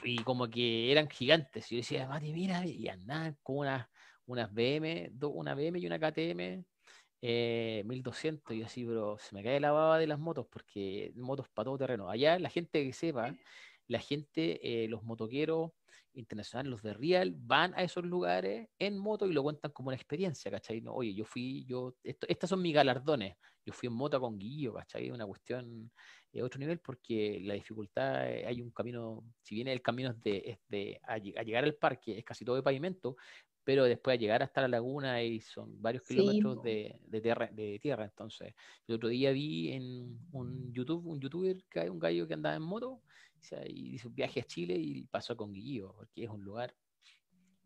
y, 0.05 0.19
como 0.19 0.49
que 0.49 0.93
eran 0.93 1.09
gigantes. 1.09 1.71
Y 1.71 1.77
yo 1.77 1.81
decía, 1.81 2.07
Mati, 2.07 2.33
mira, 2.33 2.65
y 2.67 2.89
andaban 2.89 3.39
con 3.43 3.59
unas, 3.59 3.89
unas 4.29 4.53
BM, 4.53 5.11
una 5.23 5.55
BM 5.55 5.79
y 5.81 5.87
una 5.87 5.99
KTM 5.99 6.65
eh, 7.21 7.83
1200 7.87 8.55
y 8.55 8.63
así, 8.63 8.85
pero 8.85 9.19
se 9.19 9.35
me 9.35 9.43
cae 9.43 9.59
la 9.59 9.73
baba 9.73 9.99
de 9.99 10.07
las 10.07 10.19
motos 10.19 10.47
porque 10.49 11.13
motos 11.17 11.49
para 11.49 11.65
todo 11.65 11.79
terreno. 11.79 12.09
Allá 12.09 12.39
la 12.39 12.51
gente 12.51 12.85
que 12.85 12.93
sepa, 12.93 13.35
la 13.89 13.99
gente, 13.99 14.85
eh, 14.85 14.89
los 14.89 15.03
motoqueros 15.03 15.73
internacionales, 16.15 16.71
los 16.71 16.83
de 16.83 16.95
Real, 16.95 17.35
van 17.37 17.75
a 17.75 17.83
esos 17.83 18.05
lugares 18.05 18.69
en 18.79 18.99
moto 18.99 19.27
y 19.27 19.33
lo 19.33 19.43
cuentan 19.43 19.73
como 19.73 19.89
una 19.89 19.97
experiencia, 19.97 20.51
¿cachai? 20.51 20.81
No, 20.81 20.93
oye, 20.93 21.15
yo 21.15 21.25
fui, 21.25 21.65
yo, 21.65 21.97
esto, 22.05 22.27
estas 22.29 22.51
son 22.51 22.61
mis 22.63 22.75
galardones. 22.75 23.37
Yo 23.65 23.73
fui 23.73 23.89
en 23.89 23.95
moto 23.95 24.21
con 24.21 24.39
Guillo, 24.39 24.75
¿cachai? 24.75 25.11
Una 25.11 25.27
cuestión 25.27 25.91
de 26.33 26.43
otro 26.43 26.59
nivel 26.59 26.79
porque 26.81 27.41
la 27.43 27.55
dificultad, 27.55 28.31
eh, 28.31 28.47
hay 28.47 28.61
un 28.61 28.71
camino, 28.71 29.25
si 29.43 29.55
bien 29.55 29.69
el 29.69 29.83
camino 29.83 30.11
es 30.11 30.21
de, 30.21 30.61
de 30.69 31.01
a, 31.03 31.19
llegar 31.19 31.65
al 31.65 31.75
parque, 31.75 32.19
es 32.19 32.25
casi 32.25 32.45
todo 32.45 32.57
de 32.57 32.63
pavimento, 32.63 33.17
pero 33.69 33.85
después 33.85 34.15
a 34.15 34.19
llegar 34.19 34.43
hasta 34.43 34.63
la 34.63 34.69
laguna 34.69 35.23
y 35.23 35.43
son 35.43 35.83
varios 35.83 36.03
kilómetros 36.03 36.63
de, 36.63 36.99
tierra, 37.23 37.51
de 37.53 37.79
tierra. 37.79 38.07
Entonces, 38.07 38.55
el 38.87 38.95
otro 38.95 39.11
día 39.11 39.31
vi 39.31 39.73
en 39.73 40.19
un 40.33 40.73
YouTube, 40.73 41.07
un 41.07 41.21
youtuber 41.21 41.63
que 41.69 41.81
hay 41.81 41.91
un 41.91 41.99
gallo 41.99 42.27
que 42.27 42.33
andaba 42.33 42.57
en 42.57 42.63
moto 42.63 43.03
y 43.67 43.97
hizo 43.97 44.09
un 44.09 44.15
viaje 44.15 44.41
a 44.41 44.45
Chile 44.45 44.75
y 44.75 45.03
pasó 45.03 45.37
con 45.37 45.53
Guillo, 45.53 45.93
porque 45.95 46.25
es 46.25 46.31
un 46.31 46.43
lugar 46.43 46.75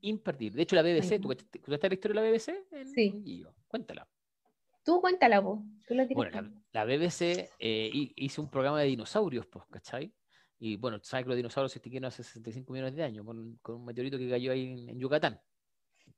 imperdible. 0.01 0.57
De 0.57 0.63
hecho, 0.65 0.75
la 0.75 0.83
BBC, 0.83 1.21
¿tú 1.21 1.31
escuchaste 1.31 1.89
la 1.89 1.95
historia 1.95 2.21
de 2.21 2.27
la 2.27 2.33
BBC? 2.33 2.49
En 2.73 2.89
sí. 2.89 3.45
Cuéntala. 3.69 4.09
Tú 4.85 5.01
cuéntala 5.01 5.39
vos. 5.39 5.61
bueno, 6.17 6.53
la, 6.73 6.85
BBC 6.85 7.49
eh, 7.61 7.91
hizo 8.17 8.43
un 8.43 8.51
programa 8.51 8.81
de 8.81 8.89
dinosaurios, 8.89 9.47
pues, 9.47 9.67
¿cachai? 9.71 10.13
Y 10.59 10.79
bueno, 10.79 10.99
sabes 11.01 11.27
que 11.27 11.29
los 11.29 11.37
dinosaurios 11.37 11.71
se 11.71 11.79
extinguieron 11.79 12.09
hace 12.09 12.25
65 12.25 12.73
millones 12.73 12.97
de 12.97 13.05
años 13.05 13.25
con, 13.25 13.57
un 13.63 13.85
meteorito 13.85 14.19
que 14.19 14.29
cayó 14.29 14.51
ahí 14.51 14.89
en 14.89 14.99
Yucatán. 14.99 15.41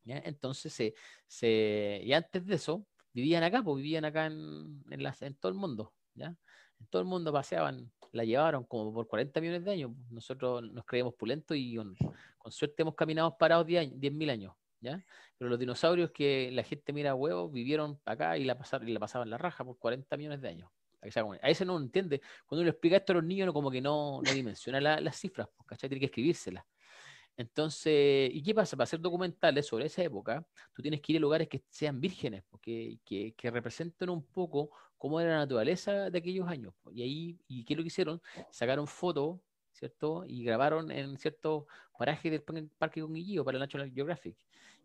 Entonces, 0.06 0.72
se, 0.72 0.94
se, 1.26 2.00
y 2.04 2.12
antes 2.12 2.46
de 2.46 2.54
eso, 2.56 2.86
vivían 3.12 3.42
acá, 3.42 3.62
pues 3.62 3.76
vivían 3.76 4.04
acá 4.04 4.26
en, 4.26 4.82
en, 4.90 5.00
en 5.20 5.34
todo 5.36 5.50
el 5.50 5.56
mundo, 5.56 5.94
¿ya? 6.14 6.36
En 6.80 6.86
todo 6.88 7.00
el 7.00 7.08
mundo 7.08 7.32
paseaban, 7.32 7.90
la 8.12 8.24
llevaron 8.24 8.64
como 8.64 8.92
por 8.92 9.06
40 9.06 9.40
millones 9.40 9.64
de 9.64 9.70
años. 9.72 9.92
Nosotros 10.10 10.62
nos 10.72 10.84
creíamos 10.84 11.14
pulentos 11.14 11.56
y 11.56 11.76
con, 11.76 11.96
suerte 12.50 12.82
hemos 12.82 12.94
caminado 12.94 13.36
parados 13.38 13.66
10.000 13.66 14.30
años, 14.30 14.54
¿ya? 14.80 15.02
Pero 15.38 15.48
los 15.48 15.58
dinosaurios 15.58 16.10
que 16.10 16.50
la 16.52 16.62
gente 16.62 16.92
mira 16.92 17.14
huevos 17.14 17.52
vivieron 17.52 18.00
acá 18.04 18.36
y 18.36 18.44
la, 18.44 18.58
pasaron, 18.58 18.88
y 18.88 18.92
la 18.92 19.00
pasaban 19.00 19.30
la 19.30 19.38
raja 19.38 19.64
por 19.64 19.78
40 19.78 20.16
millones 20.16 20.40
de 20.40 20.48
años. 20.48 20.70
A 21.42 21.50
ese 21.50 21.64
no 21.66 21.78
entiende. 21.78 22.20
Cuando 22.46 22.60
uno 22.60 22.64
le 22.64 22.70
explica 22.70 22.96
esto 22.96 23.12
a 23.12 23.16
los 23.16 23.24
niños, 23.24 23.52
como 23.52 23.70
que 23.70 23.82
no, 23.82 24.22
no 24.22 24.32
dimensiona 24.32 24.80
las 24.80 25.16
cifras, 25.16 25.48
pues, 25.54 25.66
¿cachai? 25.66 25.88
Tiene 25.90 26.00
que 26.00 26.06
escribírselas. 26.06 26.64
Entonces, 27.36 28.30
¿y 28.32 28.42
qué 28.42 28.54
pasa? 28.54 28.76
Para 28.76 28.84
hacer 28.84 29.00
documentales 29.00 29.66
sobre 29.66 29.86
esa 29.86 30.02
época, 30.02 30.46
tú 30.72 30.82
tienes 30.82 31.00
que 31.00 31.12
ir 31.12 31.18
a 31.18 31.20
lugares 31.20 31.48
que 31.48 31.64
sean 31.68 32.00
vírgenes, 32.00 32.44
porque, 32.48 32.98
que, 33.04 33.34
que 33.36 33.50
representen 33.50 34.08
un 34.10 34.24
poco 34.24 34.70
cómo 34.96 35.20
era 35.20 35.32
la 35.32 35.38
naturaleza 35.38 36.10
de 36.10 36.18
aquellos 36.18 36.48
años. 36.48 36.74
Y 36.92 37.02
ahí, 37.02 37.40
¿y 37.48 37.64
qué 37.64 37.74
es 37.74 37.78
lo 37.78 37.82
que 37.82 37.88
hicieron? 37.88 38.22
Sacaron 38.50 38.86
fotos, 38.86 39.40
¿cierto? 39.72 40.24
Y 40.26 40.44
grabaron 40.44 40.90
en 40.90 41.18
ciertos 41.18 41.64
parajes 41.98 42.30
del 42.32 42.68
Parque 42.78 43.00
Conguillío 43.00 43.44
para 43.44 43.58
National 43.58 43.90
Geographic 43.92 44.36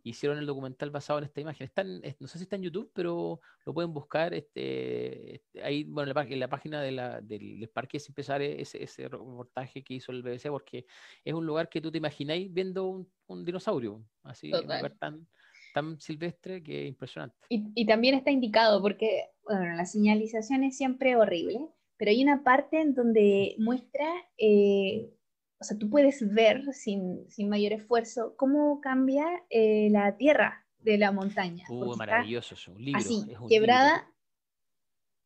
hicieron 0.04 0.38
el 0.38 0.46
documental 0.46 0.90
basado 0.90 1.20
en 1.20 1.26
esta 1.26 1.42
imagen. 1.42 1.66
Están, 1.66 2.02
no 2.20 2.28
sé 2.28 2.38
si 2.38 2.44
está 2.44 2.56
en 2.56 2.64
YouTube, 2.64 2.92
pero 2.94 3.40
lo 3.66 3.74
pueden 3.74 3.94
buscar. 3.94 4.34
Este, 4.34 5.36
este 5.36 5.64
ahí, 5.64 5.84
bueno, 5.84 6.12
en 6.12 6.40
la, 6.40 6.48
página 6.48 6.82
de 6.82 6.92
la, 6.92 7.22
del, 7.22 7.70
Parque 7.74 8.00
siempre 8.00 8.24
sale 8.24 8.62
ese, 8.62 8.84
ese, 8.84 9.08
reportaje 9.08 9.84
que 9.84 9.96
hizo 9.96 10.12
el 10.12 10.24
BBC, 10.24 10.50
porque 10.50 10.86
es 11.24 11.34
un 11.34 11.46
lugar 11.46 11.70
que 11.70 11.82
tú 11.82 11.92
te 11.92 11.98
imagináis 11.98 12.52
viendo 12.52 13.08
un, 13.28 13.46
dinosaurio, 13.46 14.04
así, 14.24 14.52
un 14.52 14.62
lugar 14.62 14.96
tan, 15.00 15.28
tan 15.74 16.00
silvestre 16.00 16.64
que 16.64 16.86
impresionante. 16.86 17.38
Y, 17.50 17.86
también 17.86 18.16
está 18.16 18.32
indicado, 18.32 18.82
porque, 18.82 19.28
bueno, 19.44 19.76
la 19.76 19.86
señalización 19.86 20.64
es 20.64 20.78
siempre 20.78 21.16
horrible, 21.16 21.60
pero 21.98 22.12
hay 22.12 22.24
una 22.24 22.44
parte 22.44 22.82
en 22.82 22.94
donde 22.94 23.56
muestra 23.58 24.08
eh, 24.38 25.12
o 25.60 25.64
sea, 25.64 25.78
tú 25.78 25.90
puedes 25.90 26.26
ver 26.34 26.74
sin, 26.74 27.28
mayor 27.50 27.74
esfuerzo 27.74 28.34
cómo 28.38 28.80
cambia 28.80 29.26
eh, 29.50 29.90
la 29.92 30.16
tierra 30.16 30.66
de 30.80 30.98
la 30.98 31.12
montaña. 31.12 31.66
Uh, 31.70 31.96
maravilloso, 31.98 32.56
es 32.56 32.68
un 32.70 32.84
libro. 32.84 33.00
Así, 33.00 33.26
quebrada, 33.50 34.10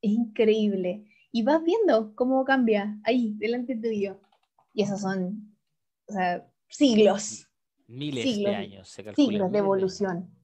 es 0.02 0.12
increíble. 0.12 1.06
Y 1.32 1.44
vas 1.44 1.64
viendo 1.64 2.16
cómo 2.16 2.44
cambia 2.46 3.00
ahí, 3.04 3.36
delante 3.38 3.76
tuyo. 3.76 4.22
Y 4.74 4.84
esos 4.84 5.02
son, 5.02 5.56
o 6.08 6.14
sea, 6.14 6.48
siglos. 6.68 7.48
Miles 7.86 8.38
de 8.38 8.56
años, 8.56 8.90
se 8.90 9.04
calcula. 9.04 9.28
Siglos 9.28 9.52
de 9.52 9.58
evolución. 9.60 10.36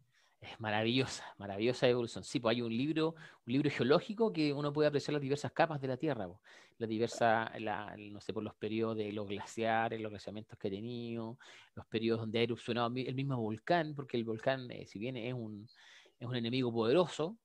Es 0.41 0.57
maravillosa, 0.59 1.25
maravillosa 1.37 1.87
evolución. 1.89 2.23
Sí, 2.23 2.39
pues 2.39 2.55
hay 2.55 2.61
un 2.61 2.75
libro, 2.75 3.15
un 3.45 3.53
libro 3.53 3.69
geológico 3.69 4.31
que 4.31 4.53
uno 4.53 4.71
puede 4.71 4.87
apreciar 4.87 5.13
las 5.13 5.21
diversas 5.21 5.51
capas 5.51 5.81
de 5.81 5.89
la 5.89 5.97
Tierra, 5.97 6.29
la 6.77 6.87
diversa, 6.87 7.51
la, 7.59 7.93
no 7.97 8.21
sé, 8.21 8.31
por 8.31 8.43
los 8.43 8.55
periodos 8.55 8.95
de 8.95 9.11
los 9.11 9.27
glaciares, 9.27 9.99
los 9.99 10.11
glaciamientos 10.11 10.57
que 10.57 10.69
ha 10.69 10.71
tenido, 10.71 11.37
los 11.75 11.85
periodos 11.87 12.21
donde 12.21 12.39
ha 12.39 12.43
erupcionado 12.43 12.89
el 12.95 13.15
mismo 13.15 13.35
volcán, 13.35 13.93
porque 13.93 14.15
el 14.15 14.23
volcán, 14.23 14.71
eh, 14.71 14.85
si 14.87 14.97
bien 14.97 15.17
es 15.17 15.33
un, 15.33 15.67
es 16.17 16.27
un 16.27 16.35
enemigo 16.35 16.71
poderoso, 16.71 17.37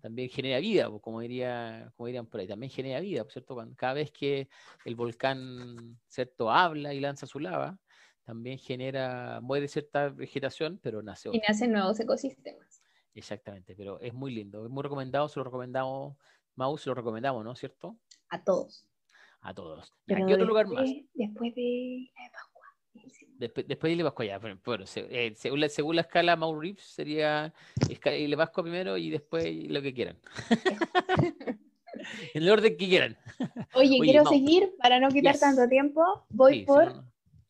también 0.00 0.28
genera 0.28 0.60
vida, 0.60 0.88
como, 1.00 1.20
diría, 1.20 1.92
como 1.96 2.06
dirían 2.06 2.26
por 2.26 2.40
ahí, 2.40 2.46
también 2.46 2.70
genera 2.70 3.00
vida, 3.00 3.26
¿cierto? 3.28 3.54
Cuando, 3.54 3.74
cada 3.74 3.94
vez 3.94 4.12
que 4.12 4.48
el 4.84 4.94
volcán, 4.94 5.98
¿cierto?, 6.06 6.50
habla 6.50 6.94
y 6.94 7.00
lanza 7.00 7.26
su 7.26 7.40
lava, 7.40 7.76
también 8.26 8.58
genera, 8.58 9.40
muere 9.40 9.68
cierta 9.68 10.08
vegetación, 10.08 10.80
pero 10.82 11.00
nace 11.00 11.30
Y 11.32 11.38
nacen 11.38 11.72
nuevos 11.72 11.98
ecosistemas. 12.00 12.82
Exactamente, 13.14 13.74
pero 13.76 14.00
es 14.00 14.12
muy 14.12 14.34
lindo, 14.34 14.66
es 14.66 14.70
muy 14.70 14.82
recomendado, 14.82 15.28
se 15.28 15.38
lo 15.38 15.44
recomendamos, 15.44 16.16
Mau, 16.56 16.76
se 16.76 16.88
lo 16.88 16.94
recomendamos, 16.94 17.44
¿no? 17.44 17.54
¿Cierto? 17.54 17.96
A 18.28 18.42
todos. 18.42 18.84
A 19.42 19.54
todos. 19.54 19.94
¿Qué 20.06 20.22
otro 20.24 20.44
lugar 20.44 20.66
más? 20.66 20.90
Después 21.14 21.54
de 21.54 22.10
la 22.16 22.24
de 22.24 22.30
Pascua. 22.30 22.66
Después, 23.38 23.68
después 23.68 23.92
de 23.92 23.96
la 23.96 24.04
Pascua, 24.04 24.24
ya. 24.24 24.38
Bueno, 24.38 24.84
eh, 24.96 25.32
según, 25.36 25.60
la, 25.60 25.68
según, 25.68 25.96
la, 25.96 26.02
escala, 26.02 26.34
Mau 26.34 26.58
Reeves 26.58 26.82
sería 26.82 27.54
la 27.88 28.36
Pascua 28.36 28.64
primero 28.64 28.96
y 28.96 29.10
después 29.10 29.46
lo 29.68 29.80
que 29.80 29.94
quieran. 29.94 30.18
en 32.34 32.42
el 32.42 32.50
orden 32.50 32.76
que 32.76 32.88
quieran. 32.88 33.16
Oye, 33.74 33.98
quiero 34.00 34.24
seguir 34.26 34.74
para 34.78 34.98
no 34.98 35.08
quitar 35.08 35.38
tanto 35.38 35.68
tiempo. 35.68 36.26
Voy 36.28 36.64
por 36.64 37.04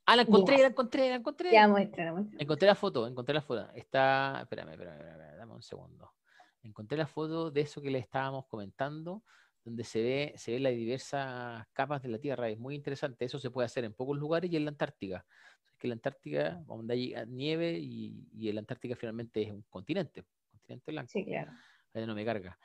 Ah, 0.07 0.15
la 0.15 0.23
encontré, 0.23 0.59
la 0.59 0.69
encontré, 0.69 1.09
la 1.09 1.17
encontré. 1.17 1.51
Ya, 1.51 1.67
muestra, 1.67 2.13
muestra. 2.13 2.39
Encontré 2.41 2.69
la 2.69 2.77
foto, 2.77 3.07
encontré 3.09 3.35
la 3.35 3.43
foto. 3.43 3.69
Está, 3.75 4.39
espérame, 4.43 4.71
espérame, 4.71 5.01
espérame, 5.01 5.37
dame 5.37 5.53
un 5.53 5.63
segundo. 5.63 6.13
Encontré 6.63 6.97
la 6.97 7.09
foto 7.09 7.51
de 7.51 7.61
eso 7.63 7.83
que 7.83 7.91
le 7.91 7.99
estábamos 7.99 8.47
comentando, 8.47 9.25
donde 9.65 9.83
se 9.83 10.01
ve, 10.01 10.33
se 10.37 10.53
ve 10.53 10.61
las 10.61 10.73
diversas 10.73 11.67
capas 11.73 12.03
de 12.03 12.09
la 12.09 12.19
Tierra. 12.19 12.49
Es 12.49 12.59
muy 12.59 12.77
interesante. 12.77 13.25
Eso 13.25 13.41
se 13.41 13.51
puede 13.51 13.67
hacer 13.67 13.85
en 13.85 13.95
pocos 13.95 14.17
lugares 14.17 14.51
y 14.51 14.57
en 14.57 14.65
la 14.65 14.71
Antártica. 14.71 15.27
Es 15.67 15.77
que 15.77 15.89
la 15.89 15.95
Antártica, 15.95 16.63
donde 16.67 16.95
hay 16.95 17.15
nieve 17.27 17.73
y, 17.73 18.29
y 18.33 18.53
la 18.53 18.61
Antártica 18.61 18.95
finalmente 18.95 19.43
es 19.43 19.51
un 19.51 19.63
continente, 19.63 20.21
un 20.21 20.59
continente 20.59 20.93
blanco. 20.93 21.11
Sí, 21.11 21.25
claro. 21.25 21.51
Ahí 21.95 22.07
no 22.07 22.15
me 22.15 22.25
carga. 22.25 22.57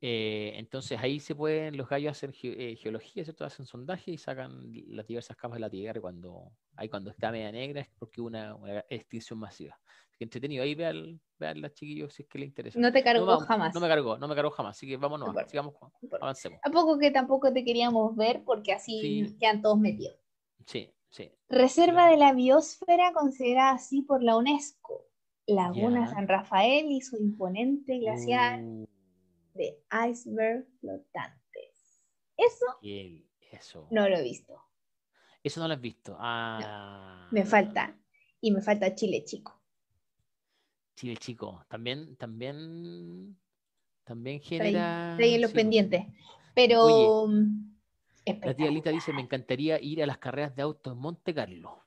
Eh, 0.00 0.52
entonces 0.54 0.98
ahí 1.02 1.18
se 1.18 1.34
pueden, 1.34 1.76
los 1.76 1.88
gallos 1.88 2.12
hacer 2.12 2.32
eh, 2.42 2.76
geología, 2.76 3.24
¿cierto? 3.24 3.44
Hacen 3.44 3.66
sondaje 3.66 4.12
y 4.12 4.18
sacan 4.18 4.70
las 4.88 5.06
diversas 5.06 5.36
capas 5.36 5.56
de 5.56 5.60
la 5.60 5.70
Tierra 5.70 6.00
cuando, 6.00 6.52
ahí 6.76 6.88
cuando 6.88 7.10
está 7.10 7.32
media 7.32 7.50
negra 7.50 7.80
es 7.80 7.88
porque 7.98 8.20
una, 8.20 8.54
una 8.54 8.84
extinción 8.88 9.40
masiva. 9.40 9.76
que 10.16 10.24
entretenido, 10.24 10.62
ahí 10.62 10.76
vean, 10.76 11.20
vean 11.38 11.60
las 11.60 11.74
chiquillos 11.74 12.14
si 12.14 12.22
es 12.22 12.28
que 12.28 12.38
les 12.38 12.48
interesa. 12.48 12.78
No 12.78 12.92
te 12.92 13.02
cargó 13.02 13.38
jamás. 13.38 13.74
No 13.74 13.80
me 13.80 13.88
cargó, 13.88 14.18
no 14.18 14.28
me 14.28 14.36
cargó 14.36 14.50
jamás, 14.52 14.76
así 14.76 14.86
que 14.86 14.96
vámonos, 14.96 15.34
sigamos, 15.48 15.74
avancemos. 16.20 16.60
A 16.62 16.70
poco 16.70 16.96
que 16.96 17.10
tampoco 17.10 17.52
te 17.52 17.64
queríamos 17.64 18.14
ver 18.14 18.44
porque 18.44 18.72
así 18.72 19.36
quedan 19.40 19.62
todos 19.62 19.80
metidos. 19.80 20.16
Sí, 20.64 20.92
sí. 21.10 21.32
Reserva 21.48 22.08
de 22.08 22.18
la 22.18 22.32
biosfera 22.34 23.12
considerada 23.12 23.72
así 23.72 24.02
por 24.02 24.22
la 24.22 24.36
UNESCO. 24.36 25.06
Laguna 25.48 26.06
San 26.08 26.28
Rafael 26.28 26.92
y 26.92 27.00
su 27.00 27.16
imponente 27.16 27.98
glaciar. 27.98 28.60
Uh 28.62 28.86
de 29.58 29.82
iceberg 30.08 30.66
flotantes. 30.80 32.02
Eso, 32.36 32.66
eso. 33.50 33.88
no 33.90 34.08
lo 34.08 34.16
he 34.16 34.22
visto. 34.22 34.62
Eso 35.42 35.60
no 35.60 35.68
lo 35.68 35.74
has 35.74 35.80
visto. 35.80 36.16
Ah. 36.18 37.28
me 37.30 37.44
falta. 37.44 37.98
Y 38.40 38.52
me 38.52 38.62
falta 38.62 38.94
Chile 38.94 39.24
Chico. 39.24 39.60
Chile 40.94 41.16
Chico. 41.16 41.64
También, 41.68 42.16
también, 42.16 43.36
también 44.04 44.40
genera. 44.40 45.16
Los 45.18 45.52
pendientes. 45.52 46.06
Pero. 46.54 47.28
la 48.26 48.54
tía 48.54 48.70
Lita 48.70 48.90
dice: 48.90 49.12
Me 49.12 49.22
encantaría 49.22 49.80
ir 49.80 50.02
a 50.02 50.06
las 50.06 50.18
carreras 50.18 50.54
de 50.54 50.62
auto 50.62 50.92
en 50.92 50.98
Monte 50.98 51.34
Carlo. 51.34 51.84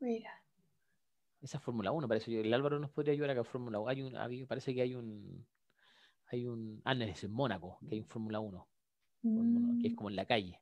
Mira. 0.00 0.42
Esa 1.42 1.58
Fórmula 1.58 1.90
1, 1.90 2.08
parece. 2.08 2.40
El 2.40 2.54
Álvaro 2.54 2.78
nos 2.78 2.90
podría 2.90 3.12
ayudar 3.12 3.30
acá 3.30 3.40
a 3.40 3.44
Fórmula 3.44 3.78
1. 3.80 3.88
Hay 4.18 4.40
un, 4.40 4.46
parece 4.46 4.74
que 4.74 4.82
hay 4.82 4.94
un, 4.94 5.46
hay 6.32 6.46
un. 6.46 6.80
Ah, 6.84 6.94
es 6.94 7.24
en 7.24 7.32
Mónaco, 7.32 7.78
que 7.88 7.94
hay 7.94 8.00
un 8.00 8.06
Fórmula 8.06 8.40
1, 8.40 8.68
que 9.80 9.86
es 9.88 9.92
mm. 9.92 9.96
como 9.96 10.10
en 10.10 10.16
la 10.16 10.26
calle. 10.26 10.60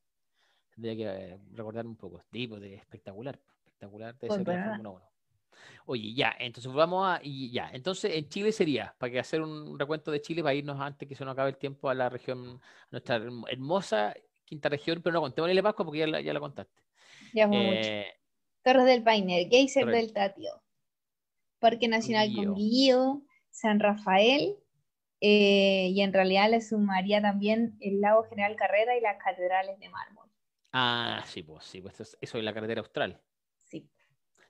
Tendría 0.75 0.97
que 0.97 1.05
eh, 1.35 1.39
recordar 1.53 1.87
un 1.87 1.97
poco. 1.97 2.23
Tipo 2.31 2.59
de 2.59 2.75
espectacular. 2.75 3.39
Espectacular 3.65 4.17
de 4.19 4.29
Pues. 4.29 4.45
Fórmula 4.45 4.91
1. 4.91 5.11
Oye, 5.87 6.15
ya, 6.15 6.35
entonces 6.39 6.73
vamos 6.73 7.07
a. 7.07 7.21
Y 7.23 7.51
ya, 7.51 7.71
entonces 7.73 8.15
en 8.15 8.29
Chile 8.29 8.53
sería, 8.53 8.95
para 8.99 9.13
que 9.13 9.19
hacer 9.19 9.43
un 9.43 9.79
recuento 9.79 10.11
de 10.11 10.21
Chile, 10.21 10.43
para 10.43 10.55
irnos 10.55 10.81
antes 10.81 11.09
que 11.09 11.15
se 11.15 11.25
nos 11.25 11.33
acabe 11.33 11.51
el 11.51 11.57
tiempo 11.57 11.89
a 11.89 11.95
la 11.95 12.09
región, 12.09 12.61
a 12.61 12.89
nuestra 12.91 13.19
herm- 13.19 13.45
hermosa 13.51 14.15
quinta 14.45 14.69
región, 14.69 15.01
pero 15.03 15.15
no 15.15 15.21
contemos 15.21 15.53
la 15.53 15.63
Pascua 15.63 15.85
porque 15.85 16.01
ya 16.01 16.07
la, 16.09 16.21
ya 16.21 16.33
la 16.33 16.41
contaste. 16.41 16.83
Ya 17.33 17.47
fue 17.47 17.57
mucho. 17.57 17.89
Eh, 17.89 18.07
Torres 18.63 18.85
del 18.85 19.03
Paine, 19.03 19.49
Geyser 19.49 19.87
del 19.87 20.13
Tatio, 20.13 20.63
Parque 21.61 21.89
Nacional. 21.89 22.35
Conguilleo, 22.35 23.23
San 23.51 23.79
Rafael, 23.79 24.57
eh, 25.21 25.89
y 25.91 26.01
en 26.03 26.13
realidad 26.13 26.51
le 26.51 26.61
sumaría 26.61 27.21
también 27.23 27.77
el 27.81 28.01
Lago 28.01 28.25
General 28.25 28.57
Carrera 28.57 28.97
y 28.97 29.01
las 29.01 29.17
catedrales 29.23 29.79
de 29.79 29.89
mármol. 29.91 30.29
ah, 30.73 31.23
sí, 31.27 31.43
pues 31.43 31.65
sí, 31.65 31.81
pues 31.81 32.01
eso, 32.01 32.39
es 32.39 32.45
la 32.45 32.53
carretera 32.55 32.81
austral. 32.81 33.23
Sí, 33.57 33.89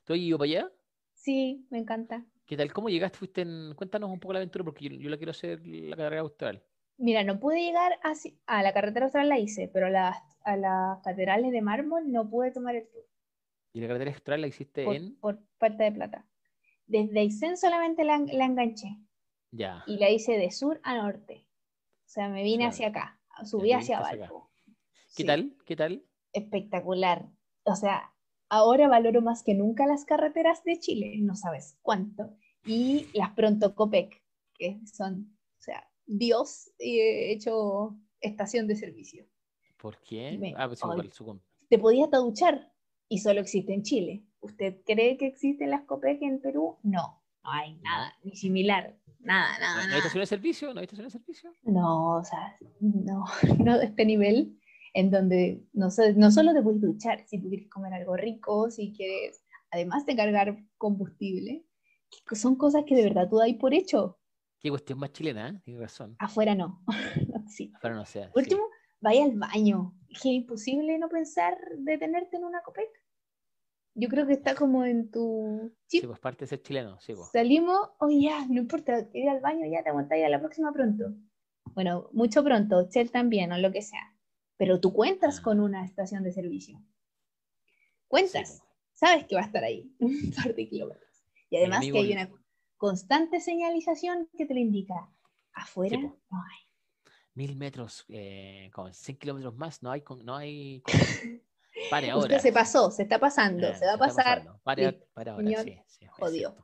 ¿Tú 0.05 0.13
has 0.13 0.19
ido 0.19 0.37
para 0.37 0.47
allá? 0.49 0.71
sí, 1.13 1.65
me 1.69 1.77
encanta. 1.79 2.25
¿Qué 2.45 2.57
tal? 2.57 2.71
¿Cómo 2.73 2.89
llegaste? 2.89 3.17
Fuiste 3.17 3.41
en... 3.41 3.73
Cuéntanos 3.75 4.09
un 4.11 4.19
poco 4.19 4.33
la 4.33 4.39
aventura 4.39 4.63
porque 4.65 4.89
yo, 4.89 4.95
yo 4.97 5.09
la 5.09 5.17
quiero 5.17 5.31
hacer 5.31 5.61
la 5.65 5.95
carretera 5.95 6.21
austral. 6.21 6.63
Mira, 6.97 7.23
no 7.25 7.37
pude 7.39 7.59
llegar 7.65 7.99
así, 8.01 8.39
a 8.45 8.63
la 8.63 8.71
carretera 8.73 9.05
austral 9.05 9.27
la 9.27 9.37
hice, 9.39 9.67
pero 9.67 9.89
las, 9.89 10.15
a 10.43 10.55
las 10.55 10.99
catedrales 11.03 11.51
de 11.51 11.61
mármol 11.61 12.09
no 12.11 12.29
pude 12.29 12.51
tomar 12.51 12.75
el 12.77 12.87
tour 12.87 13.03
¿Y 13.73 13.81
la 13.81 13.87
carretera 13.87 14.11
austral 14.11 14.41
la 14.41 14.47
hiciste 14.47 14.83
por, 14.83 14.95
en...? 14.95 15.17
por 15.19 15.39
falta 15.57 15.83
de 15.85 15.91
plata. 15.91 16.27
Desde 16.87 17.19
Aysén 17.19 17.57
solamente 17.57 18.03
la, 18.03 18.19
la 18.19 18.45
enganché 18.45 18.97
Ya. 19.51 19.83
y 19.87 19.97
la 19.97 20.09
hice 20.09 20.37
de 20.37 20.49
sur 20.51 20.79
a 20.83 20.95
norte. 20.95 21.47
O 22.05 22.09
sea, 22.13 22.29
me 22.29 22.43
vine 22.43 22.59
Claro. 22.63 22.69
hacia 22.69 22.87
acá, 22.87 23.21
subí 23.45 23.71
hacia. 23.73 23.99
Valpo. 23.99 24.49
¿Qué 25.15 25.23
Sí. 25.23 25.25
tal? 25.25 25.57
¿Qué 25.65 25.75
tal? 25.75 26.05
espectacular. 26.33 27.29
O 27.63 27.75
sea, 27.75 28.13
ahora 28.49 28.87
valoro 28.87 29.21
más 29.21 29.43
que 29.43 29.53
nunca 29.53 29.85
las 29.85 30.05
carreteras 30.05 30.63
de 30.63 30.79
Chile, 30.79 31.17
no 31.19 31.35
sabes 31.35 31.77
cuánto. 31.81 32.37
Y 32.65 33.07
las 33.13 33.31
Pronto 33.31 33.75
Copec, 33.75 34.23
que 34.53 34.79
son, 34.85 35.37
o 35.59 35.61
sea, 35.61 35.85
Dios 36.05 36.71
eh, 36.79 37.33
hecho 37.33 37.97
estación 38.21 38.65
de 38.67 38.75
servicio. 38.77 39.25
¿Por 39.77 39.99
qué? 40.01 40.37
Me- 40.37 40.53
Ah, 40.55 40.67
pues 40.67 40.79
Te 41.69 41.77
podías 41.79 42.09
duchar 42.11 42.71
y 43.09 43.17
solo 43.19 43.41
existe 43.41 43.73
en 43.73 43.83
Chile. 43.83 44.25
¿Usted 44.39 44.81
cree 44.85 45.17
que 45.17 45.25
existen 45.27 45.69
las 45.69 45.83
Copec 45.83 46.21
en 46.21 46.39
Perú? 46.39 46.77
No, 46.83 47.21
no 47.43 47.51
hay 47.51 47.75
nada, 47.81 48.13
ni 48.23 48.35
similar, 48.37 48.97
nada, 49.23 49.53
¿No, 49.53 49.59
nada, 49.59 49.87
¿No 49.87 49.93
hay 49.93 49.97
estación 49.97 50.21
de 50.21 50.27
servicio? 50.27 50.73
¿No 50.73 50.79
hay 50.79 50.85
estación 50.85 51.07
de 51.07 51.11
servicio? 51.11 51.55
No, 51.63 52.17
o 52.17 52.23
sea, 52.23 52.57
no, 52.79 53.25
no 53.59 53.77
de 53.77 53.85
este 53.85 54.05
nivel 54.05 54.57
en 54.93 55.11
donde 55.11 55.63
no, 55.73 55.87
no 56.15 56.31
solo 56.31 56.53
te 56.53 56.61
puedes 56.61 56.81
duchar, 56.81 57.25
si 57.27 57.39
tú 57.41 57.49
quieres 57.49 57.69
comer 57.69 57.93
algo 57.93 58.15
rico, 58.17 58.69
si 58.69 58.93
quieres, 58.93 59.43
además 59.71 60.05
de 60.05 60.15
cargar 60.15 60.57
combustible, 60.77 61.65
que 62.27 62.35
son 62.35 62.55
cosas 62.55 62.83
que 62.85 62.95
de 62.95 63.03
verdad 63.03 63.29
tú 63.29 63.37
das 63.37 63.53
por 63.59 63.73
hecho. 63.73 64.19
Qué 64.59 64.69
cuestión 64.69 64.99
más 64.99 65.11
chilena, 65.11 65.49
¿eh? 65.49 65.61
Tienes 65.63 65.81
razón. 65.81 66.15
Afuera 66.19 66.53
no. 66.53 66.83
sí. 67.47 67.73
Pero 67.81 67.95
no. 67.95 68.03
Por 68.03 68.43
último, 68.43 68.63
vaya 68.99 69.25
al 69.25 69.37
baño. 69.37 69.97
Es 70.09 70.21
que 70.21 70.29
es 70.29 70.35
imposible 70.35 70.97
no 70.99 71.09
pensar 71.09 71.57
detenerte 71.79 72.37
en 72.37 72.43
una 72.43 72.61
copec. 72.61 72.89
Yo 74.01 74.09
creo 74.09 74.25
que 74.25 74.33
está 74.33 74.55
como 74.55 74.83
en 74.83 75.11
tu 75.11 75.71
Sí, 75.87 75.99
chip. 75.99 76.07
pues 76.09 76.19
parte 76.19 76.45
de 76.45 76.47
ser 76.47 76.61
chileno, 76.63 76.99
sí, 76.99 77.13
pues. 77.13 77.29
Salimos, 77.31 77.77
oye, 77.99 78.21
ya, 78.23 78.45
no 78.47 78.59
importa, 78.59 79.07
ir 79.13 79.29
al 79.29 79.41
baño, 79.41 79.65
ya 79.71 79.83
te 79.83 79.89
aguantáis 79.89 80.25
a 80.25 80.29
la 80.29 80.39
próxima 80.39 80.73
pronto. 80.73 81.13
Bueno, 81.75 82.09
mucho 82.11 82.43
pronto, 82.43 82.89
Shell 82.89 83.11
también, 83.11 83.51
o 83.51 83.57
lo 83.59 83.71
que 83.71 83.81
sea. 83.83 84.15
Pero 84.57 84.79
tú 84.79 84.91
cuentas 84.91 85.37
Ah. 85.39 85.43
con 85.43 85.59
una 85.59 85.85
estación 85.85 86.23
de 86.23 86.31
servicio. 86.31 86.77
Sí, 86.79 86.83
Cuentas, 88.07 88.31
pues. 88.59 88.63
sabes 88.93 89.25
que 89.25 89.35
va 89.35 89.41
a 89.41 89.45
estar 89.45 89.63
ahí, 89.63 89.95
un 89.99 90.31
par 90.35 90.55
de 90.55 90.67
kilómetros. 90.67 91.23
Y 91.51 91.57
además 91.57 91.81
que 91.85 91.97
hay 91.97 92.11
una 92.13 92.29
constante 92.77 93.39
señalización 93.39 94.29
que 94.37 94.45
te 94.47 94.53
lo 94.55 94.59
indica. 94.59 94.95
Afuera 95.53 95.97
Sí, 95.97 96.07
po. 96.07 96.17
no 96.31 96.37
hay. 96.43 97.11
Mil 97.35 97.55
metros, 97.55 98.03
eh, 98.09 98.69
con 98.73 98.93
100 98.93 99.17
kilómetros 99.17 99.55
más, 99.55 99.83
no 99.83 99.91
hay... 99.91 100.01
con- 100.01 100.25
No 100.25 100.35
hay 100.35 100.81
Pare 101.89 102.11
ahora. 102.11 102.23
Usted 102.23 102.39
se 102.39 102.51
pasó, 102.53 102.91
se 102.91 103.03
está 103.03 103.19
pasando, 103.19 103.67
Eh, 103.67 103.75
se 103.75 103.85
va 103.85 103.93
a 103.93 103.97
pasar. 103.97 104.45
Pare, 104.63 104.93
pare 105.13 105.31
ahora, 105.31 105.43
Señor, 105.43 105.63
sí, 105.63 105.81
sí, 105.87 106.05
jodió. 106.07 106.55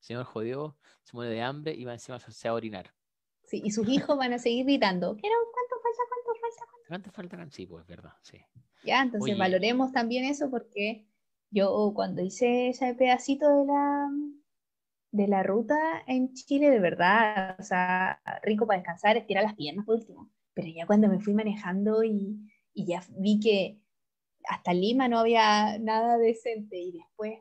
Señor 0.00 0.24
jodió, 0.24 0.76
se 1.02 1.16
muere 1.16 1.32
de 1.32 1.42
hambre 1.42 1.74
y 1.74 1.84
va 1.84 1.92
encima 1.92 2.18
se 2.18 2.48
va 2.48 2.52
a 2.52 2.54
orinar. 2.54 2.92
Sí, 3.44 3.62
y 3.64 3.70
sus 3.70 3.88
hijos 3.88 4.16
van 4.16 4.32
a 4.32 4.38
seguir 4.38 4.66
gritando, 4.66 5.16
¿qué 5.16 5.26
era? 5.26 5.36
¿Cuánto 5.52 5.76
falta? 5.82 6.02
¿Cuánto 6.08 6.40
falta? 6.40 6.86
¿Cuánto 6.88 7.10
faltarán? 7.10 7.50
Sí, 7.50 7.66
pues 7.66 7.82
es 7.82 7.88
verdad, 7.88 8.12
sí. 8.22 8.38
Ya, 8.84 9.02
entonces 9.02 9.32
Oye. 9.32 9.38
valoremos 9.38 9.92
también 9.92 10.24
eso 10.24 10.50
porque 10.50 11.06
yo 11.50 11.92
cuando 11.94 12.22
hice 12.22 12.68
ese 12.68 12.94
pedacito 12.94 13.48
de 13.48 13.66
la, 13.66 14.08
de 15.10 15.28
la 15.28 15.42
ruta 15.42 15.76
en 16.06 16.32
Chile, 16.34 16.70
de 16.70 16.78
verdad, 16.78 17.56
o 17.58 17.62
sea, 17.62 18.20
rico 18.42 18.66
para 18.66 18.78
descansar, 18.78 19.16
estirar 19.16 19.44
las 19.44 19.54
piernas 19.54 19.86
por 19.86 19.96
último. 19.96 20.30
Pero 20.54 20.68
ya 20.68 20.86
cuando 20.86 21.08
me 21.08 21.20
fui 21.20 21.34
manejando 21.34 22.04
y, 22.04 22.38
y 22.74 22.86
ya 22.86 23.02
vi 23.10 23.40
que 23.40 23.80
hasta 24.48 24.72
Lima 24.74 25.08
no 25.08 25.18
había 25.18 25.78
nada 25.78 26.16
decente 26.18 26.76
y 26.78 26.92
después 26.92 27.38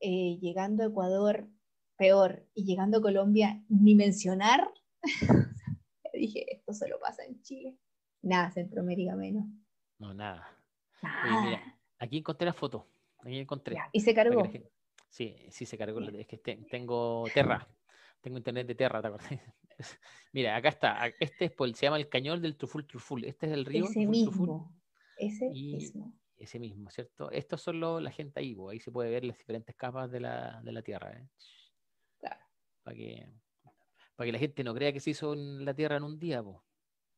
eh, 0.00 0.38
llegando 0.40 0.82
a 0.82 0.86
Ecuador, 0.86 1.48
peor, 1.96 2.46
y 2.54 2.64
llegando 2.64 2.98
a 2.98 3.02
Colombia, 3.02 3.62
ni 3.68 3.94
mencionar, 3.94 4.72
dije, 6.14 6.46
esto 6.56 6.72
solo 6.72 6.98
pasa 7.00 7.24
en 7.24 7.40
Chile. 7.42 7.76
Nada, 8.22 8.50
Centroamérica 8.50 9.14
menos. 9.16 9.44
No, 9.98 10.14
nada. 10.14 10.46
Oye, 11.02 11.30
Nada. 11.30 11.44
mira, 11.44 11.78
aquí 11.98 12.18
encontré 12.18 12.46
la 12.46 12.52
foto. 12.52 12.86
Aquí 13.18 13.38
encontré. 13.38 13.74
Ya, 13.74 13.88
Y 13.92 14.00
se 14.00 14.14
cargó. 14.14 14.42
gente- 14.44 14.70
Sí, 15.08 15.36
sí 15.50 15.66
se 15.66 15.76
cargó. 15.76 16.00
Es 16.00 16.26
que 16.26 16.38
te- 16.38 16.56
tengo 16.70 17.24
Terra. 17.34 17.66
Tengo 18.20 18.36
internet 18.38 18.66
de 18.66 18.74
Terra, 18.76 19.00
¿te 19.02 19.08
acuerdas? 19.08 19.30
Mira, 20.32 20.54
acá 20.56 20.68
está. 20.68 21.06
Este 21.18 21.46
es 21.46 21.50
por, 21.52 21.74
se 21.74 21.86
llama 21.86 21.96
el 21.98 22.08
cañón 22.08 22.40
del 22.40 22.56
Truful 22.56 22.86
Truful. 22.86 23.24
Este 23.24 23.46
es 23.46 23.52
el 23.52 23.64
río 23.64 23.84
Ese 23.86 24.04
Truful 24.04 24.24
Truful. 24.46 24.79
Ese 25.20 25.50
Y- 25.52 25.74
mismo. 25.74 26.14
Ese 26.36 26.58
mismo, 26.58 26.90
¿cierto? 26.90 27.30
Estos 27.30 27.60
son 27.60 27.80
los, 27.80 28.02
la 28.02 28.10
gente 28.10 28.40
ahí, 28.40 28.56
ahí 28.70 28.80
se 28.80 28.90
puede 28.90 29.10
ver 29.10 29.24
las 29.26 29.36
diferentes 29.36 29.76
capas 29.76 30.10
de 30.10 30.20
la, 30.20 30.62
de 30.64 30.72
la 30.72 30.80
Tierra. 30.80 31.12
¿eh? 31.12 31.28
Claro. 32.18 32.40
Para 32.82 32.96
que, 32.96 33.28
para 34.16 34.26
que 34.26 34.32
la 34.32 34.38
gente 34.38 34.64
no 34.64 34.74
crea 34.74 34.90
que 34.90 35.00
se 35.00 35.10
hizo 35.10 35.34
en 35.34 35.66
la 35.66 35.74
Tierra 35.74 35.96
en 35.98 36.04
un 36.04 36.18
día, 36.18 36.42
po. 36.42 36.64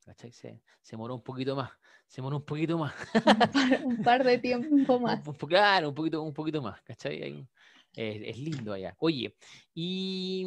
¿Cachai? 0.05 0.33
Se, 0.33 0.61
se 0.81 0.97
moró 0.97 1.15
un 1.15 1.23
poquito 1.23 1.55
más. 1.55 1.71
Se 2.09 2.21
moró 2.21 2.39
un 2.39 2.45
poquito 2.45 2.77
más. 2.77 2.93
Un 3.15 3.23
par, 3.53 3.85
un 3.85 4.03
par 4.03 4.25
de 4.25 4.39
tiempo 4.39 4.99
más. 5.01 5.25
Un 5.25 5.35
claro, 5.35 5.91
un 5.91 5.95
poquito, 5.95 6.21
un 6.21 6.35
poquito 6.35 6.61
más, 6.61 6.83
¿cachai? 6.83 7.23
Ahí, 7.23 7.49
es 7.95 8.37
lindo 8.39 8.73
allá. 8.73 8.97
Oye, 8.99 9.37
y, 9.73 10.45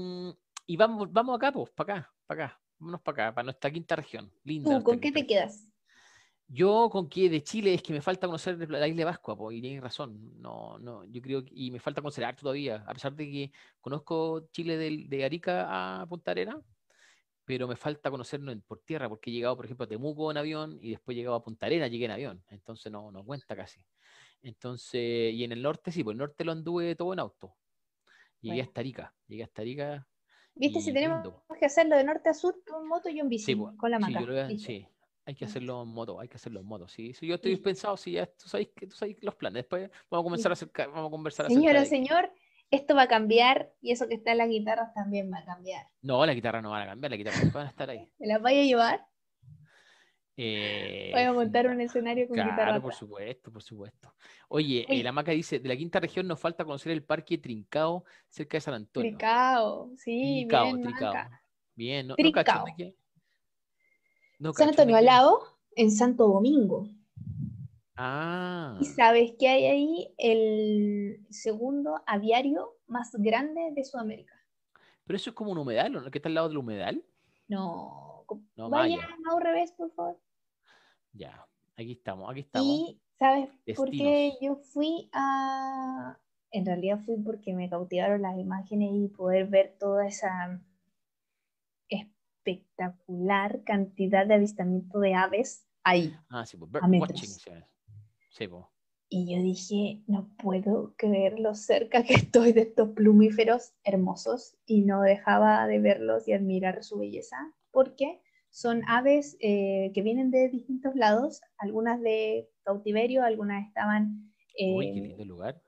y 0.66 0.76
vamos, 0.76 1.10
vamos 1.14 1.38
acá, 1.38 1.54
pues, 1.54 1.70
para 1.72 2.00
acá, 2.00 2.14
para 2.28 2.46
acá, 2.48 2.62
vámonos 2.78 3.02
para 3.02 3.28
acá, 3.28 3.36
para 3.36 3.44
nuestra 3.46 3.72
quinta 3.72 3.96
región. 3.96 4.30
Linda. 4.44 4.66
¿Tú 4.66 4.72
nuestra 4.74 4.92
con 4.92 5.00
qué 5.00 5.12
te 5.14 5.22
región. 5.22 5.28
quedas? 5.28 5.68
Yo 6.48 6.90
con 6.92 7.10
que 7.10 7.28
de 7.30 7.42
Chile 7.42 7.74
es 7.74 7.82
que 7.82 7.92
me 7.92 8.02
falta 8.02 8.28
conocer 8.28 8.58
la 8.70 8.88
isla 8.88 9.00
de 9.00 9.06
Pascua, 9.12 9.36
pues, 9.36 9.58
y 9.58 9.62
tienes 9.62 9.82
razón. 9.82 10.40
No, 10.40 10.78
no, 10.78 11.04
yo 11.06 11.22
creo 11.22 11.44
que, 11.44 11.52
y 11.56 11.72
me 11.72 11.80
falta 11.80 12.02
conocer 12.02 12.24
harto 12.24 12.42
todavía, 12.44 12.84
a 12.88 12.94
pesar 12.94 13.16
de 13.16 13.26
que 13.30 13.52
conozco 13.82 14.48
Chile 14.52 14.78
del- 14.78 15.10
de, 15.10 15.26
Arica 15.26 16.02
a 16.02 16.06
Punta 16.08 16.32
Arenas, 16.32 16.58
pero 17.46 17.68
me 17.68 17.76
falta 17.76 18.12
conocerlo 18.12 18.52
en- 18.52 18.62
por 18.62 18.80
tierra, 18.82 19.10
porque 19.10 19.32
he 19.32 19.34
llegado, 19.34 19.56
por 19.56 19.66
ejemplo, 19.66 19.86
a 19.86 19.88
Temuco 19.88 20.30
en 20.32 20.38
avión 20.38 20.78
y 20.82 20.92
después 20.92 21.16
he 21.16 21.20
llegado 21.20 21.36
a 21.36 21.44
Punta 21.44 21.66
Arenas, 21.66 21.90
llegué 21.92 22.06
en 22.06 22.12
avión, 22.12 22.44
entonces 22.50 22.92
no, 22.92 23.12
no 23.12 23.24
cuenta 23.26 23.56
casi. 23.56 23.84
Entonces, 24.44 25.34
y 25.34 25.44
en 25.44 25.52
el 25.52 25.62
norte 25.64 25.92
sí, 25.92 26.04
pues 26.04 26.14
el 26.14 26.20
norte 26.20 26.46
lo 26.46 26.52
anduve 26.52 26.96
todo 26.96 27.14
en 27.14 27.20
auto. 27.20 27.56
Llegué 28.42 28.58
Bueno. 28.58 28.64
hasta 28.70 28.82
Arica, 28.82 29.16
llegué 29.28 29.44
hasta 29.44 29.62
Arica. 29.64 30.08
¿Viste? 30.54 30.80
Si 30.80 30.94
tenemos 30.94 31.24
lindo. 31.24 31.44
que 31.60 31.66
hacerlo 31.66 31.98
de 31.98 32.04
norte 32.04 32.30
a 32.30 32.34
sur, 32.34 32.56
en 32.68 32.88
moto 32.88 33.10
y 33.10 33.20
en 33.20 33.30
bici, 33.30 33.46
Sí, 33.48 33.56
pues, 33.56 33.76
con 33.78 33.90
la 33.92 34.00
Listo. 34.00 34.58
sí, 34.58 34.88
hay 35.26 35.36
que 35.36 35.46
hacerlo 35.46 35.82
en 35.82 35.90
moto, 35.90 36.20
hay 36.20 36.28
que 36.28 36.36
hacerlo 36.36 36.60
en 36.60 36.66
moto. 36.68 36.88
Sí, 36.88 37.14
sí, 37.14 37.26
yo 37.28 37.36
estoy 37.36 37.52
Listo. 37.52 37.64
pensado, 37.64 37.98
sí, 37.98 38.12
ya 38.14 38.26
tú 38.28 38.48
sabes 38.48 38.70
que 38.76 38.88
tú 38.88 38.96
sabes 38.96 39.18
los 39.22 39.36
planes. 39.36 39.64
Después 39.64 39.90
vamos 40.10 40.24
a 40.24 40.26
comenzar 40.26 40.52
a 40.52 40.54
acercar, 40.54 40.90
vamos 40.90 41.08
a 41.08 41.12
conversar 41.12 41.46
acerca 41.48 41.60
Señora, 41.60 41.80
de- 41.82 41.86
señor, 41.88 42.32
esto 42.72 42.96
va 42.96 43.04
a 43.04 43.08
cambiar 43.08 43.72
y 43.82 43.92
eso 43.92 44.08
que 44.08 44.16
está 44.16 44.32
en 44.32 44.38
las 44.40 44.50
guitarras 44.50 44.94
también 44.94 45.32
va 45.32 45.40
a 45.40 45.46
cambiar. 45.46 45.88
No, 46.02 46.26
la 46.26 46.34
guitarra 46.34 46.62
no 46.62 46.70
van 46.72 46.84
a 46.84 46.86
cambiar, 46.88 47.12
la 47.12 47.18
guitarra 47.18 47.38
van 47.54 47.66
a 47.68 47.70
estar 47.70 47.90
ahí. 47.90 48.08
¿Me 48.20 48.28
las 48.28 48.42
vaya 48.42 48.62
a 48.62 48.64
llevar? 48.66 49.08
Eh, 50.38 51.12
Voy 51.14 51.22
a 51.22 51.32
montar 51.34 51.68
un 51.68 51.80
escenario 51.80 52.28
con 52.28 52.36
guitarra. 52.36 52.56
Claro, 52.66 52.82
por 52.82 52.92
atrás. 52.92 53.00
supuesto, 53.00 53.52
por 53.52 53.64
supuesto. 53.64 54.14
Oye, 54.50 54.86
eh, 54.90 55.02
la 55.02 55.12
maca 55.12 55.32
dice, 55.32 55.60
de 55.60 55.70
la 55.70 55.78
quinta 55.78 56.00
región 56.00 56.28
nos 56.28 56.40
falta 56.40 56.66
conocer 56.66 56.92
el 56.92 57.04
parque 57.04 57.38
Trincao 57.38 58.04
cerca 58.28 58.58
de 58.58 58.62
San 58.62 58.74
Antonio. 58.74 59.12
Tricao, 59.12 59.92
sí, 59.96 60.44
Tricao, 60.46 60.66
bien, 60.66 60.82
Tricao. 60.82 61.14
maca. 61.14 61.42
Bien, 61.74 62.08
no, 62.08 62.14
no 62.14 62.18
Tricao. 62.18 62.66
No 64.40 64.54
San 64.54 64.70
Antonio 64.70 64.96
al 64.96 65.06
lado, 65.06 65.42
en 65.76 65.92
Santo 65.92 66.28
Domingo. 66.28 66.88
Ah, 67.98 68.78
¿Y 68.82 68.86
sabes 68.86 69.34
que 69.40 69.48
hay 69.48 69.66
ahí 69.66 70.14
el 70.18 71.26
segundo 71.30 72.02
aviario 72.06 72.76
más 72.88 73.12
grande 73.14 73.72
de 73.74 73.84
Sudamérica? 73.86 74.34
pero 75.06 75.18
eso 75.18 75.30
es 75.30 75.36
como 75.36 75.52
un 75.52 75.60
humedal, 75.60 75.92
¿no? 75.94 76.10
¿Qué 76.10 76.18
está 76.18 76.30
al 76.30 76.36
lado 76.36 76.48
del 76.50 76.58
humedal? 76.58 77.06
No, 77.48 78.26
No, 78.56 78.70
vaya 78.72 78.98
Maya. 78.98 79.08
más 79.20 79.36
al 79.36 79.42
revés, 79.42 79.72
por 79.74 79.92
favor. 79.92 80.20
Ya, 81.14 81.48
aquí 81.78 81.92
estamos, 81.92 82.30
aquí 82.32 82.40
estamos. 82.40 82.68
Y 82.68 83.00
¿Sabes 83.18 83.50
por 83.76 83.92
qué 83.92 84.34
yo 84.42 84.56
fui 84.56 85.10
a... 85.14 86.18
En 86.52 86.66
realidad 86.66 87.00
fui 87.06 87.18
porque 87.18 87.54
me 87.54 87.70
cautivaron 87.70 88.24
las 88.24 88.36
imágenes 88.38 88.90
y 88.94 89.08
poder 89.10 89.46
ver 89.48 89.76
toda 89.80 90.08
esa 90.08 90.60
espectacular 92.46 93.64
cantidad 93.64 94.26
de 94.26 94.36
avistamiento 94.36 95.00
de 95.00 95.16
aves 95.16 95.66
ahí. 95.84 96.16
Ah, 96.30 96.46
sí, 96.46 96.58
pues, 96.58 96.72
watching, 96.74 97.30
sí, 98.30 98.48
pues. 98.48 98.66
Y 99.08 99.34
yo 99.34 99.42
dije, 99.42 100.04
no 100.08 100.30
puedo 100.38 100.94
creer 100.98 101.40
lo 101.40 101.54
cerca 101.54 102.04
que 102.04 102.16
estoy 102.16 102.54
de 102.54 102.62
estos 102.62 102.90
plumíferos 102.90 103.74
hermosos 103.84 104.58
y 104.66 104.82
no 104.82 105.02
dejaba 105.02 105.68
de 105.68 105.80
verlos 105.80 106.28
y 106.28 106.34
admirar 106.34 106.84
su 106.84 107.00
belleza, 107.00 107.38
porque 107.72 108.22
son 108.50 108.82
aves 108.88 109.38
eh, 109.40 109.92
que 109.94 110.02
vienen 110.02 110.32
de 110.32 110.50
distintos 110.50 110.96
lados, 110.96 111.42
algunas 111.58 112.02
de 112.02 112.50
cautiverio, 112.64 113.24
algunas 113.24 113.68
estaban... 113.68 114.34
Uy, 114.58 114.94
qué 114.94 115.02
lindo 115.02 115.26
lugar. 115.26 115.62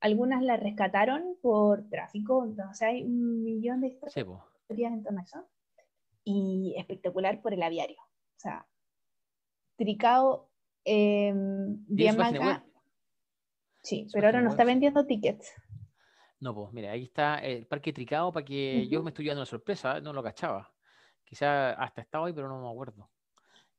Algunas 0.00 0.42
las 0.42 0.60
rescataron 0.60 1.36
por 1.40 1.88
tráfico, 1.88 2.44
entonces 2.44 2.82
hay 2.82 3.02
un 3.02 3.44
millón 3.44 3.80
de 3.80 3.88
historias 3.88 4.92
en 4.92 5.02
torno 5.02 5.20
a 5.20 5.22
eso. 5.22 5.46
Y 6.28 6.74
espectacular 6.76 7.40
por 7.40 7.54
el 7.54 7.62
aviario. 7.62 8.02
O 8.02 8.38
sea, 8.38 8.66
Tricao 9.76 10.50
eh, 10.84 11.32
Sí, 13.82 14.08
pero 14.12 14.26
ahora 14.26 14.42
no 14.42 14.50
está 14.50 14.64
vendiendo 14.64 15.06
tickets. 15.06 15.52
No, 16.40 16.54
pues 16.54 16.72
mira, 16.72 16.90
ahí 16.90 17.04
está 17.04 17.38
el 17.38 17.66
Parque 17.66 17.92
Tricao 17.92 18.32
para 18.32 18.44
que 18.44 18.88
yo 18.88 19.02
me 19.02 19.10
estoy 19.10 19.26
dando 19.26 19.42
una 19.42 19.46
sorpresa, 19.46 20.00
no 20.00 20.12
lo 20.12 20.22
cachaba. 20.22 20.72
Quizá 21.24 21.72
hasta 21.72 22.02
estaba 22.02 22.26
ahí, 22.26 22.32
pero 22.32 22.48
no 22.48 22.60
me 22.60 22.68
acuerdo. 22.68 23.08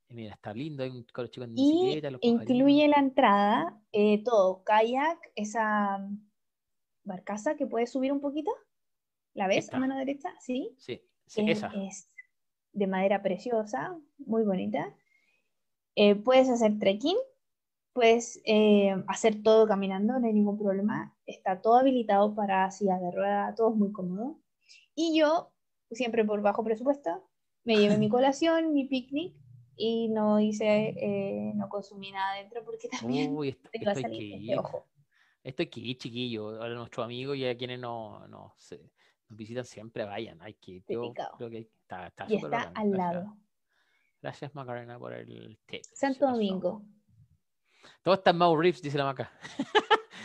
Y 0.10 0.14
mira, 0.14 0.34
está 0.34 0.54
lindo, 0.54 0.84
hay 0.84 0.90
un 0.90 1.06
chico 1.06 1.22
en 1.44 1.54
bicicleta. 1.54 2.10
Y 2.22 2.30
incluye 2.30 2.88
la 2.88 2.98
entrada, 2.98 3.82
eh, 3.92 4.24
todo, 4.24 4.64
kayak, 4.64 5.20
esa 5.36 6.00
barcaza 7.04 7.56
que 7.56 7.68
puede 7.68 7.88
subir 7.88 8.12
un 8.12 8.22
poquito. 8.22 8.52
¿La 9.34 9.48
ves 9.48 9.72
a 9.74 9.80
mano 9.80 9.98
derecha? 9.98 10.34
Sí. 10.40 10.76
Sí, 10.78 11.02
esa. 11.36 11.68
Es 11.76 12.10
de 12.78 12.88
madera 12.88 13.22
preciosa, 13.22 14.00
muy 14.20 14.44
bonita. 14.44 14.96
Eh, 15.96 16.16
puedes 16.16 16.50
hacer 16.50 16.78
trekking, 16.78 17.18
puedes 17.94 18.40
eh, 18.46 18.96
hacer 19.08 19.42
todo 19.42 19.68
caminando, 19.68 20.20
no 20.20 20.28
hay 20.28 20.34
ningún 20.34 20.58
problema. 20.58 21.16
Está 21.26 21.62
todo 21.62 21.78
habilitado 21.78 22.36
para 22.36 22.70
sillas 22.70 23.02
de 23.02 23.12
rueda, 23.12 23.56
todo 23.56 23.72
es 23.72 23.76
muy 23.76 23.92
cómodo. 23.92 24.40
Y 24.94 25.18
yo, 25.18 25.52
siempre 25.92 26.24
por 26.24 26.42
bajo 26.42 26.64
presupuesto, 26.64 27.28
me 27.64 27.78
llevé 27.78 27.98
mi 27.98 28.10
colación, 28.10 28.74
mi 28.74 28.86
picnic 28.86 29.36
y 29.76 30.10
no 30.10 30.40
hice, 30.40 30.96
eh, 30.98 31.54
no 31.56 31.70
consumí 31.70 32.12
nada 32.12 32.36
dentro 32.36 32.64
porque 32.64 32.88
también 32.90 33.36
Uy, 33.36 33.50
esto, 33.50 33.70
esto 33.72 33.90
hay 33.90 34.04
que 34.04 34.24
ir. 34.24 34.60
Esto 35.44 35.62
hay 35.62 35.68
que 35.68 35.80
ir, 35.80 35.98
chiquillo. 35.98 36.62
A 36.62 36.70
nuestros 36.70 37.06
amigos 37.06 37.38
y 37.38 37.46
a 37.46 37.58
quienes 37.58 37.80
no, 37.80 38.28
no 38.28 38.54
nos 38.60 38.80
visitan 39.30 39.66
siempre, 39.66 40.06
vayan. 40.06 40.42
Hay 40.42 40.54
que 40.56 40.84
Yo 40.88 41.14
creo 41.38 41.50
que 41.50 41.60
está, 41.60 42.08
está 42.08 42.26
y 42.30 42.36
está 42.36 42.72
al 42.76 42.92
lado. 42.92 43.38
Gracias, 44.22 44.54
Macarena, 44.56 44.98
por 44.98 45.14
el 45.14 45.60
tip. 45.66 45.84
Santo 45.94 46.28
Domingo. 46.28 46.84
Todo 48.02 48.16
está 48.16 48.32
en 48.32 48.38
Mau 48.38 48.56
Reeves, 48.56 48.82
dice 48.82 48.98
la 48.98 49.06
Maca. 49.06 49.32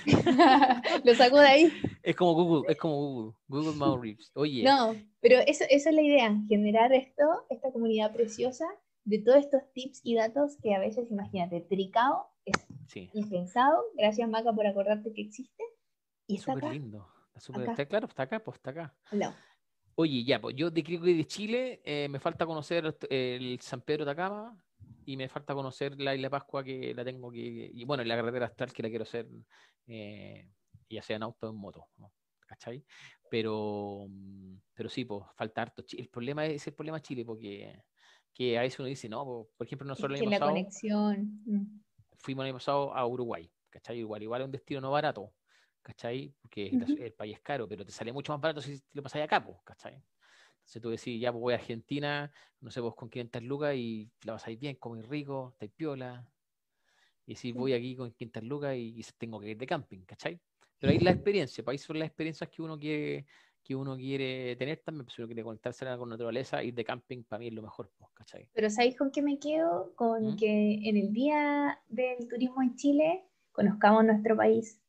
Lo 1.05 1.15
saco 1.15 1.39
de 1.39 1.47
ahí. 1.47 1.73
Es 2.03 2.17
como 2.17 2.35
Google, 2.35 2.73
es 2.73 2.79
como 2.79 2.97
Google. 2.97 3.35
Google 3.49 3.77
Mau 3.77 4.01
Reeves. 4.01 4.33
Oye. 4.35 4.65
No, 4.65 4.97
pero 5.21 5.39
eso, 5.47 5.65
esa 5.69 5.91
es 5.91 5.95
la 5.95 6.03
idea, 6.03 6.37
generar 6.49 6.93
esto, 6.93 7.23
esta 7.51 7.71
comunidad 7.71 8.13
preciosa 8.13 8.67
de 9.05 9.19
todos 9.19 9.39
estos 9.39 9.63
tips 9.73 10.01
y 10.05 10.15
datos 10.15 10.57
que 10.63 10.75
a 10.75 10.79
veces, 10.79 11.11
imagínate, 11.11 11.61
Tricao 11.61 12.29
es 12.45 12.57
impensado. 13.13 13.83
Gracias, 13.97 14.29
Maca, 14.29 14.53
por 14.53 14.67
acordarte 14.67 15.13
que 15.13 15.23
existe. 15.23 15.63
Y 16.27 16.37
está 16.37 16.55
súper 16.55 16.73
lindo. 16.73 17.12
Está, 17.35 17.87
claro, 17.87 18.07
está 18.07 18.25
acá, 18.25 18.41
pues 18.41 18.57
está 18.57 18.71
acá. 18.71 18.95
No. 19.11 19.35
Oye, 19.95 20.25
ya, 20.25 20.41
pues 20.41 20.57
yo 20.57 20.71
de, 20.71 20.83
creo 20.83 21.03
que 21.03 21.15
de 21.15 21.27
Chile 21.27 21.83
eh, 21.85 22.09
me 22.09 22.19
falta 22.19 22.47
conocer 22.47 22.97
el 23.11 23.61
San 23.61 23.83
Pedro 23.83 24.05
de 24.05 24.13
Atacama 24.13 24.63
y 25.05 25.17
me 25.17 25.29
falta 25.29 25.55
conocer 25.55 26.01
la 26.01 26.15
Isla 26.15 26.31
Pascua 26.31 26.65
que 26.65 26.95
la 26.95 27.05
tengo 27.05 27.31
que. 27.31 27.71
Y 27.73 27.85
bueno, 27.85 28.05
la 28.05 28.17
carretera 28.17 28.47
astral 28.47 28.73
que 28.73 28.83
la 28.83 28.89
quiero 28.89 29.03
hacer, 29.03 29.29
eh, 29.87 30.49
ya 30.89 31.03
sea 31.03 31.17
en 31.17 31.25
auto 31.25 31.49
o 31.49 31.51
en 31.51 31.57
moto, 31.57 31.89
¿cachai? 32.47 32.85
Pero, 33.31 34.07
pero 34.75 34.89
sí, 34.89 35.05
pues 35.05 35.25
falta 35.35 35.63
harto. 35.63 35.85
El 35.93 36.09
problema 36.09 36.47
es 36.47 36.67
el 36.67 36.75
problema 36.75 37.01
Chile, 37.01 37.25
porque 37.25 37.83
que 38.33 38.59
a 38.59 38.63
veces 38.63 38.79
uno 38.79 38.89
dice, 38.89 39.09
no, 39.09 39.49
por 39.57 39.67
ejemplo, 39.67 39.87
nosotros 39.87 40.19
el 40.19 40.27
año 40.27 40.31
pasado. 40.31 40.51
conexión. 40.51 41.43
Mm. 41.45 41.81
Fuimos 42.19 42.45
el 42.45 42.47
año 42.49 42.57
pasado 42.57 42.95
a 42.95 43.07
Uruguay, 43.07 43.51
¿cachai? 43.69 43.99
Igual, 43.99 44.23
igual 44.23 44.43
es 44.43 44.45
un 44.47 44.53
destino 44.53 44.81
no 44.81 44.91
barato, 44.91 45.33
¿cachai? 45.83 46.35
Porque 46.41 46.69
el 46.99 47.13
país 47.13 47.37
es 47.37 47.41
caro, 47.41 47.69
pero 47.69 47.85
te 47.85 47.93
sale 47.93 48.13
mucho 48.13 48.33
más 48.33 48.41
barato 48.41 48.63
si 48.63 48.81
lo 48.93 49.03
pasáis 49.03 49.25
acá, 49.25 49.45
pues, 49.45 49.59
¿cachai? 49.65 50.03
Entonces 50.63 50.83
tú 50.83 50.91
decís, 50.91 51.21
ya 51.21 51.33
pues 51.33 51.43
voy 51.43 51.53
a 51.55 51.57
Argentina, 51.57 52.33
no 52.61 52.71
sé, 52.71 52.81
vos 52.81 52.95
con 52.95 53.11
500 53.11 53.43
lucas 53.43 53.75
y 53.75 54.11
la 54.25 54.35
pasáis 54.35 54.59
bien, 54.59 54.77
comís 54.77 55.07
rico, 55.09 55.51
estáis 55.53 55.73
piola. 55.73 56.25
Y 57.27 57.35
si 57.35 57.53
voy 57.53 57.73
aquí 57.73 57.97
con 57.97 58.13
500 58.13 58.43
lucas 58.45 58.77
y, 58.77 59.01
tengo 59.19 59.41
que 59.41 59.51
ir 59.51 59.59
de 59.59 59.67
camping, 59.67 60.01
¿cachai? 60.05 60.41
Pero 60.79 60.93
ahí 60.93 60.99
la 60.99 61.11
experiencia, 61.13 61.65
para 61.65 61.73
ahí 61.73 61.79
son 61.79 61.99
las 61.99 62.09
experiencias 62.09 62.49
que 62.49 62.63
uno 62.63 62.79
quiere 62.79 63.27
que 63.65 63.77
uno 63.77 63.97
quiere 63.97 64.57
tener 64.57 64.79
también, 64.79 65.05
pues 65.05 65.17
uno 65.19 65.29
quiere 65.29 65.45
conectarse 65.45 65.87
con 65.97 66.09
la 66.09 66.15
naturaleza, 66.17 66.65
ir 66.65 66.75
de 66.75 66.85
camping 66.85 67.23
para 67.23 67.39
mí 67.39 67.47
es 67.47 67.53
lo 67.53 67.63
mejor, 67.63 67.93
pues, 67.97 68.11
¿cachai? 68.13 68.49
Pero 68.53 68.69
¿sabéis 68.71 68.99
con 68.99 69.13
qué 69.13 69.23
me 69.23 69.39
quedo? 69.39 69.93
Con 69.95 70.33
¿Mm? 70.33 70.37
que 70.37 70.89
en 70.89 70.97
el 70.97 71.13
día 71.13 71.81
del 71.89 72.29
turismo 72.29 72.61
en 72.61 72.75
Chile 72.75 73.25
conozcamos 73.53 74.05
nuestro 74.05 74.37
país. 74.37 74.82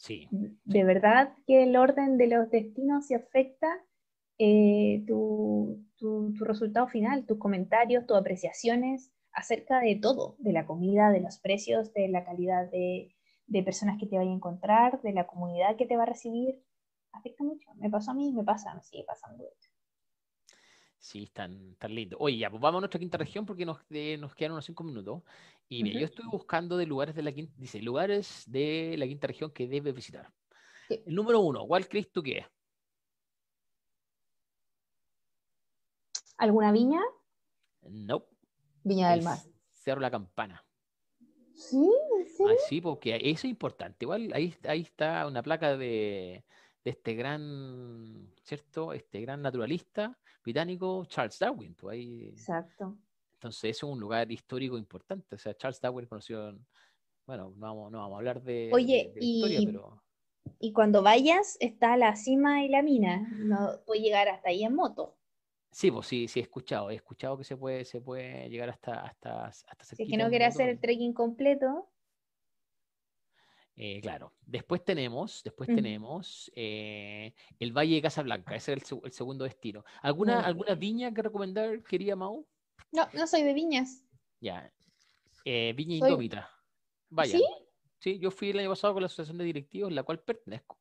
Sí. 0.00 0.28
De 0.30 0.82
verdad 0.84 1.34
que 1.46 1.62
el 1.62 1.76
orden 1.76 2.16
de 2.16 2.26
los 2.26 2.50
destinos 2.50 3.06
se 3.06 3.16
afecta 3.16 3.68
eh, 4.38 5.04
tu, 5.06 5.84
tu, 5.98 6.32
resultado 6.40 6.88
final, 6.88 7.26
tus 7.26 7.38
comentarios, 7.38 8.06
tus 8.06 8.16
apreciaciones 8.16 9.12
acerca 9.32 9.80
de 9.80 9.96
todo, 9.96 10.36
de 10.38 10.54
la 10.54 10.64
comida, 10.64 11.10
de 11.10 11.20
los 11.20 11.38
precios, 11.38 11.92
de 11.92 12.08
la 12.08 12.24
calidad 12.24 12.70
de, 12.70 13.14
de 13.46 13.62
personas 13.62 13.98
que 14.00 14.06
te 14.06 14.16
vaya 14.16 14.30
a 14.30 14.34
encontrar, 14.34 15.02
de 15.02 15.12
la 15.12 15.26
comunidad 15.26 15.76
que 15.76 15.84
te 15.84 15.98
va 15.98 16.04
a 16.04 16.06
recibir 16.06 16.62
afecta 17.12 17.44
mucho. 17.44 17.70
Me 17.74 17.90
pasó 17.90 18.12
a 18.12 18.14
mí, 18.14 18.32
me 18.32 18.42
pasa, 18.42 18.74
me 18.74 18.82
sigue 18.82 19.04
pasando. 19.04 19.44
Sí, 21.00 21.22
están 21.22 21.76
tan 21.76 21.94
lindo. 21.94 22.18
Oye, 22.20 22.36
ya, 22.36 22.50
pues 22.50 22.60
vamos 22.60 22.78
a 22.78 22.80
nuestra 22.82 23.00
quinta 23.00 23.16
región 23.16 23.46
porque 23.46 23.64
nos, 23.64 23.78
nos 24.18 24.34
quedan 24.34 24.52
unos 24.52 24.66
cinco 24.66 24.84
minutos. 24.84 25.22
Y 25.66 25.82
mira, 25.82 25.98
yo 25.98 26.04
estoy 26.04 26.26
buscando 26.30 26.76
de 26.76 26.84
lugares 26.84 27.14
de 27.14 27.22
la 27.22 27.32
quinta, 27.32 27.54
dice, 27.56 27.80
lugares 27.80 28.44
de 28.46 28.94
la 28.98 29.06
quinta 29.06 29.26
región 29.26 29.50
que 29.50 29.66
debes 29.66 29.94
visitar. 29.94 30.30
El 30.90 31.14
número 31.14 31.40
uno, 31.40 31.66
¿cuál 31.66 31.88
crees 31.88 32.12
tú 32.12 32.22
que 32.22 32.38
es? 32.38 32.46
¿Alguna 36.36 36.70
viña? 36.70 37.00
No. 37.82 38.26
Viña 38.82 39.12
del 39.12 39.22
Mar. 39.22 39.38
Cerro 39.72 40.02
La 40.02 40.10
Campana. 40.10 40.62
Sí, 41.54 41.90
sí. 42.36 42.44
Ah, 42.46 42.54
sí, 42.68 42.80
porque 42.82 43.16
eso 43.16 43.46
es 43.46 43.50
importante. 43.50 44.04
Igual 44.04 44.32
ahí, 44.34 44.54
ahí 44.64 44.82
está 44.82 45.26
una 45.26 45.42
placa 45.42 45.78
de, 45.78 46.44
de 46.84 46.90
este 46.90 47.14
gran, 47.14 48.32
¿cierto? 48.42 48.92
Este 48.92 49.20
gran 49.20 49.42
naturalista 49.42 50.18
británico 50.42 51.04
Charles 51.06 51.38
Darwin. 51.38 51.74
Pues 51.74 51.94
ahí... 51.94 52.28
Exacto. 52.28 52.96
Entonces, 53.34 53.76
es 53.76 53.82
un 53.82 53.98
lugar 53.98 54.30
histórico 54.30 54.76
importante. 54.76 55.34
O 55.34 55.38
sea, 55.38 55.54
Charles 55.54 55.80
Darwin 55.80 56.06
conoció, 56.06 56.58
bueno, 57.26 57.54
no 57.56 57.66
vamos, 57.66 57.90
no 57.90 57.98
vamos 57.98 58.14
a 58.14 58.18
hablar 58.18 58.42
de, 58.42 58.70
Oye, 58.72 59.12
y, 59.18 59.66
pero... 59.66 60.02
Y 60.58 60.72
cuando 60.72 61.02
vayas, 61.02 61.56
está 61.60 61.96
la 61.96 62.16
cima 62.16 62.64
y 62.64 62.68
la 62.68 62.82
mina. 62.82 63.28
No 63.38 63.80
puede 63.86 64.02
llegar 64.02 64.28
hasta 64.28 64.50
ahí 64.50 64.64
en 64.64 64.74
moto. 64.74 65.16
Sí, 65.72 65.90
pues 65.90 66.06
sí, 66.06 66.26
sí 66.28 66.40
he 66.40 66.42
escuchado, 66.42 66.90
he 66.90 66.96
escuchado 66.96 67.38
que 67.38 67.44
se 67.44 67.56
puede, 67.56 67.84
se 67.84 68.00
puede 68.00 68.48
llegar 68.48 68.70
hasta, 68.70 69.02
hasta, 69.02 69.46
hasta 69.46 69.84
Si 69.84 70.02
es 70.02 70.08
que 70.08 70.16
no 70.16 70.28
quiere 70.28 70.44
hacer 70.44 70.68
el 70.68 70.80
trekking 70.80 71.14
completo. 71.14 71.88
Eh, 73.82 73.98
claro. 74.02 74.34
Después 74.44 74.84
tenemos, 74.84 75.40
después 75.42 75.66
tenemos 75.74 76.52
eh, 76.54 77.32
el 77.58 77.72
Valle 77.72 77.94
de 77.94 78.02
Casablanca, 78.02 78.54
ese 78.54 78.74
es 78.74 78.92
el, 78.92 79.10
segundo 79.10 79.44
destino. 79.44 79.86
¿Alguna, 80.02 80.40
¿Alguna 80.44 80.74
viña 80.74 81.14
que 81.14 81.22
recomendar, 81.22 81.82
quería 81.84 82.14
Mau? 82.14 82.46
No, 82.92 83.08
no 83.14 83.26
soy 83.26 83.42
de 83.42 83.54
viñas. 83.54 84.04
Ya. 84.38 84.70
Eh, 85.46 85.72
viña 85.74 85.94
Indómita. 85.94 86.50
Vaya. 87.08 87.38
¿Sí? 87.38 87.44
Sí, 88.00 88.18
yo 88.18 88.30
fui 88.30 88.50
el 88.50 88.58
año 88.58 88.68
pasado 88.68 88.92
con 88.92 89.02
la 89.02 89.06
asociación 89.06 89.38
de 89.38 89.44
directivos, 89.44 89.90
la 89.90 90.02
cual 90.02 90.20
pertenezco. 90.20 90.78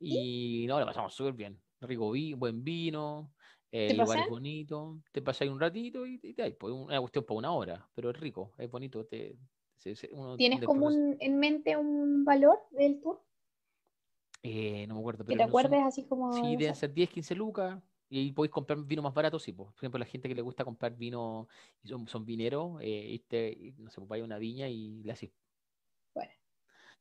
Y 0.00 0.64
no, 0.66 0.80
la 0.80 0.86
pasamos 0.86 1.14
súper 1.14 1.34
bien. 1.34 1.62
Rico 1.82 2.10
vino, 2.10 2.36
buen 2.36 2.64
vino, 2.64 3.32
el 3.70 3.96
lugar 3.96 4.18
es 4.18 4.28
bonito. 4.28 4.98
Te 5.12 5.22
pasáis 5.22 5.52
un 5.52 5.60
ratito 5.60 6.04
y, 6.04 6.18
te 6.18 6.50
pues 6.50 6.72
una 6.72 6.98
cuestión 6.98 7.24
por 7.24 7.36
una 7.36 7.52
hora, 7.52 7.88
pero 7.94 8.10
es 8.10 8.18
rico, 8.18 8.54
es 8.58 8.68
bonito, 8.68 9.06
te, 9.06 9.36
¿Tienes 10.36 10.64
como 10.64 10.90
en 10.90 11.38
mente 11.38 11.76
un 11.76 12.24
valor 12.24 12.58
del 12.70 13.00
tour? 13.00 13.20
Eh, 14.42 14.86
no 14.86 14.94
me 14.94 15.00
acuerdo. 15.00 15.24
Pero 15.24 15.38
que 15.38 15.44
te 15.44 15.48
acuerdes 15.48 15.80
así 15.84 16.04
como. 16.04 16.32
Sí, 16.34 16.56
deben 16.56 16.74
ser 16.74 16.92
10, 16.92 17.10
15 17.10 17.34
lucas. 17.34 17.80
Y 18.10 18.18
ahí 18.18 18.32
podéis 18.32 18.52
comprar 18.52 18.78
vino 18.84 19.02
más 19.02 19.14
barato, 19.14 19.38
sí. 19.38 19.52
Por 19.52 19.72
ejemplo, 19.74 19.98
la 19.98 20.04
gente 20.04 20.28
que 20.28 20.34
le 20.34 20.42
gusta 20.42 20.64
comprar 20.64 20.94
vino 20.94 21.48
y 21.82 21.88
son, 21.88 22.06
son 22.06 22.24
vineros, 22.24 22.78
eh, 22.80 23.20
no 23.78 23.90
sé, 23.90 23.96
pues 23.96 24.08
vaya 24.08 24.22
a 24.22 24.26
una 24.26 24.38
viña 24.38 24.68
y 24.68 25.02
le 25.02 25.12
haces 25.12 25.30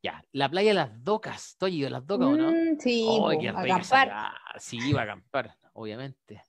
Ya, 0.01 0.21
la 0.33 0.49
playa 0.49 0.71
de 0.71 0.73
las 0.75 1.03
docas. 1.03 1.55
¿Tú 1.57 1.65
has 1.65 1.71
ido 1.71 1.87
a 1.87 1.91
las 1.91 2.05
docas 2.05 2.27
o 2.27 2.37
no? 2.37 2.51
Mm, 2.51 2.77
sí, 2.79 3.07
¡Ay, 3.09 3.19
po, 3.19 3.29
qué 3.41 3.51
rica 3.51 3.79
esa 3.79 4.01
acampar! 4.01 4.33
Sí, 4.59 4.77
iba 4.89 4.99
a 5.01 5.03
acampar, 5.03 5.57
obviamente. 5.73 6.43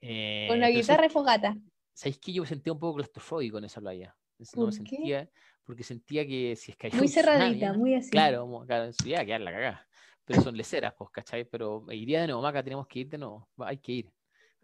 Eh, 0.00 0.46
con 0.48 0.60
la 0.60 0.70
guitarra 0.70 1.06
y 1.06 1.08
¿sabes, 1.08 1.12
fogata. 1.12 1.56
sabes 1.94 2.18
que 2.18 2.32
yo 2.32 2.42
me 2.42 2.48
sentía 2.48 2.72
un 2.72 2.78
poco 2.78 2.96
claustrofóbico 2.96 3.58
en 3.58 3.64
esa 3.64 3.80
playa? 3.80 4.16
No 4.38 4.46
me 4.46 4.52
¿Por 4.54 4.70
qué? 4.72 4.76
sentía, 4.76 5.30
porque 5.64 5.82
sentía 5.82 6.26
que 6.26 6.56
si 6.56 6.72
es 6.72 6.76
que 6.76 6.86
hay 6.88 6.92
Muy 6.92 7.02
un 7.02 7.06
tsunami, 7.08 7.54
cerradita, 7.54 7.72
muy 7.72 7.94
así. 7.94 8.10
Claro, 8.10 8.64
claro, 8.66 8.92
sí, 8.92 9.10
ya 9.10 9.24
quedar 9.24 9.40
la 9.40 9.52
cagada. 9.52 9.88
Pero 10.24 10.42
son 10.42 10.56
leceras, 10.56 10.94
pues, 10.96 11.10
¿cachai? 11.10 11.44
Pero 11.44 11.84
iría 11.90 12.20
de 12.20 12.26
nuevo, 12.26 12.42
Maca, 12.42 12.62
tenemos 12.62 12.86
que 12.86 13.00
ir 13.00 13.08
de 13.08 13.18
nuevo. 13.18 13.48
Hay 13.58 13.78
que 13.78 13.92
ir. 13.92 14.12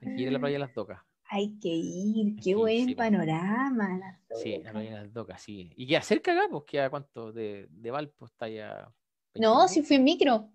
Hay 0.00 0.14
que 0.14 0.22
ir 0.22 0.28
a 0.28 0.32
la 0.32 0.38
playa 0.40 0.54
de 0.54 0.58
las 0.58 0.74
docas. 0.74 1.00
Hay 1.30 1.58
que 1.60 1.68
ir, 1.68 2.36
qué 2.36 2.50
que 2.50 2.54
buen 2.54 2.94
panorama. 2.94 3.96
las 3.98 4.42
Sí, 4.42 4.58
la 4.62 4.72
playa 4.72 4.90
de 4.90 5.02
las 5.04 5.12
docas, 5.12 5.40
sí. 5.42 5.72
Y 5.76 5.86
queda 5.86 6.02
cerca 6.02 6.32
acá, 6.32 6.48
pues, 6.50 6.64
queda 6.66 6.90
cuánto 6.90 7.32
de, 7.32 7.66
de 7.70 7.90
Valpo 7.90 8.26
está 8.26 8.48
ya. 8.48 8.92
No, 9.36 9.68
si 9.68 9.82
fui 9.82 9.96
en 9.96 10.04
micro, 10.04 10.50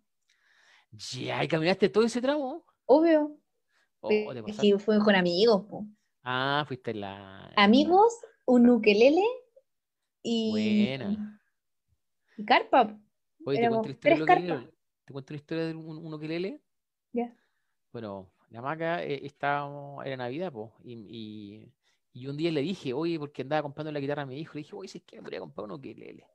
Ya, 1.12 1.44
y 1.44 1.48
caminaste 1.48 1.90
todo 1.90 2.04
ese 2.04 2.22
tramo. 2.22 2.66
obvio. 2.86 3.38
Oh, 4.02 4.34
te 4.34 4.40
es 4.52 4.60
que 4.60 5.00
con 5.00 5.16
amigos, 5.16 5.66
po. 5.70 5.86
Ah, 6.24 6.64
fuiste 6.68 6.94
la- 6.94 7.52
Amigos, 7.56 8.14
un 8.48 8.70
ukelele 8.70 9.24
y, 10.24 10.52
Buena. 10.52 11.40
y 12.38 12.46
carpa. 12.46 12.88
po. 12.88 13.00
Oye, 13.46 13.60
te 13.60 13.70
cuento 13.70 13.90
tres 14.00 14.24
carpas. 14.24 14.66
Te 15.06 15.14
cuento 15.14 15.34
la 15.34 15.38
historia 15.38 15.66
de 15.68 15.76
un, 15.76 15.98
un 16.06 16.14
ukelele. 16.14 16.62
Ya. 17.14 17.36
Bueno, 17.92 18.32
la 18.50 18.62
maca 18.62 19.04
eh, 19.04 19.26
estábamos, 19.26 20.06
era 20.06 20.18
Navidad, 20.18 20.52
pues, 20.52 20.72
y, 20.84 20.94
y, 20.94 21.74
y 22.14 22.28
un 22.28 22.38
día 22.38 22.52
le 22.52 22.62
dije, 22.62 22.94
oye, 22.94 23.18
porque 23.20 23.42
andaba 23.42 23.62
comprando 23.64 23.92
la 23.92 24.00
guitarra 24.00 24.24
a 24.24 24.26
mi 24.26 24.40
hijo, 24.40 24.54
le 24.56 24.60
dije, 24.60 24.76
oye, 24.76 24.88
si 24.90 24.98
es 25.00 25.04
que 25.04 25.18
me 25.18 25.24
podría 25.24 25.40
comprar 25.40 25.66
un 25.66 25.72
ukelele. 25.72 26.26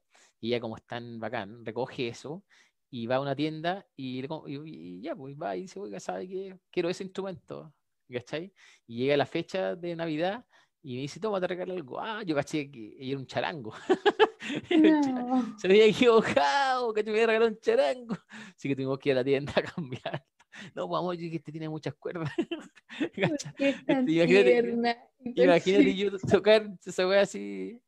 Y 0.41 0.49
ella, 0.49 0.61
como 0.61 0.77
es 0.77 0.83
tan 0.85 1.21
bacán, 1.21 1.65
recoge 1.65 2.09
eso 2.09 2.43
y 2.91 3.07
va 3.07 3.17
a 3.17 3.21
una 3.21 3.37
tienda 3.37 3.87
y, 3.97 4.21
y- 4.25 4.57
y 4.57 5.01
ya, 5.03 5.15
pues 5.15 5.37
va 5.37 5.57
y 5.57 5.63
dice, 5.63 5.79
oiga, 5.79 6.01
¿sabe 6.01 6.29
qué? 6.29 6.59
Quiero 6.71 6.89
ese 6.89 7.05
instrumento, 7.05 7.73
¿cachai? 8.11 8.53
Y 8.87 8.97
llega 8.99 9.17
la 9.17 9.27
fecha 9.27 9.77
de 9.77 9.95
Navidad 9.97 10.45
y 10.83 10.97
me 10.97 11.01
dice, 11.03 11.21
toma, 11.21 11.41
te 11.41 11.47
regalo 11.47 11.75
algo. 11.75 12.01
Ah, 12.01 12.23
yo 12.25 12.35
caché 12.35 12.71
que 12.71 12.97
era 12.99 13.19
un 13.19 13.27
charango. 13.27 13.73
No. 14.71 15.57
se 15.57 15.69
había 15.69 15.85
equivocado, 15.87 16.93
que 16.93 17.05
me 17.05 17.11
había 17.13 17.27
regalado 17.29 17.53
un 17.53 17.61
charango. 17.61 18.17
Así 18.57 18.69
que 18.69 18.75
tuvimos 18.75 18.99
que 18.99 19.11
ir 19.11 19.13
a 19.13 19.21
la 19.21 19.25
tienda 19.25 19.53
a 19.57 19.63
cambiar. 19.63 20.25
No, 20.75 20.87
pues, 20.87 20.99
vamos, 21.01 21.17
que 21.17 21.37
este 21.37 21.51
tiene 21.53 21.69
muchas 21.69 21.95
cuerdas. 21.95 22.31
Tan 23.87 24.07
Imagínate- 24.07 25.95
yo 25.97 26.19
tocar 26.19 26.69
esa 26.85 27.07
wea 27.09 27.23
así. 27.23 27.81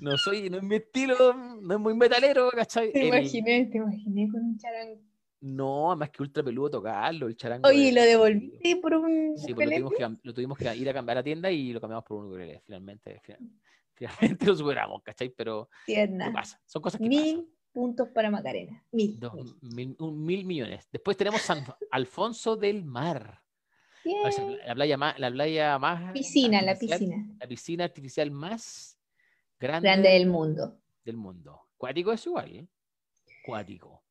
No 0.00 0.16
soy, 0.16 0.48
no 0.48 0.58
es 0.58 0.62
mi 0.62 0.76
estilo, 0.76 1.34
no 1.60 1.74
es 1.74 1.80
muy 1.80 1.94
metalero, 1.94 2.48
¿cachai? 2.52 2.92
Te 2.92 3.02
El- 3.02 3.08
imaginé, 3.08 3.66
te 3.66 3.78
imaginé 3.78 4.28
con 4.30 4.42
un 4.44 4.56
charango. 4.58 5.02
No, 5.40 5.94
más 5.96 6.10
que 6.10 6.22
ultra 6.22 6.42
peludo 6.42 6.70
tocarlo, 6.70 7.26
el 7.26 7.36
charango. 7.36 7.68
Oye, 7.68 7.88
es- 7.88 7.94
¿lo 7.94 8.02
devolviste 8.02 8.76
por 8.76 8.94
un 8.94 9.36
Sí, 9.38 9.54
pues 9.54 9.66
lo 9.68 9.72
tuvimos, 9.74 9.92
que, 9.92 10.04
cam- 10.04 10.20
lo 10.22 10.34
tuvimos 10.34 10.58
que 10.58 10.76
ir 10.76 10.88
a 10.88 10.92
cambiar 10.92 11.16
a 11.18 11.20
la 11.20 11.24
tienda 11.24 11.50
y 11.50 11.72
lo 11.72 11.80
cambiamos 11.80 12.04
por 12.04 12.18
un 12.18 12.26
ukelele, 12.30 12.60
finalmente. 12.64 13.20
fi- 13.22 13.34
Finalmente 13.94 14.46
lo 14.46 14.54
superamos, 14.56 15.02
¿cachai? 15.02 15.28
Pero 15.30 15.68
¿qué 15.86 16.08
pasa? 16.32 16.58
Son 16.64 16.80
cosas 16.80 16.98
que 17.00 17.06
pasan. 17.06 17.22
Mil 17.22 17.48
puntos 17.72 18.08
para 18.08 18.30
Macarena. 18.30 18.82
Mil. 18.92 19.18
Dos 19.20 19.34
mil. 19.34 19.54
mil, 19.74 19.96
un 19.98 20.24
mil 20.24 20.44
millones. 20.46 20.88
Después 20.90 21.16
tenemos 21.16 21.42
San 21.42 21.64
Alfonso 21.90 22.56
del 22.56 22.82
Mar. 22.84 23.42
Ver, 24.02 24.58
La 24.66 24.74
playa 24.74 24.96
más, 24.96 25.18
la 25.18 25.30
playa 25.30 25.78
más 25.78 26.12
Piscina, 26.12 26.62
la 26.62 26.78
piscina. 26.78 27.28
La 27.38 27.46
piscina 27.46 27.84
artificial 27.84 28.30
más 28.30 28.98
grande, 29.58 29.86
Grande 29.88 30.08
del 30.08 30.26
mundo. 30.26 30.80
del 31.04 31.16
mundo. 31.18 31.60
Cuático 31.76 32.10
es 32.12 32.24
igual, 32.26 32.50
¿eh? 32.56 32.66
Cuático. 33.44 34.02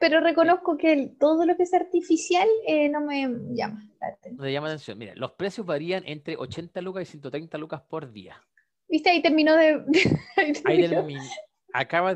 Pero 0.00 0.20
reconozco 0.20 0.76
que 0.76 1.14
todo 1.18 1.44
lo 1.46 1.56
que 1.56 1.64
es 1.64 1.74
artificial 1.74 2.48
eh, 2.66 2.88
no 2.88 3.00
me 3.00 3.28
llama 3.54 3.82
la 4.00 4.08
atención. 4.08 4.36
No 4.36 4.44
le 4.44 4.52
llama 4.52 4.68
la 4.68 4.74
atención. 4.74 4.98
Mira, 4.98 5.14
los 5.16 5.32
precios 5.32 5.66
varían 5.66 6.02
entre 6.06 6.36
80 6.36 6.80
lucas 6.80 7.02
y 7.02 7.06
130 7.12 7.58
lucas 7.58 7.82
por 7.82 8.10
día. 8.12 8.40
¿Viste? 8.88 9.10
Ahí 9.10 9.22
terminó 9.22 9.56
de. 9.56 9.84
ahí 10.64 10.88
terminó. 10.88 11.22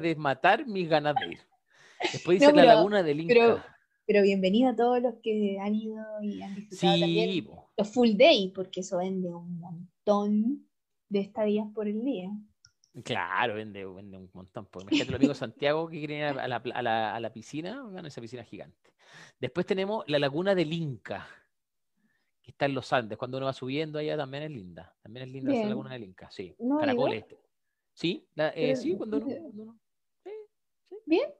de 0.00 0.16
matar 0.16 0.66
mis 0.66 0.88
ganas 0.88 1.14
de 1.16 1.32
ir. 1.32 1.38
Después 2.12 2.40
dice 2.40 2.52
No, 2.52 2.56
la 2.58 2.74
laguna 2.74 3.02
del 3.02 3.20
Inca. 3.20 3.34
pero- 3.34 3.62
Pero 4.06 4.22
bienvenido 4.22 4.70
a 4.70 4.76
todos 4.76 5.02
los 5.02 5.16
que 5.22 5.58
han 5.60 5.74
ido 5.74 6.02
y 6.22 6.40
han 6.40 6.54
disfrutado 6.54 6.94
sí, 6.94 7.00
también 7.00 7.44
po. 7.44 7.70
los 7.76 7.92
full 7.92 8.10
day, 8.16 8.52
porque 8.54 8.80
eso 8.80 8.98
vende 8.98 9.28
un 9.28 9.58
montón 9.58 10.66
de 11.10 11.20
estadías 11.20 11.66
por 11.74 11.88
el 11.88 12.02
día. 12.04 12.30
Claro, 13.04 13.54
vende, 13.54 13.84
vende 13.86 14.16
un 14.16 14.30
montón. 14.32 14.66
Pues, 14.66 14.84
imagínate 14.84 15.10
los 15.12 15.18
amigos 15.18 15.36
de 15.36 15.40
Santiago 15.40 15.88
que 15.88 15.98
quieren 15.98 16.18
ir 16.18 16.24
a 16.24 16.48
la, 16.48 16.56
a 16.56 16.82
la- 16.82 17.14
a 17.14 17.20
la 17.20 17.32
piscina, 17.32 17.82
van 17.82 18.04
a 18.04 18.08
esa 18.08 18.20
piscina 18.20 18.44
gigante. 18.44 18.92
Después 19.38 19.66
tenemos 19.66 20.04
la 20.08 20.18
laguna 20.18 20.54
del 20.54 20.72
Inca, 20.72 21.26
que 22.42 22.50
está 22.50 22.66
en 22.66 22.74
los 22.74 22.92
Andes. 22.92 23.18
Cuando 23.18 23.36
uno 23.38 23.46
va 23.46 23.52
subiendo 23.52 23.98
allá 23.98 24.16
también 24.16 24.44
es 24.44 24.50
linda. 24.50 24.94
También 25.02 25.26
es 25.26 25.32
linda 25.32 25.50
esa 25.52 25.58
Bien. 25.60 25.68
laguna 25.70 25.92
del 25.92 26.04
Inca, 26.04 26.30
sí. 26.30 26.54
No. 26.58 26.78
Caracoles. 26.78 27.24
Sí, 27.92 28.26
la- 28.34 28.50
eh, 28.50 28.76
sí, 28.76 28.94
cuando 28.96 29.16
uno, 29.16 29.26
cuando 29.26 29.62
uno- 29.62 29.80
sí. 30.24 30.30
Bien. 31.06 31.30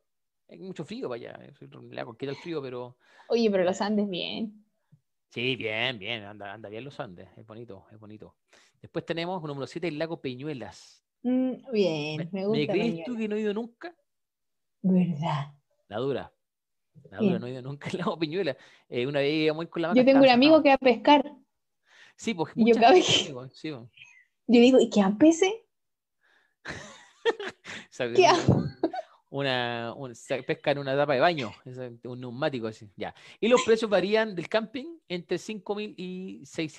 Hay 0.50 0.58
mucho 0.58 0.84
frío 0.84 1.08
para 1.08 1.16
allá. 1.20 1.44
es- 1.46 1.60
Le 1.60 1.96
da 1.96 2.04
cualquiera 2.04 2.32
el 2.32 2.38
frío, 2.38 2.60
pero 2.62 2.96
Oye, 3.28 3.50
pero 3.50 3.64
los 3.64 3.80
Andes 3.80 4.08
bien. 4.08 4.64
sí, 5.28 5.56
bien, 5.56 5.98
bien. 5.98 6.24
Anda, 6.24 6.52
anda 6.54 6.68
bien 6.68 6.84
los 6.84 6.98
Andes. 7.00 7.28
Es 7.36 7.46
bonito, 7.46 7.86
es 7.92 7.98
bonito. 7.98 8.36
Después 8.80 9.04
tenemos 9.04 9.42
número 9.42 9.66
7, 9.66 9.88
el 9.88 9.98
lago 9.98 10.20
Peñuelas. 10.20 11.04
Mm, 11.22 11.52
bien, 11.72 12.16
¿Me, 12.18 12.24
me 12.24 12.30
me 12.32 12.46
gusta. 12.46 12.72
crees 12.72 13.04
tú 13.04 13.16
que 13.16 13.28
no 13.28 13.36
he 13.36 13.40
ido 13.40 13.54
nunca? 13.54 13.94
¿Verdad? 14.82 15.52
La 15.88 15.98
dura. 15.98 16.32
La 17.10 17.18
Bien. 17.18 17.28
dura, 17.32 17.38
no 17.40 17.46
he 17.46 17.50
ido 17.52 17.62
nunca 17.62 17.88
al 17.90 17.98
lago 17.98 18.18
Peñuelas. 18.18 18.56
Eh, 18.88 19.06
una 19.06 19.20
vez 19.20 19.32
íbamos 19.32 19.66
con 19.68 19.82
la 19.82 19.88
Yo 19.88 19.94
vaca, 19.94 20.04
tengo 20.04 20.24
un 20.24 20.30
amigo 20.30 20.62
que 20.62 20.68
va 20.70 20.74
a 20.74 20.78
pescar. 20.78 21.32
Sí, 22.16 22.34
pues 22.34 22.52
yo 22.56 22.74
que- 22.74 23.02
sí, 23.02 23.32
pues. 23.32 23.62
Yo 23.62 24.60
digo, 24.60 24.78
¿y 24.80 24.88
qué 24.90 25.00
a 25.02 25.10
peces? 25.16 25.52
¿Qué 28.14 28.26
una, 29.30 29.92
un- 29.96 30.14
se 30.14 30.42
pesca 30.42 30.70
en 30.70 30.78
una 30.78 30.96
tapa 30.96 31.14
de 31.14 31.20
baño, 31.20 31.52
es 31.64 31.78
un 32.04 32.20
neumático 32.20 32.66
así, 32.66 32.90
ya. 32.96 33.14
Y 33.40 33.48
los 33.48 33.60
precios 33.66 33.90
varían 33.90 34.34
del 34.34 34.48
camping 34.48 34.98
entre 35.08 35.38
5 35.38 35.74
mil 35.74 35.94
y 35.96 36.42
6 36.44 36.78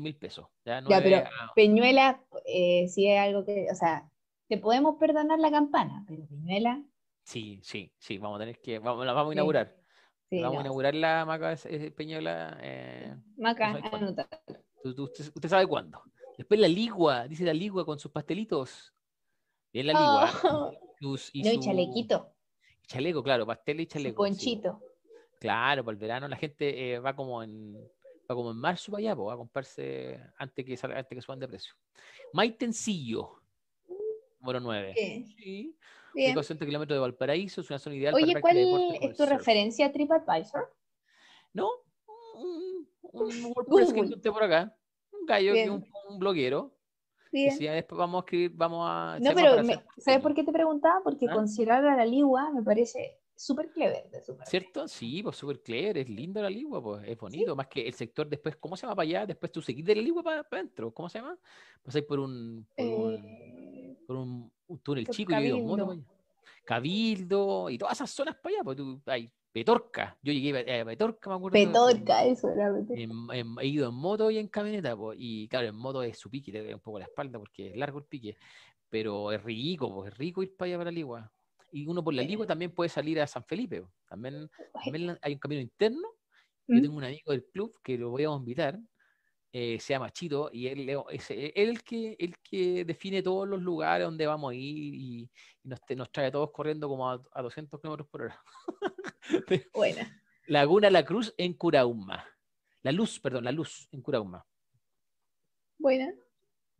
mil 0.00 0.16
pesos. 0.16 0.46
Ya, 0.64 0.82
Ya, 0.88 1.02
pero 1.02 1.16
a- 1.18 1.52
Peñuela, 1.54 2.22
eh, 2.46 2.88
sí 2.88 3.08
es 3.08 3.18
algo 3.20 3.44
que, 3.44 3.66
o 3.70 3.74
sea, 3.74 4.08
te 4.48 4.58
podemos 4.58 4.96
perdonar 4.98 5.38
la 5.38 5.50
campana, 5.50 6.04
pero 6.08 6.26
Peñuela, 6.26 6.82
Sí, 7.26 7.58
sí, 7.62 7.90
sí, 7.98 8.18
vamos 8.18 8.36
a 8.36 8.40
tener 8.40 8.60
que, 8.60 8.78
vamos, 8.78 9.06
la 9.06 9.14
vamos 9.14 9.30
a 9.30 9.34
inaugurar. 9.34 9.74
sí, 10.28 10.40
vamos 10.40 10.54
no. 10.54 10.58
a 10.60 10.62
inaugurar 10.62 10.94
la 10.94 11.24
maca 11.24 11.54
Peñuela. 11.96 12.58
eh, 12.60 13.16
Maca, 13.36 13.72
no 13.72 14.10
usted, 15.04 15.32
usted 15.34 15.48
sabe 15.48 15.66
cuándo. 15.66 16.02
Después 16.36 16.60
la 16.60 16.68
ligua, 16.68 17.26
dice 17.26 17.44
la 17.44 17.54
ligua 17.54 17.86
con 17.86 17.98
sus 17.98 18.10
pastelitos. 18.10 18.92
Bien 19.72 19.86
la 19.86 19.92
ligua. 19.94 20.30
Oh, 20.50 20.72
sus- 21.04 21.30
y 21.34 21.42
no, 21.42 21.50
y 21.50 21.54
su- 21.56 21.60
chalequito, 21.60 22.32
Chaleco, 22.86 23.22
claro, 23.22 23.46
pastel 23.46 23.80
y 23.80 23.86
chaleco. 23.86 24.26
sí, 24.26 24.56
po. 24.56 24.70
ponchito. 24.70 24.82
Claro, 25.38 25.84
para 25.84 25.92
el 25.92 25.98
verano 25.98 26.26
la 26.28 26.36
gente 26.36 26.94
eh, 26.94 26.98
va 26.98 27.14
como 27.14 27.42
en 27.42 27.90
va 28.30 28.34
como 28.34 28.50
en 28.52 28.56
marzo 28.56 28.90
para 28.90 29.00
allá, 29.00 29.16
po, 29.16 29.30
a 29.30 29.36
comprarse 29.36 30.18
antes 30.38 30.64
que 30.64 30.76
salga, 30.78 30.98
antes 30.98 31.14
que 31.14 31.20
suban 31.20 31.38
de 31.40 31.46
precio. 31.48 31.74
Maitencillo, 32.32 33.42
número 34.40 34.60
9. 34.60 34.94
Bien, 34.94 35.26
Sí, 35.26 35.76
bien. 36.14 36.28
ubicado 36.30 36.40
a 36.40 36.44
100 36.44 36.58
kilómetros 36.58 36.96
de 36.96 37.00
Valparaíso, 37.00 37.60
es 37.60 37.68
una 37.68 37.78
zona 37.78 37.96
ideal 37.96 38.14
Oye, 38.14 38.26
para 38.32 38.40
¿cuál 38.40 38.56
es 38.56 38.70
tu 39.16 39.24
surf. 39.24 39.30
referencia 39.30 39.86
a 39.86 39.92
TripAdvisor? 39.92 40.74
No, 41.52 41.68
un, 42.34 42.88
un 43.12 43.44
WordPress 43.54 43.92
que 43.92 44.00
encontré 44.00 44.32
por 44.32 44.42
acá, 44.42 44.74
un 45.12 45.26
gallo, 45.26 45.52
que 45.54 45.68
un, 45.70 45.86
un 46.08 46.18
bloguero. 46.18 46.73
Y 47.34 47.42
Bien. 47.42 47.56
si 47.56 47.64
ya 47.64 47.72
después 47.72 47.98
vamos 47.98 48.22
a 48.22 48.24
escribir, 48.24 48.52
vamos 48.54 48.86
a... 48.88 49.18
No, 49.20 49.30
pero 49.34 49.54
me- 49.64 49.74
hacer 49.74 49.84
¿sabes 49.98 50.20
por 50.22 50.34
qué 50.34 50.44
te 50.44 50.52
preguntaba? 50.52 51.00
Porque 51.02 51.26
¿Ah? 51.28 51.34
considerar 51.34 51.84
a 51.84 51.96
la 51.96 52.06
ligua 52.06 52.50
me 52.52 52.62
parece 52.62 53.18
súper 53.34 53.70
clever 53.72 54.08
de 54.10 54.22
su 54.22 54.36
parte. 54.36 54.50
¿Cierto? 54.50 54.86
Sí, 54.86 55.20
pues 55.20 55.36
súper 55.36 55.60
clever, 55.60 55.98
es 55.98 56.08
lindo 56.08 56.40
la 56.40 56.48
ligua, 56.48 56.80
pues 56.80 57.02
es 57.08 57.18
bonito, 57.18 57.56
más 57.56 57.66
que 57.66 57.88
el 57.88 57.94
sector 57.94 58.28
después, 58.28 58.54
¿cómo 58.56 58.76
se 58.76 58.82
llama 58.82 58.94
para 58.94 59.04
allá? 59.08 59.26
Después 59.26 59.50
tú 59.50 59.60
seguís 59.60 59.84
de 59.84 59.96
la 59.96 60.02
ligua 60.02 60.22
para, 60.22 60.46
adentro, 60.48 60.94
¿cómo 60.94 61.08
se 61.08 61.18
llama? 61.18 61.36
Pasáis 61.82 62.04
por 62.04 62.20
un, 62.20 62.64
por 62.76 62.86
un, 62.86 63.14
Eh, 63.14 63.96
por 64.06 64.16
un, 64.16 64.52
un 64.68 64.78
túnel 64.78 65.08
chico 65.08 65.32
y 65.32 65.48
dos 65.48 65.60
motos 65.62 65.98
Cabildo. 66.64 67.70
y 67.70 67.78
todas 67.78 67.96
esas 67.98 68.10
zonas 68.10 68.36
para 68.36 68.56
allá, 68.56 68.64
pues 68.64 68.76
tú, 68.76 69.02
hay 69.06 69.30
Petorca, 69.54 70.18
yo 70.20 70.32
llegué 70.32 70.80
a 70.80 70.84
Petorca, 70.84 71.30
me 71.30 71.36
acuerdo. 71.36 71.54
Petorca, 71.54 72.24
eso 72.24 72.50
era. 72.50 72.72
Petorca. 72.72 73.62
he 73.62 73.66
ido 73.68 73.88
en 73.88 73.94
moto 73.94 74.28
y 74.28 74.38
en 74.38 74.48
camioneta, 74.48 74.96
pues, 74.96 75.16
y 75.20 75.46
claro, 75.46 75.68
en 75.68 75.76
moto 75.76 76.02
es 76.02 76.18
su 76.18 76.28
pique, 76.28 76.50
te 76.50 76.58
duele 76.58 76.74
un 76.74 76.80
poco 76.80 76.98
la 76.98 77.04
espalda 77.04 77.38
porque 77.38 77.70
es 77.70 77.76
largo 77.76 78.00
el 78.00 78.04
pique, 78.06 78.36
pero 78.88 79.30
es 79.30 79.40
rico, 79.44 79.94
pues, 79.94 80.10
es 80.10 80.18
rico 80.18 80.42
ir 80.42 80.56
para 80.56 80.66
allá 80.66 80.78
para 80.78 80.90
la 80.90 80.94
Ligua. 80.96 81.32
Y 81.70 81.86
uno 81.86 82.02
por 82.02 82.14
la 82.14 82.22
Ligua 82.22 82.48
también 82.48 82.72
puede 82.72 82.88
salir 82.88 83.20
a 83.20 83.28
San 83.28 83.44
Felipe, 83.44 83.84
también, 84.08 84.50
también 84.84 85.16
hay 85.22 85.34
un 85.34 85.38
camino 85.38 85.60
interno. 85.60 86.08
Yo 86.66 86.78
¿Mm? 86.78 86.82
tengo 86.82 86.96
un 86.96 87.04
amigo 87.04 87.30
del 87.30 87.44
club 87.44 87.78
que 87.80 87.96
lo 87.96 88.10
voy 88.10 88.24
a 88.24 88.30
invitar, 88.30 88.80
eh, 89.56 89.78
se 89.78 89.92
llama 89.92 90.10
Chito 90.10 90.50
y 90.52 90.66
él 90.66 90.90
es 91.10 91.30
el 91.30 91.84
que, 91.84 92.16
el 92.18 92.36
que 92.40 92.84
define 92.84 93.22
todos 93.22 93.46
los 93.46 93.62
lugares 93.62 94.04
donde 94.04 94.26
vamos 94.26 94.50
a 94.50 94.54
ir 94.56 94.94
y, 94.94 95.30
nos, 95.62 95.78
nos, 95.96 96.10
trae 96.10 96.26
a 96.26 96.32
todos 96.32 96.50
corriendo 96.50 96.88
como 96.88 97.08
a, 97.08 97.22
200 97.40 97.80
kilómetros 97.80 98.08
por 98.08 98.22
hora. 98.22 98.42
Buena. 99.72 100.22
Laguna 100.48 100.90
La 100.90 101.04
Cruz 101.04 101.32
en 101.38 101.54
Curauma. 101.54 102.26
La 102.82 102.90
Luz, 102.90 103.20
perdón, 103.20 103.44
La 103.44 103.52
Luz 103.52 103.88
en 103.92 104.02
Curauma. 104.02 104.44
Buena. 105.78 106.12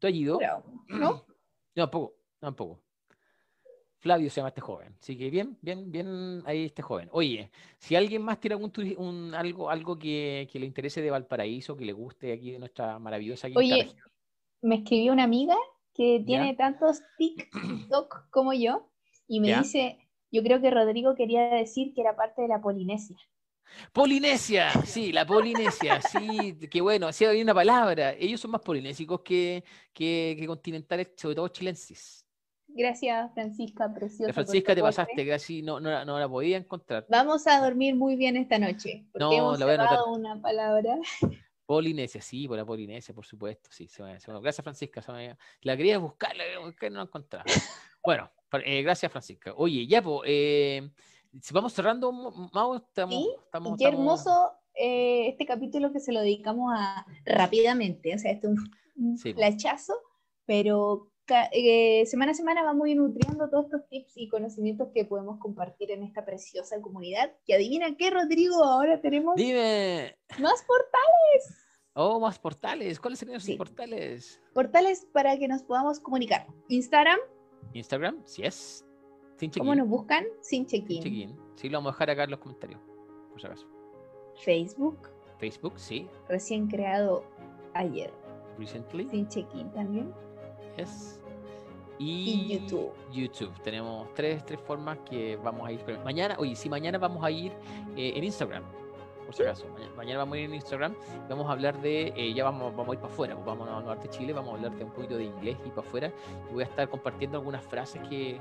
¿Tú 0.00 0.08
has 0.08 0.12
ido? 0.12 0.40
¿No? 0.88 1.24
Yo 1.76 1.84
tampoco, 1.84 2.16
tampoco. 2.40 2.82
Flavio 4.04 4.28
se 4.28 4.36
llama 4.36 4.50
este 4.50 4.60
joven. 4.60 4.94
Así 5.00 5.16
que 5.16 5.30
bien, 5.30 5.56
bien, 5.62 5.90
bien 5.90 6.42
ahí 6.44 6.66
este 6.66 6.82
joven. 6.82 7.08
Oye, 7.10 7.50
si 7.78 7.96
alguien 7.96 8.20
más 8.20 8.38
tiene 8.38 8.52
algún 8.52 8.70
un, 8.98 9.34
algo, 9.34 9.70
algo 9.70 9.98
que, 9.98 10.46
le 10.52 10.66
interese 10.66 11.00
de 11.00 11.10
Valparaíso, 11.10 11.74
que 11.74 11.86
le 11.86 11.94
guste 11.94 12.30
aquí 12.30 12.52
de 12.52 12.58
nuestra 12.58 12.98
maravillosa 12.98 13.48
Oye, 13.56 13.94
me 14.60 14.74
escribió 14.76 15.10
una 15.10 15.24
amiga 15.24 15.56
que 15.94 16.22
tiene 16.26 16.54
tantos 16.54 17.00
TikTok 17.16 18.28
como 18.30 18.52
yo 18.52 18.90
y 19.26 19.40
me 19.40 19.56
dice, 19.56 19.96
yo 20.30 20.42
creo 20.42 20.60
que 20.60 20.70
Rodrigo 20.70 21.14
quería 21.14 21.48
decir 21.48 21.94
que 21.94 22.02
era 22.02 22.14
parte 22.14 22.42
de 22.42 22.48
la 22.48 22.60
Polinesia. 22.60 23.16
Polinesia, 23.90 24.70
sí, 24.84 25.12
la 25.12 25.24
Polinesia, 25.24 26.02
sí, 26.02 26.58
qué 26.70 26.82
bueno, 26.82 27.10
sí, 27.10 27.24
hay 27.24 27.40
una 27.40 27.54
palabra. 27.54 28.12
Ellos 28.12 28.38
son 28.38 28.50
más 28.50 28.60
polinésicos 28.60 29.22
que, 29.22 29.64
que, 29.94 30.36
que 30.38 30.46
continentales, 30.46 31.12
sobre 31.16 31.36
todo 31.36 31.48
chilenses. 31.48 32.23
Gracias, 32.76 33.32
Francisca, 33.34 33.94
preciosa. 33.94 34.32
Francisca, 34.32 34.74
te 34.74 34.82
pasaste, 34.82 35.26
casi 35.26 35.62
no, 35.62 35.78
no, 35.78 36.04
no, 36.04 36.18
la 36.18 36.28
podía 36.28 36.56
encontrar. 36.56 37.06
Vamos 37.08 37.46
a 37.46 37.60
dormir 37.60 37.94
muy 37.94 38.16
bien 38.16 38.36
esta 38.36 38.58
noche. 38.58 39.06
Porque 39.12 39.24
no, 39.24 39.32
hemos 39.32 39.60
la 39.60 39.66
voy 39.66 39.76
a 39.76 40.04
una 40.04 40.42
palabra. 40.42 40.98
Polinesia, 41.66 42.20
sí, 42.20 42.48
por 42.48 42.56
la 42.56 42.64
Polinesia, 42.64 43.14
por 43.14 43.24
supuesto. 43.24 43.70
Sí, 43.72 43.86
se 43.86 44.02
me, 44.02 44.18
gracias, 44.40 44.62
Francisca. 44.62 45.02
la 45.62 45.76
quería 45.76 45.98
buscar, 45.98 46.36
la 46.36 46.44
quería 46.72 46.90
no 46.90 46.96
la 46.96 47.02
encontraba. 47.02 47.44
bueno, 48.04 48.28
eh, 48.64 48.82
gracias, 48.82 49.10
Francisca. 49.10 49.54
Oye, 49.56 49.86
ya, 49.86 50.02
pues, 50.02 50.22
eh, 50.26 50.90
vamos 51.52 51.72
cerrando, 51.72 52.12
Mau, 52.12 52.74
estamos, 52.74 53.14
¿Sí? 53.14 53.30
estamos, 53.44 53.78
qué 53.78 53.86
hermoso 53.86 54.52
eh, 54.74 55.28
este 55.28 55.46
capítulo 55.46 55.92
que 55.92 56.00
se 56.00 56.12
lo 56.12 56.20
dedicamos 56.20 56.72
a 56.76 57.06
rápidamente. 57.24 58.14
O 58.14 58.18
sea, 58.18 58.32
este 58.32 58.48
es 58.48 58.52
un, 58.96 59.18
flachazo, 59.18 59.94
pero 60.44 61.10
eh, 61.52 62.04
semana 62.06 62.32
a 62.32 62.34
semana 62.34 62.62
vamos 62.62 62.86
a 62.86 62.90
ir 62.90 62.96
nutriendo 62.96 63.48
todos 63.48 63.66
estos 63.66 63.88
tips 63.88 64.12
y 64.16 64.28
conocimientos 64.28 64.88
que 64.94 65.04
podemos 65.04 65.38
compartir 65.38 65.90
en 65.90 66.02
esta 66.02 66.24
preciosa 66.24 66.80
comunidad. 66.80 67.32
Y 67.46 67.52
adivina 67.54 67.96
qué, 67.96 68.10
Rodrigo, 68.10 68.62
ahora 68.62 69.00
tenemos 69.00 69.36
Dime. 69.36 70.16
más 70.38 70.62
portales. 70.64 71.64
Oh, 71.94 72.20
más 72.20 72.38
portales. 72.38 72.98
¿Cuáles 72.98 73.20
serían 73.20 73.36
esos 73.36 73.56
portales? 73.56 74.40
Portales 74.52 75.06
para 75.12 75.38
que 75.38 75.48
nos 75.48 75.62
podamos 75.62 76.00
comunicar. 76.00 76.46
Instagram. 76.68 77.18
Instagram, 77.72 78.20
sí 78.24 78.42
es. 78.42 78.84
Sin 79.36 79.50
check 79.50 79.60
¿Cómo 79.60 79.74
nos 79.74 79.88
buscan? 79.88 80.24
Sin 80.40 80.66
check-in. 80.66 81.02
Check 81.02 81.38
sí, 81.56 81.68
lo 81.68 81.78
vamos 81.78 81.90
a 81.90 81.94
dejar 81.94 82.10
acá 82.10 82.24
en 82.24 82.30
los 82.30 82.40
comentarios, 82.40 82.80
por 83.30 83.40
si 83.40 83.46
acaso. 83.46 83.66
Facebook. 84.44 85.08
Facebook, 85.38 85.78
sí. 85.78 86.08
Recién 86.28 86.68
creado 86.68 87.24
ayer. 87.74 88.12
Recently. 88.58 89.08
Sin 89.08 89.28
check-in 89.28 89.72
también. 89.72 90.12
Y, 91.98 92.58
YouTube. 92.58 92.92
YouTube. 93.12 93.52
Tenemos 93.62 94.12
tres, 94.14 94.44
tres 94.44 94.60
formas 94.60 94.98
que 95.08 95.36
vamos 95.36 95.68
a 95.68 95.72
ir. 95.72 95.80
Mañana, 96.04 96.36
oye, 96.38 96.56
si 96.56 96.68
mañana 96.68 96.98
vamos 96.98 97.22
a 97.24 97.30
ir 97.30 97.52
eh, 97.96 98.12
en 98.16 98.24
Instagram, 98.24 98.64
por 99.24 99.34
si 99.34 99.42
acaso. 99.42 99.64
Mañana, 99.96 100.18
vamos 100.18 100.34
a 100.34 100.38
ir 100.38 100.44
en 100.46 100.54
Instagram. 100.54 100.94
Vamos 101.28 101.48
a 101.48 101.52
hablar 101.52 101.80
de. 101.80 102.12
Eh, 102.16 102.34
ya 102.34 102.44
vamos, 102.44 102.74
vamos 102.74 102.90
a 102.90 102.94
ir 102.94 103.00
para 103.00 103.12
afuera. 103.12 103.34
Pues 103.34 103.46
vamos 103.46 103.68
a 103.68 103.80
Norte 103.80 104.08
Chile. 104.08 104.32
Vamos 104.32 104.52
a 104.52 104.56
hablar 104.56 104.72
de 104.76 104.84
un 104.84 104.90
poquito 104.90 105.16
de 105.16 105.24
inglés 105.24 105.56
y 105.64 105.68
para 105.68 105.86
afuera. 105.86 106.12
Voy 106.52 106.62
a 106.62 106.66
estar 106.66 106.88
compartiendo 106.88 107.38
algunas 107.38 107.64
frases 107.64 108.02
que 108.08 108.38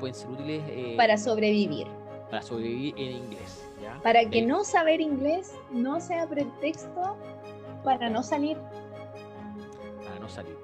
pueden 0.00 0.14
ser 0.14 0.28
útiles. 0.28 0.62
Eh, 0.66 0.94
para 0.96 1.16
sobrevivir. 1.16 1.86
Para 2.28 2.42
sobrevivir 2.42 2.94
en 2.98 3.12
inglés. 3.12 3.62
Para 4.02 4.28
que 4.28 4.42
no 4.42 4.64
saber 4.64 5.00
inglés 5.00 5.54
no 5.70 6.00
sea 6.00 6.26
pretexto 6.26 7.16
para 7.84 8.10
no 8.10 8.22
salir. 8.22 8.58
Para 10.04 10.18
no 10.18 10.28
salir. 10.28 10.56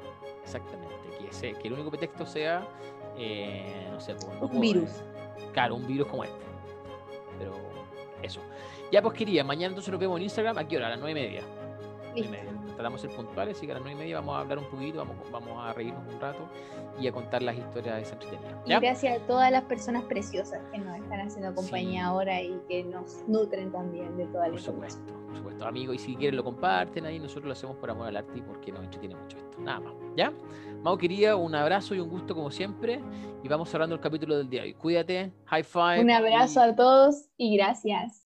Exactamente 0.43 1.02
que 1.41 1.69
el 1.69 1.73
único 1.73 1.91
pretexto 1.91 2.27
sea, 2.27 2.67
eh, 3.17 3.89
no 3.91 4.01
sé, 4.01 4.15
pues, 4.15 4.53
un 4.53 4.61
virus. 4.61 4.91
Claro, 5.53 5.77
un 5.77 5.87
virus 5.87 6.09
como 6.09 6.25
este. 6.25 6.45
Pero 7.39 7.55
eso. 8.23 8.41
Ya 8.91 9.03
pues 9.03 9.15
quería, 9.15 9.43
mañana 9.43 9.69
entonces 9.69 9.91
nos 9.91 10.01
vemos 10.01 10.19
en 10.19 10.25
Instagram. 10.25 10.59
¿A 10.59 10.69
qué 10.69 10.77
hora? 10.77 10.87
A 10.87 10.91
las 10.91 10.99
nueve 10.99 11.21
y 11.21 11.25
media. 11.25 11.43
Tratamos 12.75 13.03
de 13.03 13.09
ser 13.09 13.17
puntuales, 13.17 13.57
así 13.57 13.67
que 13.67 13.73
a 13.73 13.75
las 13.77 13.83
nueve 13.83 13.99
y 13.99 14.03
media 14.03 14.17
vamos 14.17 14.37
a 14.37 14.41
hablar 14.41 14.59
un 14.59 14.65
poquito, 14.67 14.99
vamos, 14.99 15.17
vamos 15.31 15.59
a 15.59 15.73
reírnos 15.73 16.03
un 16.13 16.21
rato 16.21 16.49
y 16.99 17.07
a 17.07 17.13
contar 17.13 17.43
las 17.43 17.57
historias 17.57 17.97
de 17.97 18.03
esa 18.03 18.15
entretenida. 18.15 18.63
Y 18.67 18.71
gracias 18.81 19.21
a 19.21 19.27
todas 19.27 19.51
las 19.51 19.63
personas 19.65 20.05
preciosas 20.05 20.61
que 20.73 20.79
nos 20.79 20.97
están 20.97 21.21
haciendo 21.21 21.55
compañía 21.55 22.07
ahora 22.07 22.41
y 22.41 22.61
que 22.69 22.85
nos 22.85 23.23
nutren 23.29 23.71
también 23.73 24.17
de 24.17 24.27
toda 24.27 24.47
la 24.47 24.53
Por 24.53 24.61
supuesto, 24.61 25.13
por 25.27 25.37
supuesto, 25.37 25.67
amigos. 25.67 25.97
Y 25.97 25.99
si 25.99 26.17
quieren 26.17 26.37
lo 26.37 26.45
comparten 26.45 27.07
ahí, 27.07 27.19
nosotros 27.19 27.47
lo 27.47 27.53
hacemos 27.53 27.77
por 27.77 27.91
amor 27.91 28.09
al 28.09 28.17
arte 28.17 28.39
y 28.39 28.43
porque 28.43 28.73
nos 28.73 28.85
entretiene 28.85 29.15
mucho 29.15 29.37
esto. 29.37 29.59
Nada 29.61 29.81
más. 29.81 29.95
¿Ya? 30.17 30.33
Mau 30.83 30.99
quería 30.99 31.37
un 31.37 31.55
abrazo 31.55 31.95
y 31.95 32.01
un 32.01 32.09
gusto 32.09 32.35
como 32.35 32.51
siempre. 32.51 33.01
Y 33.43 33.49
vamos 33.49 33.69
cerrando 33.69 33.95
el 33.95 34.01
capítulo 34.01 34.37
del 34.37 34.49
día 34.49 34.63
de 34.63 34.69
hoy. 34.69 34.75
Cuídate, 34.75 35.33
high 35.47 35.65
five. 35.65 36.01
Un 36.01 36.11
abrazo 36.11 36.61
a 36.61 36.75
todos 36.75 37.29
y 37.37 37.57
gracias. 37.57 38.22